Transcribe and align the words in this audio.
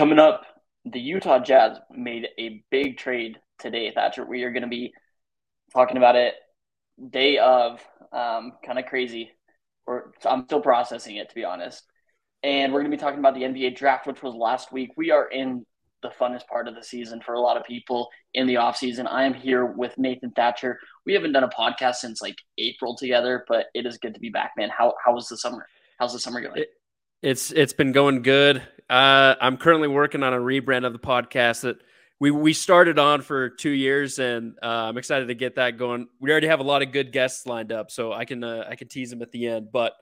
coming 0.00 0.18
up, 0.18 0.46
the 0.86 0.98
Utah 0.98 1.40
Jazz 1.40 1.76
made 1.94 2.26
a 2.38 2.64
big 2.70 2.96
trade 2.96 3.38
today, 3.58 3.92
Thatcher. 3.94 4.24
We 4.24 4.44
are 4.44 4.50
going 4.50 4.62
to 4.62 4.66
be 4.66 4.94
talking 5.74 5.98
about 5.98 6.16
it 6.16 6.32
day 7.10 7.36
of. 7.36 7.84
Um, 8.10 8.52
kind 8.64 8.78
of 8.78 8.86
crazy. 8.86 9.30
Or 9.86 10.14
I'm 10.24 10.46
still 10.46 10.62
processing 10.62 11.16
it, 11.16 11.28
to 11.28 11.34
be 11.34 11.44
honest. 11.44 11.84
And 12.42 12.72
we're 12.72 12.80
going 12.80 12.90
to 12.90 12.96
be 12.96 13.00
talking 13.00 13.18
about 13.18 13.34
the 13.34 13.42
NBA 13.42 13.76
draft, 13.76 14.06
which 14.06 14.22
was 14.22 14.34
last 14.34 14.72
week. 14.72 14.92
We 14.96 15.10
are 15.10 15.28
in 15.28 15.66
the 16.02 16.08
funnest 16.08 16.46
part 16.46 16.66
of 16.66 16.74
the 16.74 16.82
season 16.82 17.20
for 17.20 17.34
a 17.34 17.40
lot 17.40 17.58
of 17.58 17.64
people 17.64 18.08
in 18.32 18.46
the 18.46 18.56
off 18.56 18.78
season. 18.78 19.06
I 19.06 19.24
am 19.24 19.34
here 19.34 19.66
with 19.66 19.98
Nathan 19.98 20.30
Thatcher. 20.30 20.78
We 21.04 21.12
haven't 21.12 21.32
done 21.32 21.44
a 21.44 21.48
podcast 21.48 21.96
since 21.96 22.22
like 22.22 22.36
April 22.56 22.96
together, 22.96 23.44
but 23.48 23.66
it 23.74 23.84
is 23.84 23.98
good 23.98 24.14
to 24.14 24.20
be 24.20 24.30
back, 24.30 24.52
man. 24.56 24.70
How 24.70 24.94
how 25.04 25.12
was 25.12 25.28
the 25.28 25.36
summer? 25.36 25.66
How's 25.98 26.14
the 26.14 26.20
summer 26.20 26.40
going? 26.40 26.62
It, 26.62 26.70
it's 27.22 27.50
it's 27.50 27.72
been 27.72 27.92
going 27.92 28.22
good. 28.22 28.62
Uh, 28.88 29.34
I'm 29.40 29.56
currently 29.56 29.88
working 29.88 30.22
on 30.22 30.32
a 30.34 30.38
rebrand 30.38 30.86
of 30.86 30.92
the 30.92 30.98
podcast 30.98 31.62
that 31.62 31.76
we 32.18 32.30
we 32.30 32.52
started 32.52 32.98
on 32.98 33.22
for 33.22 33.48
two 33.48 33.70
years, 33.70 34.18
and 34.18 34.54
uh, 34.62 34.66
I'm 34.66 34.98
excited 34.98 35.28
to 35.28 35.34
get 35.34 35.56
that 35.56 35.78
going. 35.78 36.08
We 36.20 36.30
already 36.30 36.48
have 36.48 36.60
a 36.60 36.64
lot 36.64 36.82
of 36.82 36.92
good 36.92 37.12
guests 37.12 37.46
lined 37.46 37.72
up, 37.72 37.90
so 37.90 38.12
I 38.12 38.24
can 38.24 38.44
uh, 38.44 38.66
I 38.68 38.76
can 38.76 38.88
tease 38.88 39.10
them 39.10 39.22
at 39.22 39.32
the 39.32 39.48
end. 39.48 39.72
But 39.72 39.94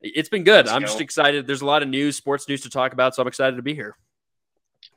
it's 0.00 0.28
been 0.28 0.44
good. 0.44 0.66
Let's 0.66 0.72
I'm 0.72 0.82
go. 0.82 0.86
just 0.86 1.00
excited. 1.00 1.46
There's 1.46 1.62
a 1.62 1.66
lot 1.66 1.82
of 1.82 1.88
news, 1.88 2.16
sports 2.16 2.48
news 2.48 2.62
to 2.62 2.70
talk 2.70 2.92
about, 2.92 3.14
so 3.14 3.22
I'm 3.22 3.28
excited 3.28 3.56
to 3.56 3.62
be 3.62 3.74
here. 3.74 3.96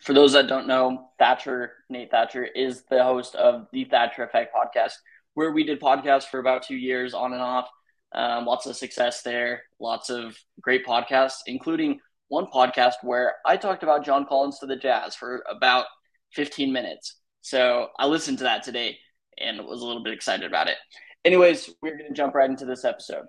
For 0.02 0.14
those 0.14 0.34
that 0.34 0.48
don't 0.48 0.68
know, 0.68 1.10
Thatcher 1.18 1.74
Nate 1.90 2.12
Thatcher 2.12 2.44
is 2.44 2.84
the 2.90 3.04
host 3.04 3.36
of 3.36 3.68
the 3.72 3.86
Thatcher 3.86 4.24
Effect 4.24 4.54
podcast, 4.54 4.94
where 5.34 5.52
we 5.52 5.64
did 5.64 5.80
podcasts 5.80 6.26
for 6.26 6.40
about 6.40 6.64
two 6.64 6.76
years 6.76 7.14
on 7.14 7.34
and 7.34 7.42
off. 7.42 7.70
Um, 8.18 8.46
lots 8.46 8.66
of 8.66 8.76
success 8.76 9.22
there, 9.22 9.62
lots 9.80 10.10
of 10.10 10.36
great 10.60 10.84
podcasts, 10.84 11.42
including 11.46 12.00
one 12.30 12.48
podcast 12.48 12.96
where 13.04 13.36
I 13.46 13.58
talked 13.58 13.84
about 13.84 14.04
John 14.04 14.26
Collins 14.26 14.58
to 14.60 14.66
the 14.66 14.76
Jazz 14.76 15.16
for 15.16 15.44
about 15.48 15.86
15 16.34 16.74
minutes. 16.74 17.20
So 17.42 17.90
I 18.00 18.08
listened 18.08 18.40
to 18.40 18.46
that 18.46 18.64
today 18.64 18.98
and 19.38 19.64
was 19.64 19.84
a 19.84 19.86
little 19.86 20.04
bit 20.04 20.14
excited 20.14 20.48
about 20.48 20.68
it. 20.68 20.78
Anyways, 21.26 21.70
we're 21.84 21.96
going 21.96 22.10
to 22.10 22.16
jump 22.16 22.34
right 22.34 22.50
into 22.50 22.66
this 22.66 22.86
episode. 22.86 23.26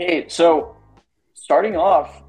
Okay, 0.00 0.28
so 0.28 0.76
starting 1.34 1.74
off, 1.76 2.22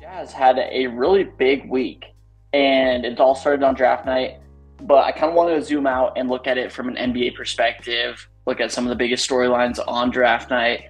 Jazz 0.00 0.32
had 0.32 0.60
a 0.60 0.86
really 0.86 1.24
big 1.24 1.68
week, 1.68 2.04
and 2.52 3.04
it 3.04 3.18
all 3.18 3.34
started 3.34 3.64
on 3.64 3.74
draft 3.74 4.06
night. 4.06 4.38
But 4.82 5.06
I 5.06 5.10
kind 5.10 5.24
of 5.24 5.34
wanted 5.34 5.56
to 5.56 5.64
zoom 5.64 5.88
out 5.88 6.12
and 6.16 6.28
look 6.28 6.46
at 6.46 6.56
it 6.56 6.70
from 6.70 6.88
an 6.88 6.94
NBA 6.94 7.34
perspective, 7.34 8.28
look 8.46 8.60
at 8.60 8.70
some 8.70 8.84
of 8.84 8.90
the 8.90 8.94
biggest 8.94 9.28
storylines 9.28 9.80
on 9.88 10.12
draft 10.12 10.50
night 10.50 10.84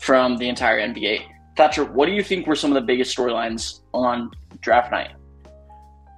from 0.00 0.38
the 0.38 0.48
entire 0.48 0.80
NBA. 0.80 1.24
Thatcher, 1.58 1.84
what 1.84 2.06
do 2.06 2.12
you 2.12 2.22
think 2.22 2.46
were 2.46 2.56
some 2.56 2.70
of 2.70 2.76
the 2.76 2.86
biggest 2.86 3.14
storylines 3.14 3.80
on 3.92 4.30
draft 4.62 4.90
night? 4.90 5.10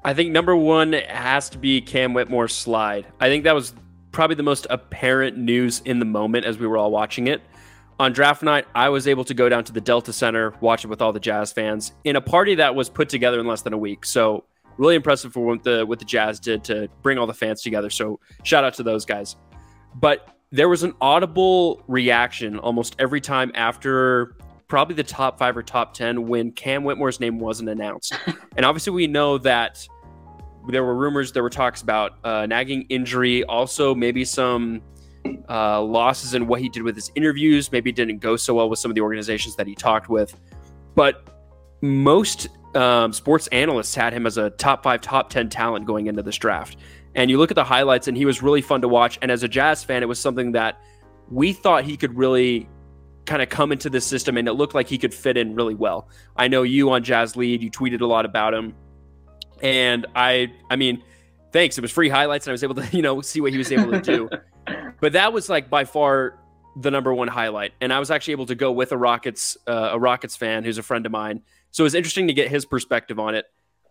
I 0.05 0.15
think 0.15 0.31
number 0.31 0.55
one 0.55 0.93
has 0.93 1.51
to 1.51 1.59
be 1.59 1.81
Cam 1.81 2.15
Whitmore's 2.15 2.55
slide. 2.55 3.07
I 3.19 3.29
think 3.29 3.43
that 3.43 3.57
was 3.57 3.75
probably 4.13 4.37
the 4.37 4.45
most 4.45 4.69
apparent 4.71 5.37
news 5.37 5.83
in 5.85 5.99
the 5.99 6.05
moment 6.05 6.47
as 6.47 6.59
we 6.59 6.69
were 6.69 6.77
all 6.77 6.93
watching 6.93 7.27
it 7.27 7.43
on 7.99 8.13
draft 8.13 8.43
night, 8.43 8.67
I 8.75 8.89
was 8.89 9.09
able 9.09 9.25
to 9.25 9.35
go 9.35 9.49
down 9.49 9.65
to 9.65 9.73
the 9.73 9.81
Delta 9.81 10.13
Center, 10.13 10.55
watch 10.61 10.85
it 10.85 10.89
with 10.89 11.03
all 11.03 11.13
the 11.13 11.21
Jazz 11.21 11.53
fans 11.53 11.93
in 12.05 12.17
a 12.17 12.21
party 12.21 12.55
that 12.57 12.75
was 12.75 12.89
put 12.89 13.09
together 13.09 13.41
in 13.41 13.47
less 13.47 13.63
than 13.63 13.73
a 13.73 13.79
week. 13.79 14.05
So 14.05 14.45
really 14.77 14.95
impressive 14.95 15.33
for 15.33 15.45
what 15.45 15.65
the 15.65 15.85
what 15.85 15.99
the 15.99 16.05
Jazz 16.05 16.39
did 16.41 16.65
to 16.65 16.89
bring 17.03 17.19
all 17.19 17.27
the 17.27 17.35
fans 17.35 17.63
together. 17.63 17.91
So 17.91 18.21
shout 18.45 18.65
out 18.65 18.75
to 18.75 18.83
those 18.83 19.05
guys. 19.05 19.37
But 19.95 20.37
there 20.51 20.69
was 20.69 20.83
an 20.83 20.95
audible 21.01 21.83
reaction 21.89 22.59
almost 22.59 22.97
every 22.99 23.21
time 23.21 23.51
after 23.55 24.37
probably 24.69 24.95
the 24.95 25.03
top 25.03 25.39
five 25.39 25.57
or 25.57 25.63
top 25.63 25.95
ten 25.95 26.29
when 26.29 26.53
Cam 26.53 26.85
Whitmore's 26.85 27.21
name 27.21 27.39
wasn't 27.39 27.69
announced. 27.69 28.17
and 28.57 28.65
obviously 28.65 28.93
we 28.93 29.07
know 29.07 29.39
that 29.39 29.87
there 30.69 30.85
were 30.85 30.95
rumors, 30.95 31.33
there 31.33 31.43
were 31.43 31.51
talks 31.51 31.83
about 31.83 32.19
uh, 32.25 32.47
nagging 32.47 32.83
injury, 32.89 33.43
also 33.45 33.95
maybe 33.95 34.25
some 34.25 34.83
uh, 35.49 35.83
losses 35.83 36.35
in 36.35 36.47
what 36.47 36.61
he 36.61 36.69
did 36.69 36.83
with 36.83 36.95
his 36.95 37.11
interviews. 37.15 37.73
Maybe 37.73 37.93
didn't 37.93 38.19
go 38.19 38.37
so 38.37 38.55
well 38.55 38.69
with 38.69 38.79
some 38.79 38.91
of 38.91 38.95
the 38.95 39.01
organizations 39.01 39.57
that 39.57 39.67
he 39.67 39.75
talked 39.75 40.09
with. 40.09 40.39
But 40.95 41.29
most 41.81 42.49
um, 42.75 43.13
sports 43.13 43.47
analysts 43.49 43.95
had 43.95 44.13
him 44.13 44.27
as 44.27 44.37
a 44.37 44.51
top 44.51 44.83
five, 44.83 45.01
top 45.01 45.31
10 45.31 45.49
talent 45.49 45.87
going 45.87 46.07
into 46.07 46.23
this 46.23 46.37
draft. 46.37 46.77
And 47.15 47.31
you 47.31 47.39
look 47.39 47.51
at 47.51 47.55
the 47.55 47.65
highlights, 47.65 48.09
and 48.09 48.17
he 48.17 48.25
was 48.25 48.43
really 48.43 48.63
fun 48.63 48.83
to 48.83 48.89
watch. 48.89 49.19
And 49.23 49.31
as 49.31 49.43
a 49.43 49.49
Jazz 49.49 49.83
fan, 49.83 50.03
it 50.03 50.07
was 50.07 50.21
something 50.21 50.53
that 50.53 50.81
we 51.31 51.53
thought 51.53 51.85
he 51.85 51.97
could 51.97 52.17
really 52.17 52.69
kind 53.27 53.43
of 53.43 53.49
come 53.49 53.73
into 53.73 53.91
the 53.91 54.01
system, 54.01 54.37
and 54.37 54.49
it 54.49 54.55
looked 54.55 54.75
like 54.75 54.89
he 54.89 54.99
could 54.99 55.13
fit 55.13 55.37
in 55.37 55.55
really 55.55 55.75
well. 55.75 56.09
I 56.37 56.49
know 56.49 56.63
you 56.63 56.91
on 56.91 57.03
Jazz 57.03 57.37
Lead, 57.37 57.63
you 57.63 57.71
tweeted 57.71 58.01
a 58.01 58.07
lot 58.07 58.25
about 58.25 58.55
him. 58.55 58.75
And 59.63 60.07
I, 60.15 60.53
I 60.71 60.77
mean, 60.77 61.03
thanks. 61.53 61.77
It 61.77 61.83
was 61.83 61.91
free 61.91 62.09
highlights, 62.09 62.47
and 62.47 62.53
I 62.53 62.55
was 62.55 62.65
able 62.65 62.77
to, 62.77 62.89
you 62.97 63.03
know, 63.03 63.21
see 63.21 63.41
what 63.41 63.53
he 63.53 63.59
was 63.59 63.73
able 63.73 63.93
to 63.93 64.01
do. 64.01 64.31
But 65.01 65.13
that 65.13 65.33
was 65.33 65.49
like 65.49 65.71
by 65.71 65.85
far 65.85 66.39
the 66.77 66.91
number 66.91 67.13
one 67.13 67.29
highlight. 67.29 67.73
And 67.81 67.93
I 67.93 67.99
was 67.99 68.11
actually 68.11 68.33
able 68.33 68.47
to 68.47 68.55
go 68.55 68.73
with 68.73 68.93
a 68.93 68.97
Rockets 68.97 69.57
uh, 69.67 69.91
a 69.93 69.99
Rockets 69.99 70.37
fan 70.37 70.65
who's 70.65 70.79
a 70.79 70.83
friend 70.83 71.07
of 71.07 71.13
mine. 71.13 71.43
So 71.71 71.83
it 71.83 71.87
was 71.87 71.95
interesting 71.95 72.29
to 72.29 72.35
get 72.35 72.49
his 72.49 72.65
perspective 72.65 73.19
on 73.19 73.35
it. 73.35 73.47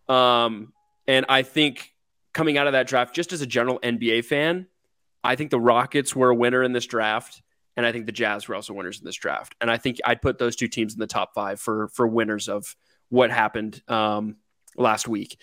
Um, 0.09 0.73
and 1.07 1.25
I 1.29 1.43
think 1.43 1.93
coming 2.33 2.57
out 2.57 2.67
of 2.67 2.73
that 2.73 2.87
draft, 2.87 3.15
just 3.15 3.33
as 3.33 3.41
a 3.41 3.45
general 3.45 3.79
NBA 3.79 4.25
fan, 4.25 4.67
I 5.23 5.35
think 5.35 5.51
the 5.51 5.59
Rockets 5.59 6.15
were 6.15 6.29
a 6.29 6.35
winner 6.35 6.63
in 6.63 6.71
this 6.71 6.85
draft, 6.85 7.41
and 7.75 7.85
I 7.85 7.91
think 7.91 8.05
the 8.05 8.11
Jazz 8.11 8.47
were 8.47 8.55
also 8.55 8.73
winners 8.73 8.99
in 8.99 9.05
this 9.05 9.15
draft. 9.15 9.55
And 9.59 9.69
I 9.69 9.77
think 9.77 9.97
I'd 10.05 10.21
put 10.21 10.37
those 10.37 10.55
two 10.55 10.67
teams 10.67 10.93
in 10.93 10.99
the 10.99 11.07
top 11.07 11.33
five 11.33 11.59
for 11.59 11.89
for 11.89 12.07
winners 12.07 12.47
of 12.47 12.75
what 13.09 13.31
happened 13.31 13.81
um, 13.87 14.37
last 14.77 15.07
week. 15.07 15.37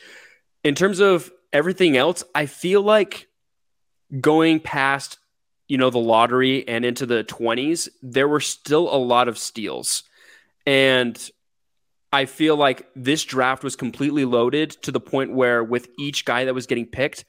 In 0.63 0.75
terms 0.75 1.01
of 1.01 1.31
everything 1.53 1.97
else, 1.97 2.25
I 2.35 2.47
feel 2.47 2.83
like 2.83 3.29
going 4.21 4.61
past 4.61 5.19
you 5.69 5.79
know, 5.79 5.91
the 5.91 5.99
lottery 5.99 6.67
and 6.69 6.85
into 6.85 7.07
the 7.07 7.25
20s, 7.25 7.89
there 8.03 8.29
were 8.29 8.41
still 8.41 8.95
a 8.95 8.97
lot 8.97 9.29
of 9.29 9.39
steals. 9.39 10.03
And 10.67 11.19
I 12.13 12.27
feel 12.27 12.57
like 12.57 12.87
this 12.95 13.25
draft 13.25 13.65
was 13.65 13.77
completely 13.77 14.25
loaded 14.25 14.71
to 14.83 14.93
the 14.93 15.01
point 15.01 15.33
where 15.33 15.65
with 15.65 15.89
each 15.99 16.25
guy 16.25 16.45
that 16.45 16.55
was 16.55 16.67
getting 16.67 16.87
picked, 16.87 17.25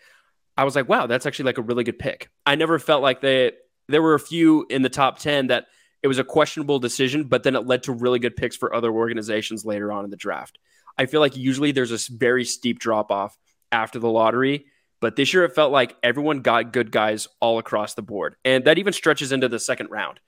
I 0.58 0.64
was 0.64 0.76
like, 0.76 0.88
wow, 0.88 1.08
that's 1.08 1.26
actually 1.26 1.46
like 1.46 1.58
a 1.58 1.64
really 1.64 1.84
good 1.84 2.00
pick. 2.00 2.30
I 2.46 2.56
never 2.56 2.80
felt 2.80 3.02
like 3.02 3.22
they 3.22 3.54
there 3.88 4.02
were 4.02 4.16
a 4.16 4.20
few 4.20 4.66
in 4.70 4.82
the 4.82 4.90
top 4.90 5.20
10 5.20 5.48
that 5.48 5.68
it 6.02 6.08
was 6.08 6.20
a 6.20 6.24
questionable 6.24 6.80
decision, 6.80 7.24
but 7.24 7.44
then 7.44 7.56
it 7.56 7.66
led 7.66 7.84
to 7.84 7.94
really 7.94 8.20
good 8.20 8.36
picks 8.36 8.56
for 8.56 8.74
other 8.74 8.92
organizations 8.92 9.66
later 9.66 9.92
on 9.92 10.04
in 10.04 10.10
the 10.10 10.18
draft. 10.18 10.60
I 10.98 11.06
feel 11.08 11.20
like 11.20 11.36
usually 11.36 11.72
there's 11.72 11.92
a 11.92 12.14
very 12.14 12.46
steep 12.46 12.80
drop 12.80 13.12
off 13.12 13.38
after 13.72 14.00
the 14.00 14.10
lottery 14.10 14.66
but 15.06 15.16
this 15.16 15.36
year 15.36 15.44
it 15.44 15.54
felt 15.54 15.72
like 15.72 15.96
everyone 16.02 16.40
got 16.40 16.74
good 16.74 16.92
guys 16.92 17.28
all 17.40 17.60
across 17.60 17.94
the 17.94 18.02
board. 18.02 18.38
And 18.44 18.66
that 18.66 18.80
even 18.80 18.92
stretches 18.92 19.32
into 19.32 19.48
the 19.48 19.60
second 19.60 19.92
round. 19.92 20.20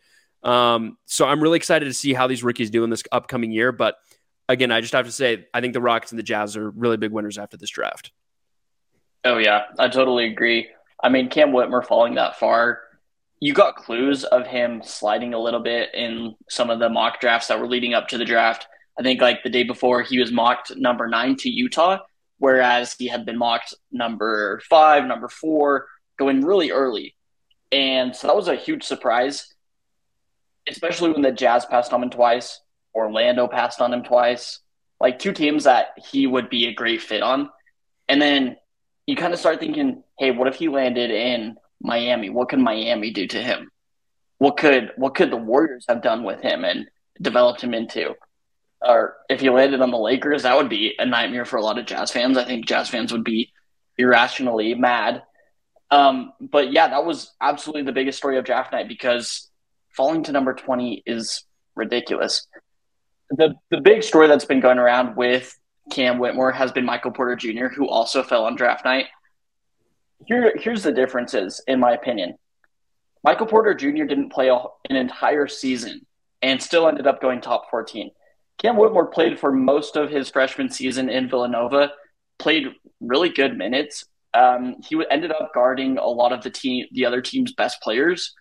Um, 0.44 1.00
so 1.08 1.26
I'm 1.26 1.42
really 1.42 1.58
excited 1.58 1.86
to 1.86 1.94
see 1.96 2.14
how 2.14 2.28
these 2.28 2.44
rookies 2.44 2.70
do 2.70 2.84
in 2.84 2.92
this 2.92 3.02
upcoming 3.12 3.52
year. 3.52 3.72
But 3.72 3.96
again, 4.48 4.72
I 4.72 4.82
just 4.82 4.94
have 4.94 5.08
to 5.08 5.12
say, 5.12 5.48
I 5.52 5.62
think 5.62 5.74
the 5.74 5.82
Rockets 5.82 6.12
and 6.12 6.20
the 6.20 6.24
Jazz 6.24 6.56
are 6.56 6.70
really 6.70 6.96
big 6.96 7.12
winners 7.12 7.40
after 7.40 7.58
this 7.58 7.72
draft. 7.72 8.12
Oh, 9.26 9.40
yeah, 9.40 9.64
I 9.80 9.88
totally 9.88 10.26
agree. 10.26 10.68
I 11.04 11.10
mean, 11.10 11.30
Cam 11.30 11.54
Whitmore 11.54 11.82
falling 11.82 12.14
that 12.14 12.38
far, 12.38 12.82
you 13.40 13.54
got 13.54 13.78
clues 13.78 14.26
of 14.26 14.46
him 14.46 14.84
sliding 14.86 15.34
a 15.34 15.40
little 15.40 15.62
bit 15.62 15.90
in 15.96 16.36
some 16.52 16.70
of 16.70 16.78
the 16.78 16.88
mock 16.88 17.20
drafts 17.20 17.48
that 17.48 17.60
were 17.60 17.68
leading 17.68 17.96
up 17.96 18.10
to 18.10 18.20
the 18.20 18.26
draft. 18.26 18.68
I 19.00 19.02
think 19.02 19.22
like 19.22 19.42
the 19.42 19.50
day 19.50 19.64
before 19.64 20.04
he 20.04 20.20
was 20.20 20.32
mocked 20.32 20.76
number 20.76 21.08
nine 21.08 21.36
to 21.38 21.50
Utah 21.50 21.98
whereas 22.40 22.94
he 22.94 23.08
had 23.08 23.26
been 23.26 23.38
mocked 23.38 23.74
number 23.92 24.62
five, 24.70 25.06
number 25.06 25.28
four, 25.28 25.88
going 26.18 26.46
really 26.46 26.72
early. 26.72 27.16
And 27.72 28.16
so 28.16 28.28
that 28.28 28.36
was 28.36 28.48
a 28.48 28.56
huge 28.56 28.84
surprise, 28.84 29.54
especially 30.70 31.12
when 31.12 31.22
the 31.22 31.32
Jazz 31.32 31.66
passed 31.66 31.94
on 31.94 32.04
him 32.04 32.10
twice, 32.10 32.62
Orlando 32.96 33.48
passed 33.48 33.82
on 33.82 33.94
him 33.94 34.04
twice, 34.04 34.60
like 35.00 35.20
two 35.20 35.34
teams 35.34 35.66
that 35.66 35.90
he 36.12 36.28
would 36.28 36.50
be 36.50 36.68
a 36.68 36.74
great 36.74 37.02
fit 37.02 37.22
on. 37.22 37.50
And 38.08 38.22
then 38.22 38.58
you 39.06 39.16
kind 39.16 39.34
of 39.34 39.40
start 39.40 39.60
thinking, 39.60 40.04
hey, 40.18 40.32
what 40.32 40.48
if 40.48 40.56
he 40.56 40.70
landed 40.70 41.12
in 41.12 41.58
Miami? 41.82 42.30
What 42.30 42.50
could 42.50 42.60
Miami 42.60 43.12
do 43.12 43.28
to 43.28 43.42
him? 43.42 43.70
What 44.40 44.58
could 44.58 44.92
what 44.98 45.16
could 45.16 45.32
the 45.32 45.38
Warriors 45.38 45.86
have 45.90 46.02
done 46.02 46.24
with 46.24 46.42
him 46.42 46.64
and 46.64 46.88
developed 47.22 47.62
him 47.62 47.74
into? 47.74 48.16
Or 48.82 49.16
if 49.30 49.42
he 49.42 49.50
landed 49.50 49.82
on 49.82 49.92
the 49.92 49.98
Lakers, 49.98 50.44
that 50.44 50.56
would 50.56 50.70
be 50.70 50.96
a 51.00 51.06
nightmare 51.06 51.46
for 51.46 51.58
a 51.58 51.64
lot 51.64 51.80
of 51.80 51.86
Jazz 51.86 52.12
fans. 52.12 52.38
I 52.38 52.46
think 52.46 52.66
Jazz 52.66 52.90
fans 52.90 53.12
would 53.12 53.24
be 53.24 53.52
irrationally 53.98 54.76
mad. 54.76 55.24
Um, 55.90 56.34
but 56.40 56.72
yeah, 56.72 56.90
that 56.90 57.06
was 57.06 57.34
absolutely 57.42 57.84
the 57.84 57.92
biggest 57.92 58.18
story 58.18 58.38
of 58.38 58.46
draft 58.46 58.72
night 58.72 58.88
because 58.88 59.50
falling 59.90 60.24
to 60.24 60.32
number 60.32 60.54
20 60.54 61.04
is 61.06 61.44
ridiculous. 61.76 62.48
The 63.30 63.56
the 63.72 63.82
big 63.82 64.04
story 64.04 64.28
that's 64.28 64.46
been 64.46 64.60
going 64.60 64.78
around 64.78 65.16
with 65.16 65.58
Cam 65.92 66.20
Whitmore 66.20 66.52
has 66.52 66.72
been 66.72 66.86
Michael 66.86 67.12
Porter 67.12 67.36
Jr., 67.36 67.68
who 67.68 67.88
also 67.88 68.24
fell 68.24 68.46
on 68.46 68.56
draft 68.56 68.86
night. 68.86 69.08
Here, 70.26 70.54
here's 70.58 70.84
the 70.84 70.92
differences, 70.92 71.62
in 71.68 71.80
my 71.80 71.92
opinion. 71.92 72.36
Michael 73.24 73.46
Porter 73.46 73.74
Jr. 73.74 74.06
didn't 74.06 74.30
play 74.30 74.50
an 74.50 74.96
entire 74.96 75.48
season 75.48 76.06
and 76.42 76.62
still 76.62 76.88
ended 76.88 77.08
up 77.08 77.22
going 77.22 77.42
top 77.42 77.70
14. 77.70 78.12
Cam 78.60 78.78
Whitmore 78.78 79.08
played 79.08 79.40
for 79.40 79.52
most 79.52 79.96
of 79.96 80.10
his 80.10 80.30
freshman 80.30 80.70
season 80.70 81.10
in 81.10 81.30
Villanova, 81.30 81.92
played 82.40 82.68
really 83.00 83.30
good 83.30 83.58
minutes. 83.58 84.06
Um, 84.34 84.78
he 84.88 85.02
ended 85.10 85.32
up 85.32 85.52
guarding 85.54 85.98
a 85.98 86.08
lot 86.08 86.34
of 86.34 86.44
the 86.44 86.50
team, 86.50 86.86
the 86.92 87.06
other 87.06 87.22
team's 87.22 87.54
best 87.54 87.82
players, 87.82 88.34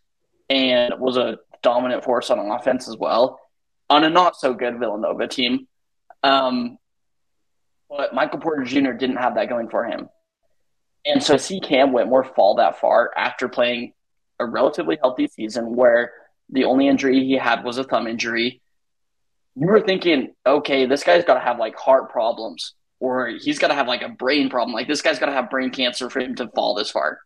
and 0.48 0.94
was 0.98 1.16
a 1.16 1.38
dominant 1.62 2.04
force 2.04 2.30
on 2.30 2.38
offense 2.38 2.88
as 2.88 2.96
well 2.96 3.40
on 3.88 4.04
a 4.04 4.10
not 4.10 4.36
so 4.36 4.54
good 4.54 4.78
Villanova 4.78 5.26
team. 5.28 5.66
Um, 6.22 6.78
but 7.88 8.14
Michael 8.14 8.40
Porter 8.40 8.64
Jr. 8.64 8.92
didn't 8.92 9.16
have 9.16 9.36
that 9.36 9.48
going 9.48 9.68
for 9.68 9.84
him. 9.84 10.08
And 11.04 11.22
so 11.22 11.36
see 11.36 11.60
Cam 11.60 11.92
Whitmore 11.92 12.24
fall 12.24 12.56
that 12.56 12.80
far 12.80 13.12
after 13.16 13.48
playing 13.48 13.92
a 14.40 14.44
relatively 14.44 14.98
healthy 15.00 15.28
season 15.28 15.76
where 15.76 16.12
the 16.50 16.64
only 16.64 16.88
injury 16.88 17.24
he 17.24 17.34
had 17.34 17.64
was 17.64 17.78
a 17.78 17.84
thumb 17.84 18.08
injury. 18.08 18.60
You 19.56 19.66
were 19.66 19.80
thinking, 19.80 20.34
okay, 20.46 20.86
this 20.86 21.02
guy's 21.02 21.24
got 21.24 21.34
to 21.34 21.40
have 21.40 21.58
like 21.58 21.76
heart 21.76 22.10
problems 22.10 22.74
or 23.00 23.28
he's 23.28 23.58
got 23.58 23.68
to 23.68 23.74
have 23.74 23.88
like 23.88 24.02
a 24.02 24.08
brain 24.08 24.48
problem. 24.48 24.74
Like 24.74 24.88
this 24.88 25.02
guy's 25.02 25.18
got 25.18 25.26
to 25.26 25.32
have 25.32 25.50
brain 25.50 25.70
cancer 25.70 26.10
for 26.10 26.20
him 26.20 26.34
to 26.36 26.48
fall 26.48 26.74
this 26.74 26.90
far. 26.90 27.20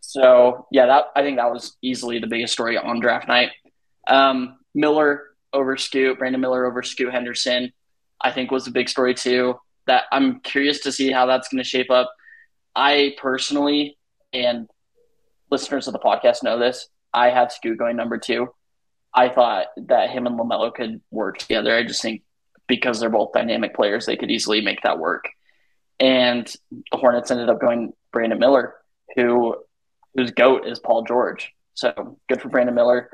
So 0.00 0.66
yeah, 0.72 0.86
that 0.86 1.06
I 1.14 1.22
think 1.22 1.36
that 1.36 1.50
was 1.50 1.76
easily 1.82 2.18
the 2.18 2.26
biggest 2.26 2.52
story 2.52 2.76
on 2.76 3.00
draft 3.00 3.28
night. 3.28 3.50
Um, 4.08 4.58
Miller 4.74 5.22
over 5.52 5.76
Scoot, 5.76 6.18
Brandon 6.18 6.40
Miller 6.40 6.66
over 6.66 6.82
Scoot 6.82 7.12
Henderson, 7.12 7.72
I 8.20 8.32
think 8.32 8.50
was 8.50 8.66
a 8.66 8.72
big 8.72 8.88
story 8.88 9.14
too. 9.14 9.58
That 9.86 10.04
I'm 10.12 10.40
curious 10.40 10.80
to 10.80 10.92
see 10.92 11.10
how 11.10 11.26
that's 11.26 11.48
going 11.48 11.62
to 11.62 11.68
shape 11.68 11.90
up. 11.90 12.12
I 12.74 13.14
personally, 13.18 13.98
and 14.32 14.68
listeners 15.50 15.86
of 15.86 15.92
the 15.92 15.98
podcast 15.98 16.42
know 16.42 16.58
this, 16.58 16.88
I 17.12 17.30
have 17.30 17.52
Scoot 17.52 17.78
going 17.78 17.96
number 17.96 18.18
two. 18.18 18.48
I 19.14 19.28
thought 19.28 19.66
that 19.76 20.10
him 20.10 20.26
and 20.26 20.38
LaMelo 20.38 20.74
could 20.74 21.00
work 21.10 21.38
together. 21.38 21.76
I 21.76 21.82
just 21.82 22.02
think 22.02 22.22
because 22.66 23.00
they're 23.00 23.10
both 23.10 23.32
dynamic 23.32 23.74
players, 23.74 24.06
they 24.06 24.16
could 24.16 24.30
easily 24.30 24.60
make 24.60 24.82
that 24.82 24.98
work. 24.98 25.28
And 26.00 26.46
the 26.70 26.98
Hornets 26.98 27.30
ended 27.30 27.50
up 27.50 27.60
going 27.60 27.92
Brandon 28.12 28.38
Miller, 28.38 28.74
who 29.14 29.56
whose 30.14 30.30
goat 30.30 30.66
is 30.66 30.78
Paul 30.78 31.04
George. 31.04 31.52
So 31.74 32.18
good 32.28 32.40
for 32.40 32.48
Brandon 32.48 32.74
Miller. 32.74 33.10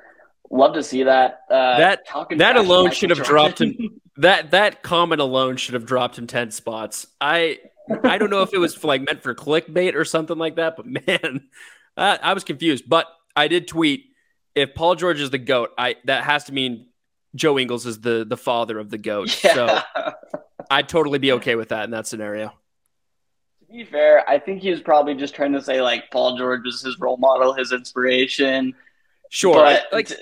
Love 0.51 0.75
to 0.75 0.83
see 0.83 1.03
that. 1.05 1.41
Uh, 1.51 1.79
that 1.79 2.05
that 2.37 2.57
alone 2.57 2.93
should 2.93 3.11
have 3.11 3.25
dropped 3.25 3.61
him. 3.61 4.01
That 4.21 4.51
that 4.51 4.83
comment 4.83 5.21
alone 5.21 5.59
should 5.59 5.75
have 5.75 5.87
dropped 5.87 6.19
him 6.19 6.27
ten 6.27 6.51
spots. 6.51 7.07
I 7.21 7.61
I 8.03 8.19
don't 8.19 8.31
know 8.31 8.43
if 8.43 8.53
it 8.53 8.59
was 8.59 8.83
like 8.83 9.01
meant 9.03 9.23
for 9.23 9.33
clickbait 9.33 9.95
or 9.95 10.05
something 10.05 10.37
like 10.37 10.57
that, 10.57 10.75
but 10.77 10.87
man, 11.07 11.49
I, 11.97 12.19
I 12.21 12.33
was 12.33 12.43
confused. 12.43 12.89
But 12.89 13.07
I 13.37 13.47
did 13.47 13.69
tweet 13.69 14.07
if 14.59 14.75
Paul 14.75 14.97
George 14.97 15.21
is 15.21 15.31
the 15.31 15.39
goat, 15.39 15.71
I 15.79 15.97
that 16.05 16.25
has 16.25 16.45
to 16.45 16.53
mean 16.53 16.87
Joe 17.35 17.59
Ingles 17.59 17.87
is 17.87 18.01
the 18.01 18.27
the 18.29 18.37
father 18.37 18.79
of 18.79 18.91
the 18.91 18.99
goat. 18.99 19.43
Yeah. 19.45 19.55
So 19.55 19.81
I'd 20.71 20.89
totally 20.89 21.19
be 21.19 21.33
okay 21.33 21.55
with 21.55 21.69
that 21.69 21.85
in 21.85 21.93
that 21.93 22.07
scenario. 22.07 22.49
To 22.49 23.73
be 23.73 23.85
fair, 23.85 24.29
I 24.29 24.39
think 24.39 24.61
he 24.61 24.71
was 24.71 24.81
probably 24.81 25.15
just 25.15 25.35
trying 25.35 25.53
to 25.53 25.63
say 25.63 25.81
like 25.81 26.11
Paul 26.11 26.37
George 26.37 26.63
was 26.65 26.83
his 26.83 26.99
role 26.99 27.17
model, 27.19 27.53
his 27.55 27.73
inspiration. 27.73 28.75
Sure, 29.31 29.55
but, 29.55 29.87
I, 29.93 29.95
like, 29.95 30.13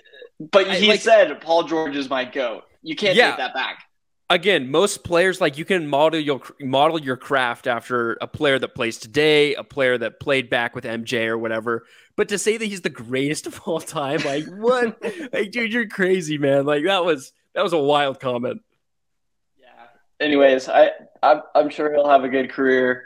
but 0.51 0.67
he 0.71 0.89
like, 0.89 1.01
said 1.01 1.41
Paul 1.41 1.63
George 1.63 1.97
is 1.97 2.11
my 2.11 2.25
goat. 2.25 2.65
You 2.83 2.95
can't 2.95 3.17
yeah. 3.17 3.31
take 3.31 3.39
that 3.39 3.55
back. 3.55 3.86
Again, 4.29 4.73
most 4.73 5.05
players 5.05 5.41
like 5.41 5.57
you 5.57 5.65
can 5.65 5.87
model 5.87 6.19
your 6.19 6.43
model 6.61 7.01
your 7.01 7.17
craft 7.17 7.69
after 7.69 8.15
a 8.21 8.27
player 8.27 8.59
that 8.59 8.75
plays 8.75 8.99
today, 8.99 9.55
a 9.55 9.63
player 9.63 9.97
that 9.99 10.19
played 10.19 10.51
back 10.51 10.75
with 10.75 10.83
MJ 10.83 11.29
or 11.29 11.39
whatever. 11.39 11.85
But 12.17 12.29
to 12.31 12.39
say 12.39 12.57
that 12.57 12.65
he's 12.65 12.81
the 12.81 12.91
greatest 12.91 13.47
of 13.47 13.61
all 13.65 13.81
time, 13.81 14.21
like 14.25 14.45
what? 14.47 15.01
like, 15.33 15.53
dude, 15.53 15.73
you're 15.73 15.89
crazy, 15.89 16.39
man. 16.39 16.67
Like 16.67 16.85
that 16.85 17.05
was 17.05 17.33
that 17.55 17.63
was 17.63 17.73
a 17.73 17.79
wild 17.79 18.19
comment. 18.19 18.63
Yeah. 19.61 19.67
Anyways, 20.19 20.69
I 20.69 20.91
I'm, 21.23 21.43
I'm 21.55 21.71
sure 21.71 21.93
he'll 21.93 22.09
have 22.09 22.25
a 22.25 22.29
good 22.29 22.51
career. 22.51 23.05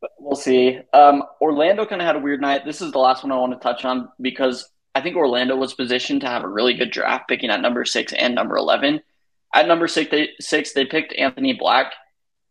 But 0.00 0.12
we'll 0.18 0.36
see. 0.36 0.78
Um, 0.92 1.24
Orlando 1.40 1.84
kind 1.84 2.00
of 2.00 2.06
had 2.06 2.16
a 2.16 2.20
weird 2.20 2.40
night. 2.40 2.64
This 2.64 2.80
is 2.80 2.92
the 2.92 2.98
last 2.98 3.24
one 3.24 3.32
I 3.32 3.36
want 3.36 3.52
to 3.52 3.58
touch 3.58 3.84
on 3.84 4.08
because 4.20 4.70
I 4.94 5.00
think 5.00 5.16
Orlando 5.16 5.56
was 5.56 5.74
positioned 5.74 6.22
to 6.22 6.28
have 6.28 6.44
a 6.44 6.48
really 6.48 6.74
good 6.74 6.90
draft, 6.90 7.28
picking 7.28 7.50
at 7.50 7.60
number 7.60 7.84
six 7.84 8.12
and 8.12 8.34
number 8.34 8.56
eleven. 8.56 9.02
At 9.52 9.66
number 9.66 9.88
six, 9.88 10.10
they, 10.10 10.30
six, 10.40 10.72
they 10.72 10.84
picked 10.84 11.12
Anthony 11.14 11.54
Black, 11.54 11.92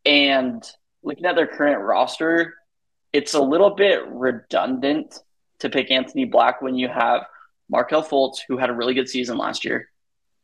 and 0.06 0.64
looking 1.04 1.26
at 1.26 1.36
their 1.36 1.48
current 1.48 1.82
roster, 1.82 2.56
it's 3.14 3.34
a 3.34 3.42
little 3.42 3.76
bit 3.76 4.06
redundant 4.08 5.16
to 5.60 5.70
pick 5.70 5.92
Anthony 5.92 6.26
Black 6.26 6.62
when 6.62 6.76
you 6.76 6.88
have 6.88 7.26
Markelle 7.70 8.04
Fultz, 8.04 8.40
who 8.48 8.58
had 8.58 8.70
a 8.70 8.74
really 8.74 8.94
good 8.94 9.10
season 9.10 9.38
last 9.38 9.64
year. 9.64 9.90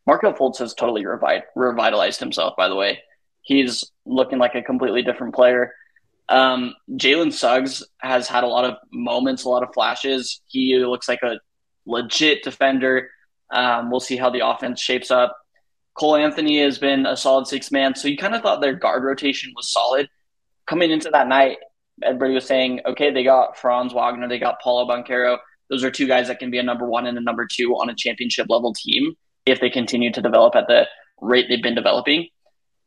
Markelle 0.05 0.33
Fultz 0.33 0.59
has 0.59 0.73
totally 0.73 1.03
revi- 1.03 1.43
revitalized 1.55 2.19
himself, 2.19 2.55
by 2.55 2.67
the 2.67 2.75
way. 2.75 2.99
He's 3.41 3.91
looking 4.05 4.39
like 4.39 4.55
a 4.55 4.61
completely 4.61 5.01
different 5.01 5.35
player. 5.35 5.73
Um, 6.29 6.75
Jalen 6.91 7.33
Suggs 7.33 7.83
has 7.99 8.27
had 8.27 8.43
a 8.43 8.47
lot 8.47 8.65
of 8.65 8.77
moments, 8.91 9.43
a 9.43 9.49
lot 9.49 9.63
of 9.63 9.73
flashes. 9.73 10.41
He 10.47 10.77
looks 10.77 11.07
like 11.07 11.21
a 11.21 11.39
legit 11.85 12.43
defender. 12.43 13.09
Um, 13.51 13.91
we'll 13.91 13.99
see 13.99 14.17
how 14.17 14.29
the 14.29 14.47
offense 14.47 14.81
shapes 14.81 15.11
up. 15.11 15.37
Cole 15.95 16.17
Anthony 16.17 16.61
has 16.61 16.77
been 16.77 17.05
a 17.05 17.15
solid 17.15 17.47
six 17.47 17.71
man, 17.71 17.95
so 17.95 18.07
you 18.07 18.17
kind 18.17 18.35
of 18.35 18.41
thought 18.41 18.61
their 18.61 18.73
guard 18.73 19.03
rotation 19.03 19.53
was 19.55 19.71
solid. 19.71 20.09
Coming 20.67 20.91
into 20.91 21.09
that 21.11 21.27
night, 21.27 21.57
everybody 22.03 22.33
was 22.33 22.45
saying, 22.45 22.81
okay, 22.85 23.11
they 23.11 23.23
got 23.23 23.57
Franz 23.57 23.93
Wagner, 23.93 24.27
they 24.27 24.39
got 24.39 24.59
Paolo 24.61 24.87
Banchero. 24.87 25.37
Those 25.69 25.83
are 25.83 25.91
two 25.91 26.07
guys 26.07 26.27
that 26.27 26.39
can 26.39 26.51
be 26.51 26.59
a 26.59 26.63
number 26.63 26.85
one 26.85 27.07
and 27.07 27.17
a 27.17 27.21
number 27.21 27.47
two 27.49 27.73
on 27.75 27.89
a 27.89 27.95
championship 27.95 28.47
level 28.49 28.73
team 28.73 29.15
if 29.45 29.61
they 29.61 29.69
continue 29.69 30.11
to 30.11 30.21
develop 30.21 30.55
at 30.55 30.67
the 30.67 30.85
rate 31.21 31.47
they've 31.49 31.63
been 31.63 31.75
developing. 31.75 32.27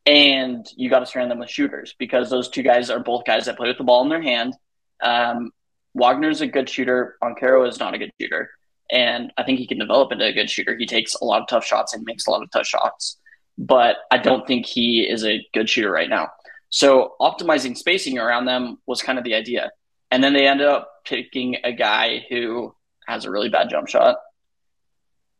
And 0.05 0.65
you 0.75 0.89
got 0.89 0.99
to 0.99 1.05
surround 1.05 1.31
them 1.31 1.39
with 1.39 1.49
shooters 1.49 1.95
because 1.97 2.29
those 2.29 2.49
two 2.49 2.63
guys 2.63 2.89
are 2.89 2.99
both 2.99 3.25
guys 3.25 3.45
that 3.45 3.57
play 3.57 3.67
with 3.67 3.77
the 3.77 3.83
ball 3.83 4.03
in 4.03 4.09
their 4.09 4.21
hand. 4.21 4.53
Um, 5.01 5.51
Wagner's 5.93 6.41
a 6.41 6.47
good 6.47 6.69
shooter. 6.69 7.17
Banchero 7.21 7.67
is 7.67 7.79
not 7.79 7.93
a 7.93 7.97
good 7.97 8.11
shooter. 8.19 8.49
And 8.91 9.31
I 9.37 9.43
think 9.43 9.59
he 9.59 9.67
can 9.67 9.79
develop 9.79 10.11
into 10.11 10.25
a 10.25 10.33
good 10.33 10.49
shooter. 10.49 10.75
He 10.75 10.85
takes 10.85 11.15
a 11.15 11.23
lot 11.23 11.41
of 11.41 11.47
tough 11.47 11.65
shots 11.65 11.93
and 11.93 12.03
makes 12.05 12.25
a 12.25 12.31
lot 12.31 12.41
of 12.41 12.49
tough 12.51 12.65
shots. 12.65 13.17
But 13.57 13.97
I 14.09 14.17
don't 14.17 14.47
think 14.47 14.65
he 14.65 15.01
is 15.01 15.25
a 15.25 15.45
good 15.53 15.69
shooter 15.69 15.91
right 15.91 16.09
now. 16.09 16.29
So 16.69 17.15
optimizing 17.19 17.77
spacing 17.77 18.17
around 18.17 18.45
them 18.45 18.77
was 18.85 19.01
kind 19.01 19.17
of 19.17 19.23
the 19.23 19.35
idea. 19.35 19.71
And 20.11 20.23
then 20.23 20.33
they 20.33 20.47
ended 20.47 20.67
up 20.67 20.89
picking 21.05 21.57
a 21.63 21.71
guy 21.71 22.25
who 22.29 22.73
has 23.07 23.25
a 23.25 23.31
really 23.31 23.49
bad 23.49 23.69
jump 23.69 23.87
shot 23.87 24.17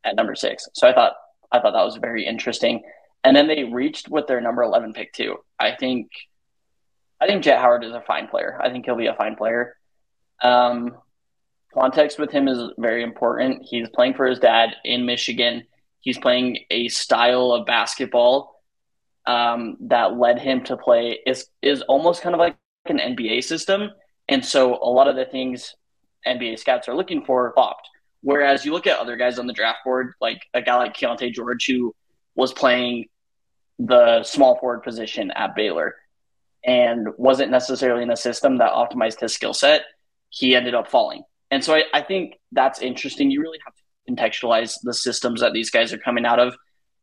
at 0.03 0.15
number 0.15 0.35
six. 0.35 0.67
So 0.73 0.87
I 0.87 0.93
thought 0.93 1.13
I 1.51 1.59
thought 1.59 1.73
that 1.73 1.83
was 1.83 1.97
very 1.97 2.25
interesting. 2.25 2.83
And 3.23 3.35
then 3.35 3.47
they 3.47 3.63
reached 3.63 4.09
with 4.09 4.27
their 4.27 4.41
number 4.41 4.63
eleven 4.63 4.93
pick 4.93 5.13
too. 5.13 5.37
I 5.59 5.75
think 5.75 6.09
I 7.19 7.27
think 7.27 7.43
Jett 7.43 7.59
Howard 7.59 7.83
is 7.83 7.93
a 7.93 8.01
fine 8.01 8.27
player. 8.27 8.59
I 8.61 8.69
think 8.69 8.85
he'll 8.85 8.95
be 8.95 9.07
a 9.07 9.15
fine 9.15 9.35
player. 9.35 9.75
Um, 10.41 10.95
context 11.73 12.19
with 12.19 12.31
him 12.31 12.47
is 12.47 12.71
very 12.77 13.03
important. 13.03 13.63
He's 13.63 13.89
playing 13.89 14.15
for 14.15 14.25
his 14.25 14.39
dad 14.39 14.75
in 14.83 15.05
Michigan. 15.05 15.63
He's 16.01 16.17
playing 16.17 16.59
a 16.69 16.87
style 16.89 17.51
of 17.51 17.65
basketball 17.65 18.61
um, 19.25 19.77
that 19.81 20.17
led 20.17 20.39
him 20.39 20.63
to 20.65 20.77
play 20.77 21.19
is 21.25 21.47
is 21.61 21.81
almost 21.83 22.21
kind 22.21 22.33
of 22.33 22.39
like 22.39 22.57
an 22.85 22.97
NBA 22.97 23.43
system, 23.43 23.91
and 24.27 24.43
so 24.43 24.79
a 24.81 24.89
lot 24.89 25.07
of 25.07 25.15
the 25.15 25.25
things 25.25 25.75
NBA 26.25 26.59
scouts 26.59 26.87
are 26.87 26.95
looking 26.95 27.23
for 27.25 27.51
popped. 27.53 27.87
Whereas 28.21 28.65
you 28.65 28.73
look 28.73 28.87
at 28.87 28.99
other 28.99 29.15
guys 29.15 29.39
on 29.39 29.47
the 29.47 29.53
draft 29.53 29.79
board, 29.85 30.13
like 30.19 30.41
a 30.53 30.61
guy 30.61 30.75
like 30.75 30.95
Keyonte 30.95 31.33
George, 31.33 31.65
who 31.67 31.95
was 32.35 32.53
playing 32.53 33.05
the 33.77 34.23
small 34.23 34.57
forward 34.57 34.83
position 34.83 35.31
at 35.31 35.55
Baylor 35.55 35.95
and 36.65 37.07
wasn't 37.17 37.51
necessarily 37.51 38.03
in 38.03 38.11
a 38.11 38.17
system 38.17 38.57
that 38.57 38.73
optimized 38.73 39.21
his 39.21 39.33
skill 39.33 39.53
set, 39.53 39.83
he 40.29 40.55
ended 40.55 40.75
up 40.75 40.89
falling. 40.89 41.23
And 41.51 41.63
so 41.63 41.75
I, 41.75 41.83
I 41.93 42.01
think 42.01 42.35
that's 42.51 42.81
interesting. 42.81 43.31
You 43.31 43.41
really 43.41 43.59
have 43.65 43.73
to 43.75 43.81
contextualize 44.11 44.75
the 44.81 44.93
systems 44.93 45.41
that 45.41 45.53
these 45.53 45.69
guys 45.69 45.93
are 45.93 45.97
coming 45.97 46.25
out 46.25 46.39
of 46.39 46.55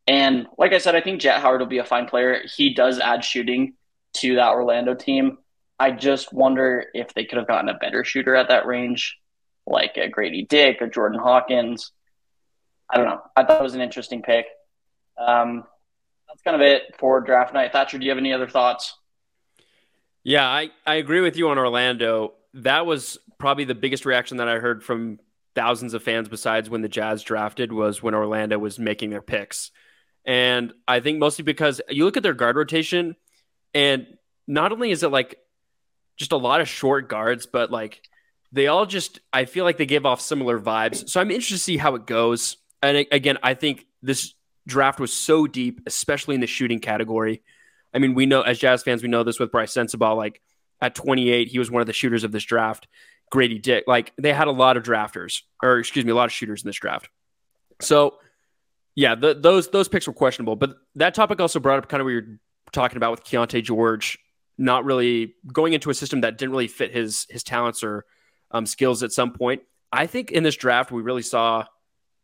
and 0.07 0.47
like 0.57 0.71
I 0.73 0.77
said, 0.77 0.95
I 0.95 1.01
think 1.01 1.19
Jett 1.19 1.41
Howard 1.41 1.59
will 1.59 1.67
be 1.67 1.79
a 1.79 1.83
fine 1.83 2.07
player. 2.07 2.41
He 2.55 2.73
does 2.73 2.99
add 2.99 3.25
shooting 3.25 3.73
to 4.15 4.35
that 4.35 4.51
Orlando 4.51 4.95
team. 4.95 5.37
I 5.79 5.91
just 5.91 6.33
wonder 6.33 6.85
if 6.93 7.13
they 7.13 7.25
could 7.25 7.37
have 7.37 7.47
gotten 7.47 7.69
a 7.69 7.75
better 7.77 8.03
shooter 8.03 8.35
at 8.35 8.47
that 8.47 8.65
range, 8.65 9.17
like 9.67 9.97
a 9.97 10.07
Grady 10.07 10.45
Dick 10.45 10.81
or 10.81 10.87
Jordan 10.87 11.19
Hawkins. 11.19 11.91
I 12.89 12.97
don't 12.97 13.05
know. 13.05 13.21
I 13.35 13.43
thought 13.43 13.59
it 13.59 13.63
was 13.63 13.75
an 13.75 13.81
interesting 13.81 14.21
pick. 14.21 14.45
Um, 15.17 15.65
that's 16.27 16.41
kind 16.41 16.55
of 16.55 16.61
it 16.61 16.95
for 16.97 17.19
draft 17.19 17.53
night. 17.53 17.73
Thatcher, 17.73 17.97
do 17.97 18.05
you 18.05 18.11
have 18.11 18.17
any 18.17 18.31
other 18.31 18.47
thoughts? 18.47 18.97
Yeah, 20.23 20.47
I, 20.47 20.71
I 20.85 20.95
agree 20.95 21.19
with 21.19 21.37
you 21.37 21.49
on 21.49 21.57
Orlando. 21.57 22.33
That 22.57 22.85
was 22.85 23.17
probably 23.39 23.63
the 23.65 23.75
biggest 23.75 24.05
reaction 24.05 24.37
that 24.37 24.47
I 24.47 24.59
heard 24.59 24.83
from 24.83 25.19
thousands 25.55 25.93
of 25.93 26.03
fans 26.03 26.29
besides 26.29 26.69
when 26.69 26.81
the 26.81 26.89
Jazz 26.89 27.23
drafted 27.23 27.71
was 27.71 28.03
when 28.03 28.13
Orlando 28.13 28.59
was 28.59 28.77
making 28.77 29.09
their 29.09 29.21
picks. 29.21 29.71
And 30.25 30.73
I 30.87 30.99
think 30.99 31.19
mostly 31.19 31.43
because 31.43 31.81
you 31.89 32.05
look 32.05 32.17
at 32.17 32.23
their 32.23 32.33
guard 32.33 32.55
rotation, 32.55 33.15
and 33.73 34.07
not 34.47 34.71
only 34.71 34.91
is 34.91 35.03
it 35.03 35.09
like 35.09 35.39
just 36.17 36.31
a 36.31 36.37
lot 36.37 36.61
of 36.61 36.67
short 36.67 37.09
guards, 37.09 37.45
but 37.45 37.71
like 37.71 38.01
they 38.51 38.67
all 38.67 38.85
just, 38.85 39.19
I 39.31 39.45
feel 39.45 39.63
like 39.63 39.77
they 39.77 39.85
give 39.85 40.05
off 40.05 40.21
similar 40.21 40.59
vibes. 40.59 41.09
So 41.09 41.21
I'm 41.21 41.31
interested 41.31 41.55
to 41.55 41.59
see 41.59 41.77
how 41.77 41.95
it 41.95 42.05
goes. 42.05 42.57
And 42.81 43.05
again, 43.11 43.37
I 43.43 43.53
think 43.53 43.85
this 44.01 44.33
draft 44.67 44.99
was 44.99 45.13
so 45.13 45.47
deep, 45.47 45.81
especially 45.85 46.35
in 46.35 46.41
the 46.41 46.47
shooting 46.47 46.79
category. 46.79 47.41
I 47.93 47.99
mean, 47.99 48.13
we 48.13 48.25
know 48.25 48.41
as 48.41 48.59
Jazz 48.59 48.83
fans, 48.83 49.01
we 49.01 49.09
know 49.09 49.23
this 49.23 49.39
with 49.39 49.51
Brice 49.51 49.73
Sensabaugh. 49.73 50.15
Like 50.15 50.41
at 50.81 50.95
28, 50.95 51.47
he 51.47 51.59
was 51.59 51.71
one 51.71 51.81
of 51.81 51.87
the 51.87 51.93
shooters 51.93 52.23
of 52.23 52.31
this 52.31 52.43
draft. 52.43 52.87
Grady 53.29 53.59
Dick, 53.59 53.83
like 53.87 54.13
they 54.17 54.33
had 54.33 54.47
a 54.47 54.51
lot 54.51 54.77
of 54.77 54.83
drafters, 54.83 55.41
or 55.61 55.79
excuse 55.79 56.05
me, 56.05 56.11
a 56.11 56.15
lot 56.15 56.25
of 56.25 56.31
shooters 56.31 56.63
in 56.63 56.67
this 56.67 56.77
draft. 56.77 57.09
So, 57.81 58.15
yeah, 58.95 59.15
the, 59.15 59.33
those 59.33 59.69
those 59.69 59.87
picks 59.89 60.07
were 60.07 60.13
questionable. 60.13 60.55
But 60.55 60.77
that 60.95 61.13
topic 61.13 61.41
also 61.41 61.59
brought 61.59 61.79
up 61.79 61.89
kind 61.89 61.99
of 61.99 62.05
what 62.05 62.11
you're 62.11 62.39
talking 62.71 62.97
about 62.97 63.11
with 63.11 63.23
Keyonte 63.23 63.63
George 63.63 64.17
not 64.57 64.85
really 64.85 65.35
going 65.53 65.73
into 65.73 65.89
a 65.89 65.93
system 65.93 66.21
that 66.21 66.37
didn't 66.37 66.51
really 66.51 66.67
fit 66.67 66.93
his 66.93 67.27
his 67.29 67.43
talents 67.43 67.83
or 67.83 68.05
um, 68.51 68.65
skills 68.65 69.03
at 69.03 69.11
some 69.11 69.31
point. 69.31 69.61
I 69.91 70.07
think 70.07 70.31
in 70.31 70.43
this 70.43 70.55
draft 70.55 70.91
we 70.91 71.01
really 71.01 71.21
saw 71.21 71.65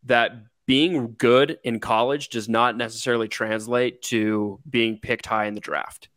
that 0.05 0.31
being 0.65 1.15
good 1.17 1.60
in 1.63 1.79
college 1.79 2.29
does 2.29 2.48
not 2.48 2.77
necessarily 2.77 3.27
translate 3.27 4.01
to 4.01 4.60
being 4.69 4.98
picked 4.98 5.25
high 5.25 5.45
in 5.45 5.55
the 5.55 5.62
draft. 5.62 6.10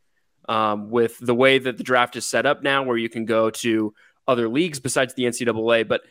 Um, 0.48 0.90
with 0.90 1.18
the 1.18 1.34
way 1.34 1.58
that 1.58 1.76
the 1.76 1.82
draft 1.82 2.14
is 2.16 2.24
set 2.24 2.46
up 2.46 2.62
now, 2.62 2.84
where 2.84 2.96
you 2.96 3.08
can 3.08 3.24
go 3.24 3.50
to 3.50 3.92
other 4.28 4.48
leagues 4.48 4.80
besides 4.80 5.14
the 5.14 5.24
NCAA, 5.24 5.88
but 5.88 6.02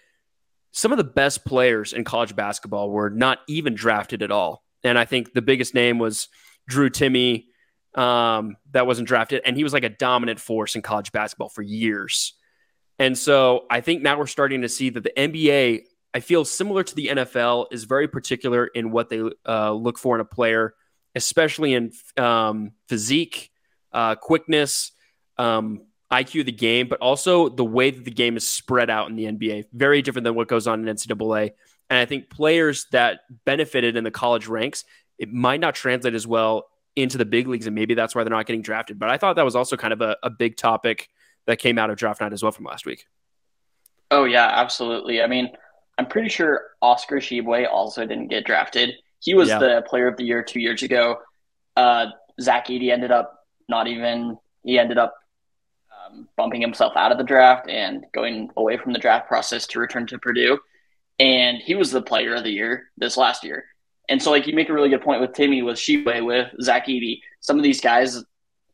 some 0.71 0.91
of 0.91 0.97
the 0.97 1.05
best 1.05 1.45
players 1.45 1.93
in 1.93 2.03
college 2.03 2.35
basketball 2.35 2.89
were 2.89 3.09
not 3.09 3.39
even 3.47 3.75
drafted 3.75 4.21
at 4.21 4.31
all. 4.31 4.61
And 4.83 4.99
I 4.99 5.05
think 5.05 5.33
the 5.33 5.41
biggest 5.41 5.73
name 5.73 5.99
was 5.99 6.27
Drew 6.67 6.89
Timme, 6.89 7.45
um, 7.95 8.57
that 8.71 8.85
wasn't 8.85 9.07
drafted, 9.07 9.41
and 9.45 9.55
he 9.55 9.63
was 9.63 9.73
like 9.73 9.85
a 9.85 9.89
dominant 9.89 10.39
force 10.39 10.75
in 10.75 10.81
college 10.81 11.11
basketball 11.11 11.49
for 11.49 11.61
years. 11.61 12.33
And 12.99 13.17
so 13.17 13.65
I 13.69 13.81
think 13.81 14.01
now 14.01 14.17
we're 14.17 14.27
starting 14.27 14.61
to 14.61 14.69
see 14.69 14.89
that 14.89 15.03
the 15.03 15.13
NBA, 15.15 15.83
I 16.13 16.19
feel 16.19 16.45
similar 16.45 16.83
to 16.83 16.95
the 16.95 17.07
NFL, 17.07 17.67
is 17.71 17.85
very 17.85 18.07
particular 18.07 18.67
in 18.67 18.91
what 18.91 19.09
they 19.09 19.21
uh, 19.47 19.71
look 19.71 19.97
for 19.97 20.15
in 20.15 20.21
a 20.21 20.25
player, 20.25 20.73
especially 21.13 21.73
in 21.73 21.91
um, 22.17 22.71
physique, 22.87 23.51
uh, 23.95 24.15
quickness, 24.15 24.91
um, 25.37 25.81
IQ 26.11 26.41
of 26.41 26.45
the 26.45 26.51
game, 26.51 26.87
but 26.87 26.99
also 26.99 27.49
the 27.49 27.65
way 27.65 27.89
that 27.89 28.05
the 28.05 28.11
game 28.11 28.37
is 28.37 28.45
spread 28.45 28.89
out 28.89 29.09
in 29.09 29.15
the 29.15 29.23
NBA. 29.23 29.65
Very 29.73 30.01
different 30.01 30.25
than 30.25 30.35
what 30.35 30.47
goes 30.47 30.67
on 30.67 30.87
in 30.87 30.95
NCAA. 30.95 31.51
And 31.89 31.99
I 31.99 32.05
think 32.05 32.29
players 32.29 32.87
that 32.91 33.21
benefited 33.45 33.95
in 33.95 34.03
the 34.03 34.11
college 34.11 34.47
ranks, 34.47 34.83
it 35.17 35.31
might 35.31 35.59
not 35.59 35.75
translate 35.75 36.13
as 36.13 36.27
well 36.27 36.67
into 36.95 37.17
the 37.17 37.25
big 37.25 37.47
leagues, 37.47 37.67
and 37.67 37.75
maybe 37.75 37.93
that's 37.93 38.15
why 38.15 38.23
they're 38.23 38.31
not 38.31 38.45
getting 38.45 38.61
drafted. 38.61 38.99
But 38.99 39.09
I 39.09 39.17
thought 39.17 39.35
that 39.35 39.45
was 39.45 39.55
also 39.55 39.75
kind 39.75 39.93
of 39.93 40.01
a, 40.01 40.17
a 40.23 40.29
big 40.29 40.57
topic 40.57 41.09
that 41.47 41.57
came 41.59 41.77
out 41.77 41.89
of 41.89 41.97
draft 41.97 42.21
night 42.21 42.33
as 42.33 42.43
well 42.43 42.51
from 42.51 42.65
last 42.65 42.85
week. 42.85 43.05
Oh 44.11 44.25
yeah, 44.25 44.49
absolutely. 44.53 45.21
I 45.21 45.27
mean, 45.27 45.49
I'm 45.97 46.05
pretty 46.05 46.29
sure 46.29 46.61
Oscar 46.81 47.17
Tshiebwe 47.17 47.67
also 47.69 48.05
didn't 48.05 48.27
get 48.27 48.45
drafted. 48.45 48.91
He 49.19 49.33
was 49.33 49.49
yeah. 49.49 49.59
the 49.59 49.83
player 49.87 50.07
of 50.07 50.17
the 50.17 50.23
year 50.23 50.43
two 50.43 50.59
years 50.59 50.83
ago. 50.83 51.17
Uh, 51.75 52.07
Zach 52.39 52.67
Edey 52.67 52.91
ended 52.91 53.11
up 53.11 53.34
not 53.69 53.87
even. 53.87 54.37
He 54.63 54.79
ended 54.79 54.97
up 54.97 55.15
um, 55.91 56.27
bumping 56.37 56.61
himself 56.61 56.93
out 56.95 57.11
of 57.11 57.17
the 57.17 57.23
draft 57.23 57.69
and 57.69 58.05
going 58.13 58.49
away 58.57 58.77
from 58.77 58.93
the 58.93 58.99
draft 58.99 59.27
process 59.27 59.67
to 59.67 59.79
return 59.79 60.07
to 60.07 60.19
Purdue. 60.19 60.59
And 61.19 61.57
he 61.57 61.75
was 61.75 61.91
the 61.91 62.01
player 62.01 62.35
of 62.35 62.43
the 62.43 62.51
year 62.51 62.89
this 62.97 63.17
last 63.17 63.43
year. 63.43 63.65
And 64.09 64.21
so, 64.21 64.31
like, 64.31 64.47
you 64.47 64.53
make 64.53 64.69
a 64.69 64.73
really 64.73 64.89
good 64.89 65.01
point 65.01 65.21
with 65.21 65.31
Timme, 65.31 65.65
with 65.65 65.77
Tshiebwe, 65.77 66.25
with 66.25 66.51
Zach 66.61 66.87
Edey. 66.87 67.21
Some 67.39 67.57
of 67.57 67.63
these 67.63 67.81
guys, 67.81 68.23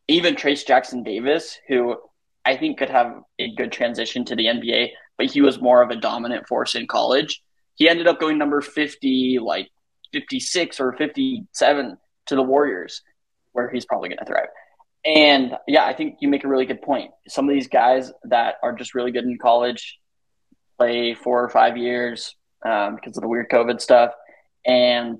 even 0.07 0.35
Trayce 0.35 0.65
Jackson 0.65 1.03
Davis, 1.03 1.57
who 1.67 1.97
I 2.43 2.57
think 2.57 2.77
could 2.77 2.89
have 2.89 3.21
a 3.39 3.53
good 3.55 3.71
transition 3.71 4.25
to 4.25 4.35
the 4.35 4.45
NBA, 4.45 4.89
but 5.17 5.27
he 5.27 5.41
was 5.41 5.61
more 5.61 5.81
of 5.81 5.91
a 5.91 5.95
dominant 5.95 6.47
force 6.47 6.75
in 6.75 6.87
college. 6.87 7.41
He 7.75 7.87
ended 7.87 8.07
up 8.07 8.19
going 8.19 8.37
number 8.37 8.61
50, 8.61 9.39
like 9.39 9.69
56 10.11 10.79
or 10.79 10.93
57 10.93 11.97
to 12.27 12.35
the 12.35 12.43
Warriors, 12.43 13.01
where 13.53 13.69
he's 13.69 13.85
probably 13.85 14.09
going 14.09 14.19
to 14.19 14.25
thrive. 14.25 14.47
And 15.03 15.55
yeah, 15.67 15.85
I 15.85 15.93
think 15.93 16.17
you 16.19 16.27
make 16.27 16.43
a 16.43 16.47
really 16.47 16.65
good 16.65 16.81
point. 16.81 17.11
Some 17.27 17.49
of 17.49 17.53
these 17.53 17.67
guys 17.67 18.11
that 18.25 18.55
are 18.61 18.73
just 18.73 18.93
really 18.93 19.11
good 19.11 19.23
in 19.23 19.37
college 19.37 19.97
play 20.77 21.13
four 21.13 21.43
or 21.43 21.49
five 21.49 21.77
years 21.77 22.35
um, 22.63 22.95
because 22.95 23.17
of 23.17 23.21
the 23.21 23.27
weird 23.27 23.49
COVID 23.49 23.81
stuff 23.81 24.11
and 24.65 25.19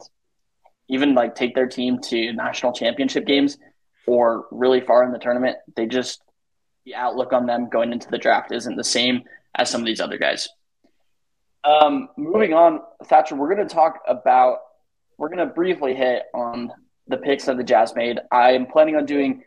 even 0.88 1.16
like 1.16 1.36
take 1.36 1.56
their 1.56 1.68
team 1.68 2.00
to 2.00 2.34
national 2.34 2.74
championship 2.74 3.26
games 3.26 3.58
or 4.06 4.46
really 4.52 4.82
far 4.82 5.04
in 5.04 5.12
the 5.12 5.20
tournament, 5.20 5.58
they 5.76 5.86
just 5.86 6.22
the 6.86 6.96
outlook 6.96 7.32
on 7.34 7.46
them 7.46 7.70
going 7.70 7.92
into 7.92 8.10
the 8.10 8.18
draft 8.18 8.52
isn't 8.52 8.76
the 8.76 8.84
same 8.84 9.24
as 9.56 9.70
some 9.70 9.82
of 9.82 9.88
these 9.88 10.02
other 10.02 10.18
guys. 10.18 10.50
Um, 11.64 12.10
moving 12.18 12.54
on, 12.54 12.82
Thatcher, 13.06 13.36
we're 13.36 13.54
going 13.54 13.68
to 13.68 13.74
talk 13.74 14.00
about, 14.08 14.60
we're 15.18 15.30
going 15.30 15.48
to 15.48 15.54
briefly 15.54 15.94
hit 15.94 16.24
on 16.34 16.72
the 17.08 17.18
picks 17.18 17.46
that 17.46 17.58
the 17.58 17.64
Jazz 17.64 17.96
made. 17.96 18.20
I 18.32 18.54
am 18.54 18.66
planning 18.66 18.96
on 18.96 19.06
doing 19.06 19.44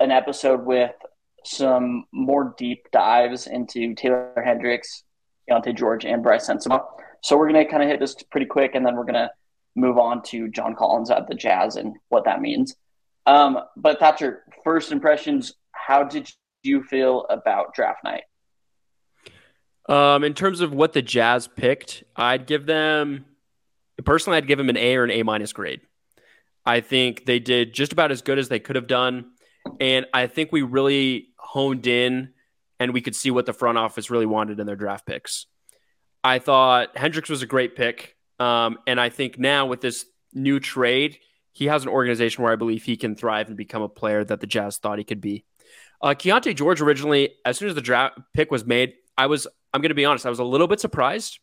an 0.00 0.10
episode 0.10 0.64
with 0.64 0.92
some 1.44 2.04
more 2.12 2.54
deep 2.58 2.90
dives 2.90 3.46
into 3.46 3.94
Taylor 3.94 4.42
Hendricks, 4.44 5.04
Keyonte 5.48 5.76
George, 5.76 6.04
and 6.04 6.22
Brice 6.22 6.48
Sensabaugh. 6.48 6.84
So 7.22 7.36
we're 7.36 7.50
going 7.50 7.64
to 7.64 7.70
kind 7.70 7.82
of 7.82 7.88
hit 7.88 8.00
this 8.00 8.16
pretty 8.30 8.46
quick, 8.46 8.74
and 8.74 8.84
then 8.84 8.96
we're 8.96 9.04
going 9.04 9.14
to 9.14 9.30
move 9.76 9.98
on 9.98 10.22
to 10.22 10.48
John 10.48 10.74
Collins 10.74 11.10
at 11.10 11.28
the 11.28 11.34
Jazz 11.34 11.76
and 11.76 11.94
what 12.08 12.24
that 12.24 12.40
means. 12.40 12.74
Um, 13.26 13.58
but 13.76 14.00
Thatcher, 14.00 14.42
first 14.64 14.90
impressions, 14.90 15.52
how 15.72 16.02
did 16.02 16.30
you 16.62 16.82
feel 16.82 17.26
about 17.30 17.74
draft 17.74 18.02
night? 18.04 18.22
Um, 19.88 20.24
in 20.24 20.34
terms 20.34 20.60
of 20.60 20.72
what 20.72 20.92
the 20.92 21.02
Jazz 21.02 21.48
picked, 21.48 22.04
I'd 22.16 22.46
give 22.46 22.66
them 22.66 23.26
personally, 24.04 24.36
I'd 24.38 24.46
give 24.46 24.58
them 24.58 24.68
an 24.68 24.76
A 24.76 24.96
or 24.96 25.04
an 25.04 25.10
A 25.10 25.22
minus 25.22 25.52
grade. 25.52 25.80
I 26.64 26.80
think 26.80 27.26
they 27.26 27.38
did 27.38 27.72
just 27.72 27.92
about 27.92 28.10
as 28.10 28.22
good 28.22 28.38
as 28.38 28.48
they 28.48 28.60
could 28.60 28.76
have 28.76 28.86
done. 28.86 29.30
And 29.80 30.06
I 30.12 30.26
think 30.26 30.52
we 30.52 30.62
really 30.62 31.28
honed 31.36 31.86
in 31.86 32.30
and 32.78 32.94
we 32.94 33.00
could 33.00 33.14
see 33.14 33.30
what 33.30 33.46
the 33.46 33.52
front 33.52 33.78
office 33.78 34.10
really 34.10 34.26
wanted 34.26 34.58
in 34.60 34.66
their 34.66 34.76
draft 34.76 35.06
picks. 35.06 35.46
I 36.24 36.38
thought 36.38 36.96
Hendricks 36.96 37.28
was 37.28 37.42
a 37.42 37.46
great 37.46 37.76
pick. 37.76 38.16
Um, 38.38 38.78
and 38.86 39.00
I 39.00 39.10
think 39.10 39.38
now 39.38 39.66
with 39.66 39.80
this 39.80 40.06
new 40.32 40.60
trade, 40.60 41.18
he 41.52 41.66
has 41.66 41.82
an 41.82 41.88
organization 41.88 42.42
where 42.42 42.52
I 42.52 42.56
believe 42.56 42.84
he 42.84 42.96
can 42.96 43.14
thrive 43.14 43.48
and 43.48 43.56
become 43.56 43.82
a 43.82 43.88
player 43.88 44.24
that 44.24 44.40
the 44.40 44.46
Jazz 44.46 44.78
thought 44.78 44.98
he 44.98 45.04
could 45.04 45.20
be. 45.20 45.44
Uh, 46.00 46.10
Keyonte 46.10 46.54
George 46.54 46.80
originally, 46.80 47.34
as 47.44 47.58
soon 47.58 47.68
as 47.68 47.74
the 47.74 47.82
draft 47.82 48.18
pick 48.32 48.50
was 48.50 48.64
made, 48.64 48.94
I 49.18 49.26
was, 49.26 49.46
I'm 49.74 49.82
going 49.82 49.90
to 49.90 49.94
be 49.94 50.06
honest, 50.06 50.24
I 50.24 50.30
was 50.30 50.38
a 50.38 50.44
little 50.44 50.66
bit 50.66 50.80
surprised. 50.80 51.38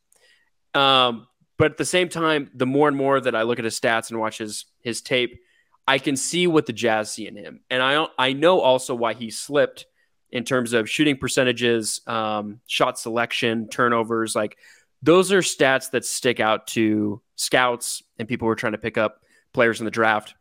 Um, 0.73 1.27
but 1.57 1.71
at 1.71 1.77
the 1.77 1.85
same 1.85 2.09
time, 2.09 2.49
the 2.53 2.65
more 2.65 2.87
and 2.87 2.97
more 2.97 3.19
that 3.19 3.35
I 3.35 3.43
look 3.43 3.59
at 3.59 3.65
his 3.65 3.79
stats 3.79 4.09
and 4.09 4.19
watch 4.19 4.37
his 4.37 4.65
his 4.81 5.01
tape, 5.01 5.39
I 5.87 5.99
can 5.99 6.17
see 6.17 6.47
what 6.47 6.65
the 6.65 6.73
Jazz 6.73 7.11
see 7.11 7.27
in 7.27 7.35
him, 7.35 7.61
and 7.69 7.81
I 7.81 8.07
I 8.17 8.33
know 8.33 8.59
also 8.59 8.93
why 8.93 9.13
he 9.13 9.29
slipped 9.29 9.85
in 10.31 10.43
terms 10.43 10.73
of 10.73 10.89
shooting 10.89 11.17
percentages, 11.17 12.01
um, 12.07 12.59
shot 12.67 12.99
selection, 12.99 13.69
turnovers. 13.69 14.35
Like 14.35 14.57
those 15.01 15.31
are 15.31 15.39
stats 15.39 15.91
that 15.91 16.05
stick 16.05 16.39
out 16.39 16.67
to 16.67 17.21
scouts 17.35 18.03
and 18.17 18.27
people 18.27 18.47
who 18.47 18.51
are 18.51 18.55
trying 18.55 18.73
to 18.73 18.77
pick 18.77 18.97
up 18.97 19.21
players 19.53 19.79
in 19.79 19.85
the 19.85 19.91
draft. 19.91 20.35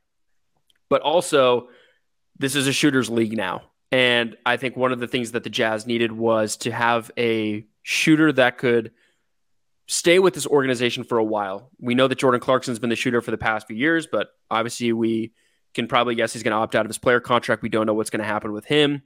But 0.88 1.02
also, 1.02 1.68
this 2.38 2.54
is 2.54 2.66
a 2.66 2.72
shooters 2.72 3.10
league 3.10 3.36
now. 3.36 3.62
And 3.92 4.36
I 4.44 4.56
think 4.56 4.76
one 4.76 4.92
of 4.92 5.00
the 5.00 5.06
things 5.06 5.32
that 5.32 5.44
the 5.44 5.50
Jazz 5.50 5.86
needed 5.86 6.12
was 6.12 6.56
to 6.58 6.72
have 6.72 7.10
a 7.16 7.64
shooter 7.82 8.32
that 8.32 8.58
could 8.58 8.92
stay 9.87 10.19
with 10.19 10.35
this 10.35 10.47
organization 10.47 11.05
for 11.05 11.19
a 11.19 11.25
while. 11.25 11.71
We 11.78 11.95
know 11.95 12.09
that 12.09 12.19
Jordan 12.19 12.40
Clarkson's 12.40 12.78
been 12.78 12.90
the 12.90 12.97
shooter 12.97 13.21
for 13.21 13.31
the 13.31 13.38
past 13.38 13.66
few 13.66 13.76
years, 13.76 14.07
but 14.07 14.28
obviously 14.50 14.93
we 14.93 15.33
can 15.75 15.87
probably 15.87 16.14
guess 16.14 16.33
he's 16.33 16.43
going 16.43 16.52
to 16.52 16.59
opt 16.59 16.75
out 16.75 16.87
of 16.87 16.88
his 16.88 16.99
player 16.99 17.21
contract. 17.21 17.62
We 17.62 17.69
don't 17.69 17.87
know 17.87 17.95
what's 17.95 18.11
going 18.11 18.23
to 18.23 18.26
happen 18.26 18.52
with 18.52 18.64
him 18.64 19.02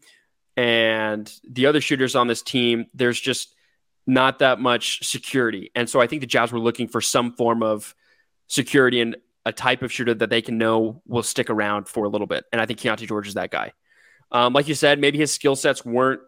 and 0.57 1.33
the 1.49 1.67
other 1.67 1.81
shooters 1.81 2.15
on 2.15 2.27
this 2.27 2.43
team, 2.43 2.87
there's 2.93 3.19
just 3.19 3.55
not 4.07 4.41
that 4.41 4.61
much 4.61 5.07
security. 5.09 5.71
And 5.75 5.89
so 5.89 6.01
I 6.01 6.07
think 6.07 6.21
the 6.21 6.27
Jazz 6.27 6.53
were 6.53 6.59
looking 6.59 6.89
for 6.89 7.01
some 7.01 7.33
form 7.33 7.63
of 7.63 7.95
security 8.47 9.01
and 9.01 9.17
a 9.47 9.53
type 9.53 9.83
of 9.83 9.91
shooter 9.91 10.13
that 10.13 10.29
they 10.29 10.43
can 10.43 10.59
know 10.59 11.03
will 11.07 11.23
stick 11.23 11.49
around 11.49 11.89
for 11.89 12.05
a 12.05 12.09
little 12.09 12.27
bit. 12.27 12.45
And 12.53 12.61
I 12.61 12.67
think 12.67 12.81
Keyonte 12.81 13.07
George 13.07 13.29
is 13.29 13.35
that 13.35 13.51
guy. 13.51 13.73
Um, 14.33 14.53
like 14.53 14.69
you 14.69 14.75
said, 14.75 14.99
maybe 14.99 15.19
his 15.19 15.33
skill 15.33 15.57
sets 15.57 15.85
weren't 15.85 16.21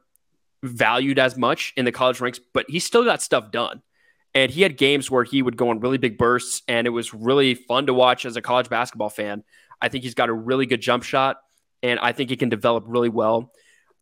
valued 0.62 1.18
as 1.18 1.36
much 1.36 1.72
in 1.76 1.84
the 1.84 1.92
college 1.92 2.20
ranks, 2.20 2.40
but 2.54 2.66
he 2.68 2.78
still 2.78 3.04
got 3.04 3.20
stuff 3.20 3.50
done. 3.50 3.82
And 4.34 4.50
he 4.50 4.62
had 4.62 4.78
games 4.78 5.10
where 5.10 5.24
he 5.24 5.42
would 5.42 5.56
go 5.56 5.70
on 5.70 5.80
really 5.80 5.98
big 5.98 6.16
bursts, 6.16 6.62
and 6.66 6.86
it 6.86 6.90
was 6.90 7.12
really 7.12 7.54
fun 7.54 7.86
to 7.86 7.94
watch 7.94 8.24
as 8.24 8.36
a 8.36 8.42
college 8.42 8.68
basketball 8.68 9.10
fan. 9.10 9.44
I 9.80 9.88
think 9.88 10.04
he's 10.04 10.14
got 10.14 10.30
a 10.30 10.32
really 10.32 10.64
good 10.64 10.80
jump 10.80 11.02
shot, 11.02 11.36
and 11.82 12.00
I 12.00 12.12
think 12.12 12.30
he 12.30 12.36
can 12.36 12.48
develop 12.48 12.84
really 12.86 13.10
well. 13.10 13.52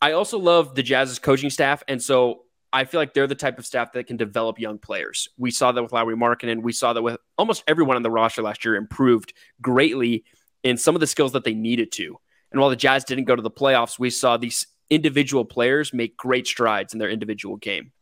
I 0.00 0.12
also 0.12 0.38
love 0.38 0.74
the 0.74 0.82
Jazz's 0.82 1.18
coaching 1.18 1.50
staff, 1.50 1.82
and 1.88 2.00
so 2.00 2.42
I 2.72 2.84
feel 2.84 3.00
like 3.00 3.12
they're 3.12 3.26
the 3.26 3.34
type 3.34 3.58
of 3.58 3.66
staff 3.66 3.92
that 3.92 4.06
can 4.06 4.16
develop 4.16 4.60
young 4.60 4.78
players. 4.78 5.28
We 5.36 5.50
saw 5.50 5.72
that 5.72 5.82
with 5.82 5.92
Lauri 5.92 6.16
Markkanen. 6.16 6.62
We 6.62 6.72
saw 6.72 6.92
that 6.92 7.02
with 7.02 7.18
almost 7.36 7.64
everyone 7.66 7.96
on 7.96 8.02
the 8.02 8.10
roster 8.10 8.42
last 8.42 8.64
year 8.64 8.76
improved 8.76 9.32
greatly 9.60 10.24
in 10.62 10.76
some 10.76 10.94
of 10.94 11.00
the 11.00 11.06
skills 11.06 11.32
that 11.32 11.44
they 11.44 11.54
needed 11.54 11.90
to. 11.92 12.16
And 12.52 12.60
while 12.60 12.70
the 12.70 12.76
Jazz 12.76 13.04
didn't 13.04 13.24
go 13.24 13.34
to 13.34 13.42
the 13.42 13.50
playoffs, 13.50 13.98
we 13.98 14.10
saw 14.10 14.36
these 14.36 14.66
individual 14.88 15.44
players 15.44 15.92
make 15.92 16.16
great 16.16 16.46
strides 16.46 16.92
in 16.92 16.98
their 16.98 17.10
individual 17.10 17.56
game. 17.56 17.92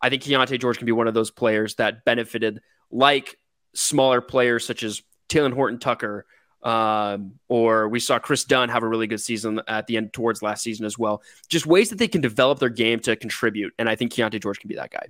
I 0.00 0.10
think 0.10 0.22
Keyonte 0.22 0.60
George 0.60 0.78
can 0.78 0.86
be 0.86 0.92
one 0.92 1.08
of 1.08 1.14
those 1.14 1.30
players 1.30 1.74
that 1.76 2.04
benefited, 2.04 2.60
like 2.90 3.36
smaller 3.74 4.20
players 4.20 4.66
such 4.66 4.82
as 4.82 5.02
Talen 5.28 5.52
Horton 5.52 5.78
Tucker, 5.78 6.26
um, 6.62 7.38
or 7.48 7.88
we 7.88 8.00
saw 8.00 8.18
Kris 8.18 8.44
Dunn 8.44 8.68
have 8.68 8.82
a 8.82 8.88
really 8.88 9.06
good 9.06 9.20
season 9.20 9.60
at 9.68 9.86
the 9.86 9.96
end 9.96 10.12
towards 10.12 10.42
last 10.42 10.62
season 10.62 10.86
as 10.86 10.98
well. 10.98 11.22
Just 11.48 11.66
ways 11.66 11.90
that 11.90 11.98
they 11.98 12.08
can 12.08 12.20
develop 12.20 12.58
their 12.58 12.68
game 12.68 13.00
to 13.00 13.16
contribute. 13.16 13.74
And 13.78 13.88
I 13.88 13.96
think 13.96 14.12
Keyonte 14.12 14.42
George 14.42 14.58
can 14.60 14.68
be 14.68 14.76
that 14.76 14.90
guy. 14.90 15.08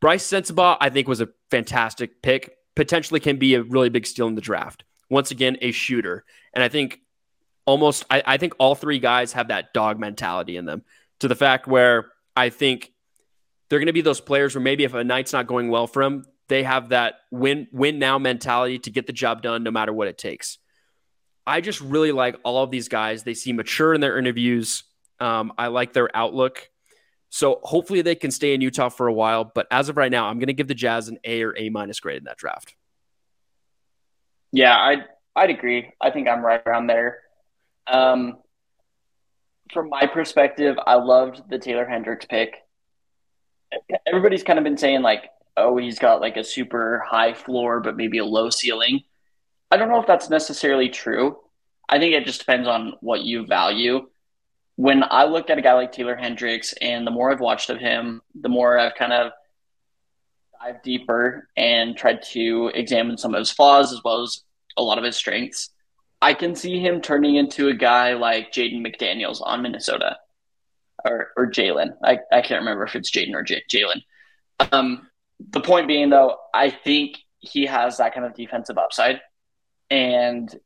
Brice 0.00 0.26
Sensabaugh, 0.26 0.76
I 0.80 0.90
think, 0.90 1.06
was 1.06 1.20
a 1.20 1.28
fantastic 1.50 2.22
pick. 2.22 2.56
Potentially 2.74 3.20
can 3.20 3.36
be 3.36 3.54
a 3.54 3.62
really 3.62 3.88
big 3.88 4.06
steal 4.06 4.26
in 4.26 4.34
the 4.34 4.40
draft. 4.40 4.84
Once 5.08 5.30
again, 5.30 5.56
a 5.60 5.70
shooter. 5.70 6.24
And 6.54 6.64
I 6.64 6.68
think 6.68 7.00
almost, 7.66 8.04
I, 8.10 8.22
I 8.26 8.36
think 8.36 8.54
all 8.58 8.74
three 8.74 8.98
guys 8.98 9.34
have 9.34 9.48
that 9.48 9.72
dog 9.72 10.00
mentality 10.00 10.56
in 10.56 10.64
them 10.64 10.82
to 11.20 11.28
the 11.28 11.36
fact 11.36 11.68
where 11.68 12.10
I 12.34 12.48
think 12.48 12.92
they're 13.72 13.78
going 13.78 13.86
to 13.86 13.94
be 13.94 14.02
those 14.02 14.20
players 14.20 14.54
where 14.54 14.60
maybe 14.60 14.84
if 14.84 14.92
a 14.92 15.02
night's 15.02 15.32
not 15.32 15.46
going 15.46 15.70
well 15.70 15.86
for 15.86 16.04
them, 16.04 16.26
they 16.48 16.62
have 16.62 16.90
that 16.90 17.14
win 17.30 17.68
win 17.72 17.98
now 17.98 18.18
mentality 18.18 18.78
to 18.80 18.90
get 18.90 19.06
the 19.06 19.14
job 19.14 19.40
done 19.40 19.62
no 19.62 19.70
matter 19.70 19.94
what 19.94 20.08
it 20.08 20.18
takes. 20.18 20.58
I 21.46 21.62
just 21.62 21.80
really 21.80 22.12
like 22.12 22.36
all 22.44 22.62
of 22.62 22.70
these 22.70 22.88
guys. 22.88 23.22
They 23.22 23.32
seem 23.32 23.56
mature 23.56 23.94
in 23.94 24.02
their 24.02 24.18
interviews. 24.18 24.84
Um, 25.20 25.54
I 25.56 25.68
like 25.68 25.94
their 25.94 26.14
outlook. 26.14 26.68
So 27.30 27.60
hopefully 27.62 28.02
they 28.02 28.14
can 28.14 28.30
stay 28.30 28.52
in 28.52 28.60
Utah 28.60 28.90
for 28.90 29.06
a 29.06 29.12
while. 29.12 29.44
But 29.44 29.68
as 29.70 29.88
of 29.88 29.96
right 29.96 30.12
now, 30.12 30.26
I'm 30.26 30.38
going 30.38 30.48
to 30.48 30.52
give 30.52 30.68
the 30.68 30.74
Jazz 30.74 31.08
an 31.08 31.16
A 31.24 31.42
or 31.42 31.56
A 31.56 31.70
minus 31.70 31.98
grade 31.98 32.18
in 32.18 32.24
that 32.24 32.36
draft. 32.36 32.74
Yeah, 34.52 34.76
I'd 34.76 35.04
I'd 35.34 35.48
agree. 35.48 35.94
I 35.98 36.10
think 36.10 36.28
I'm 36.28 36.44
right 36.44 36.60
around 36.66 36.88
there. 36.88 37.20
Um, 37.86 38.36
from 39.72 39.88
my 39.88 40.04
perspective, 40.04 40.76
I 40.86 40.96
loved 40.96 41.48
the 41.48 41.58
Taylor 41.58 41.86
Hendricks 41.86 42.26
pick. 42.26 42.56
Everybody's 44.06 44.42
kind 44.42 44.58
of 44.58 44.64
been 44.64 44.78
saying 44.78 45.02
like, 45.02 45.30
oh, 45.56 45.76
he's 45.76 45.98
got 45.98 46.20
like 46.20 46.36
a 46.36 46.44
super 46.44 47.04
high 47.06 47.34
floor, 47.34 47.80
but 47.80 47.96
maybe 47.96 48.18
a 48.18 48.24
low 48.24 48.50
ceiling. 48.50 49.02
I 49.70 49.76
don't 49.76 49.88
know 49.88 50.00
if 50.00 50.06
that's 50.06 50.30
necessarily 50.30 50.88
true. 50.88 51.38
I 51.88 51.98
think 51.98 52.14
it 52.14 52.24
just 52.26 52.40
depends 52.40 52.68
on 52.68 52.94
what 53.00 53.22
you 53.22 53.46
value. 53.46 54.08
When 54.76 55.02
I 55.02 55.24
look 55.24 55.50
at 55.50 55.58
a 55.58 55.62
guy 55.62 55.74
like 55.74 55.92
Taylor 55.92 56.16
Hendricks, 56.16 56.72
and 56.80 57.06
the 57.06 57.10
more 57.10 57.30
I've 57.30 57.40
watched 57.40 57.70
of 57.70 57.78
him, 57.78 58.22
the 58.34 58.48
more 58.48 58.78
I've 58.78 58.94
kind 58.94 59.12
of 59.12 59.32
dived 60.62 60.82
deeper 60.82 61.48
and 61.56 61.96
tried 61.96 62.22
to 62.32 62.70
examine 62.74 63.18
some 63.18 63.34
of 63.34 63.38
his 63.40 63.50
flaws 63.50 63.92
as 63.92 64.00
well 64.04 64.22
as 64.22 64.42
a 64.76 64.82
lot 64.82 64.98
of 64.98 65.04
his 65.04 65.16
strengths. 65.16 65.70
I 66.20 66.34
can 66.34 66.54
see 66.54 66.78
him 66.78 67.00
turning 67.00 67.34
into 67.34 67.68
a 67.68 67.74
guy 67.74 68.14
like 68.14 68.52
Jaden 68.52 68.86
McDaniels 68.86 69.40
on 69.42 69.62
Minnesota 69.62 70.16
or, 71.04 71.30
or 71.36 71.46
Jalen. 71.50 71.94
I, 72.04 72.18
I 72.30 72.42
can't 72.42 72.60
remember 72.60 72.84
if 72.84 72.96
it's 72.96 73.10
Jaden 73.10 73.34
or 73.34 73.42
J- 73.42 73.62
Jalen. 73.70 74.02
Um, 74.72 75.08
the 75.50 75.60
point 75.60 75.88
being, 75.88 76.10
though, 76.10 76.36
I 76.54 76.70
think 76.70 77.18
he 77.40 77.66
has 77.66 77.96
that 77.96 78.14
kind 78.14 78.24
of 78.24 78.34
defensive 78.34 78.78
upside 78.78 79.20
and 79.92 80.58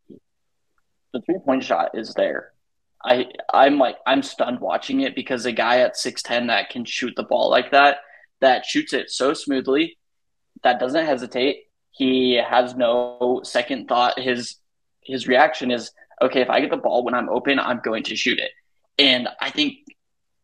the 1.12 1.21
three 1.23 1.38
point 1.45 1.64
shot 1.64 1.90
is 1.99 2.14
there. 2.14 2.52
I 3.05 3.26
I'm 3.52 3.78
like 3.78 3.97
I'm 4.07 4.23
stunned 4.23 4.61
watching 4.61 5.00
it 5.00 5.14
because 5.14 5.45
a 5.45 5.52
guy 5.52 5.81
at 5.81 5.97
six 5.97 6.23
ten 6.23 6.47
that 6.47 6.71
can 6.71 6.85
shoot 6.85 7.14
the 7.16 7.25
ball 7.25 7.50
like 7.50 7.73
that, 7.73 7.99
that 8.40 8.64
shoots 8.64 8.93
it 8.93 9.11
so 9.11 9.35
smoothly, 9.35 9.99
that 10.62 10.78
doesn't 10.78 11.07
hesitate. 11.07 11.64
He 11.90 12.35
has 12.35 12.76
no 12.76 13.40
second 13.43 13.88
thought. 13.88 14.19
His 14.19 14.56
his 15.02 15.26
reaction 15.26 15.73
is 15.73 15.91
okay. 16.23 16.41
If 16.41 16.50
I 16.50 16.61
get 16.61 16.71
the 16.71 16.76
ball 16.76 17.04
when 17.04 17.15
I'm 17.15 17.28
open, 17.28 17.58
I'm 17.58 17.80
going 17.84 18.04
to 18.04 18.17
shoot 18.17 18.39
it. 18.39 18.52
And 18.99 19.28
I 19.41 19.50
think 19.50 19.78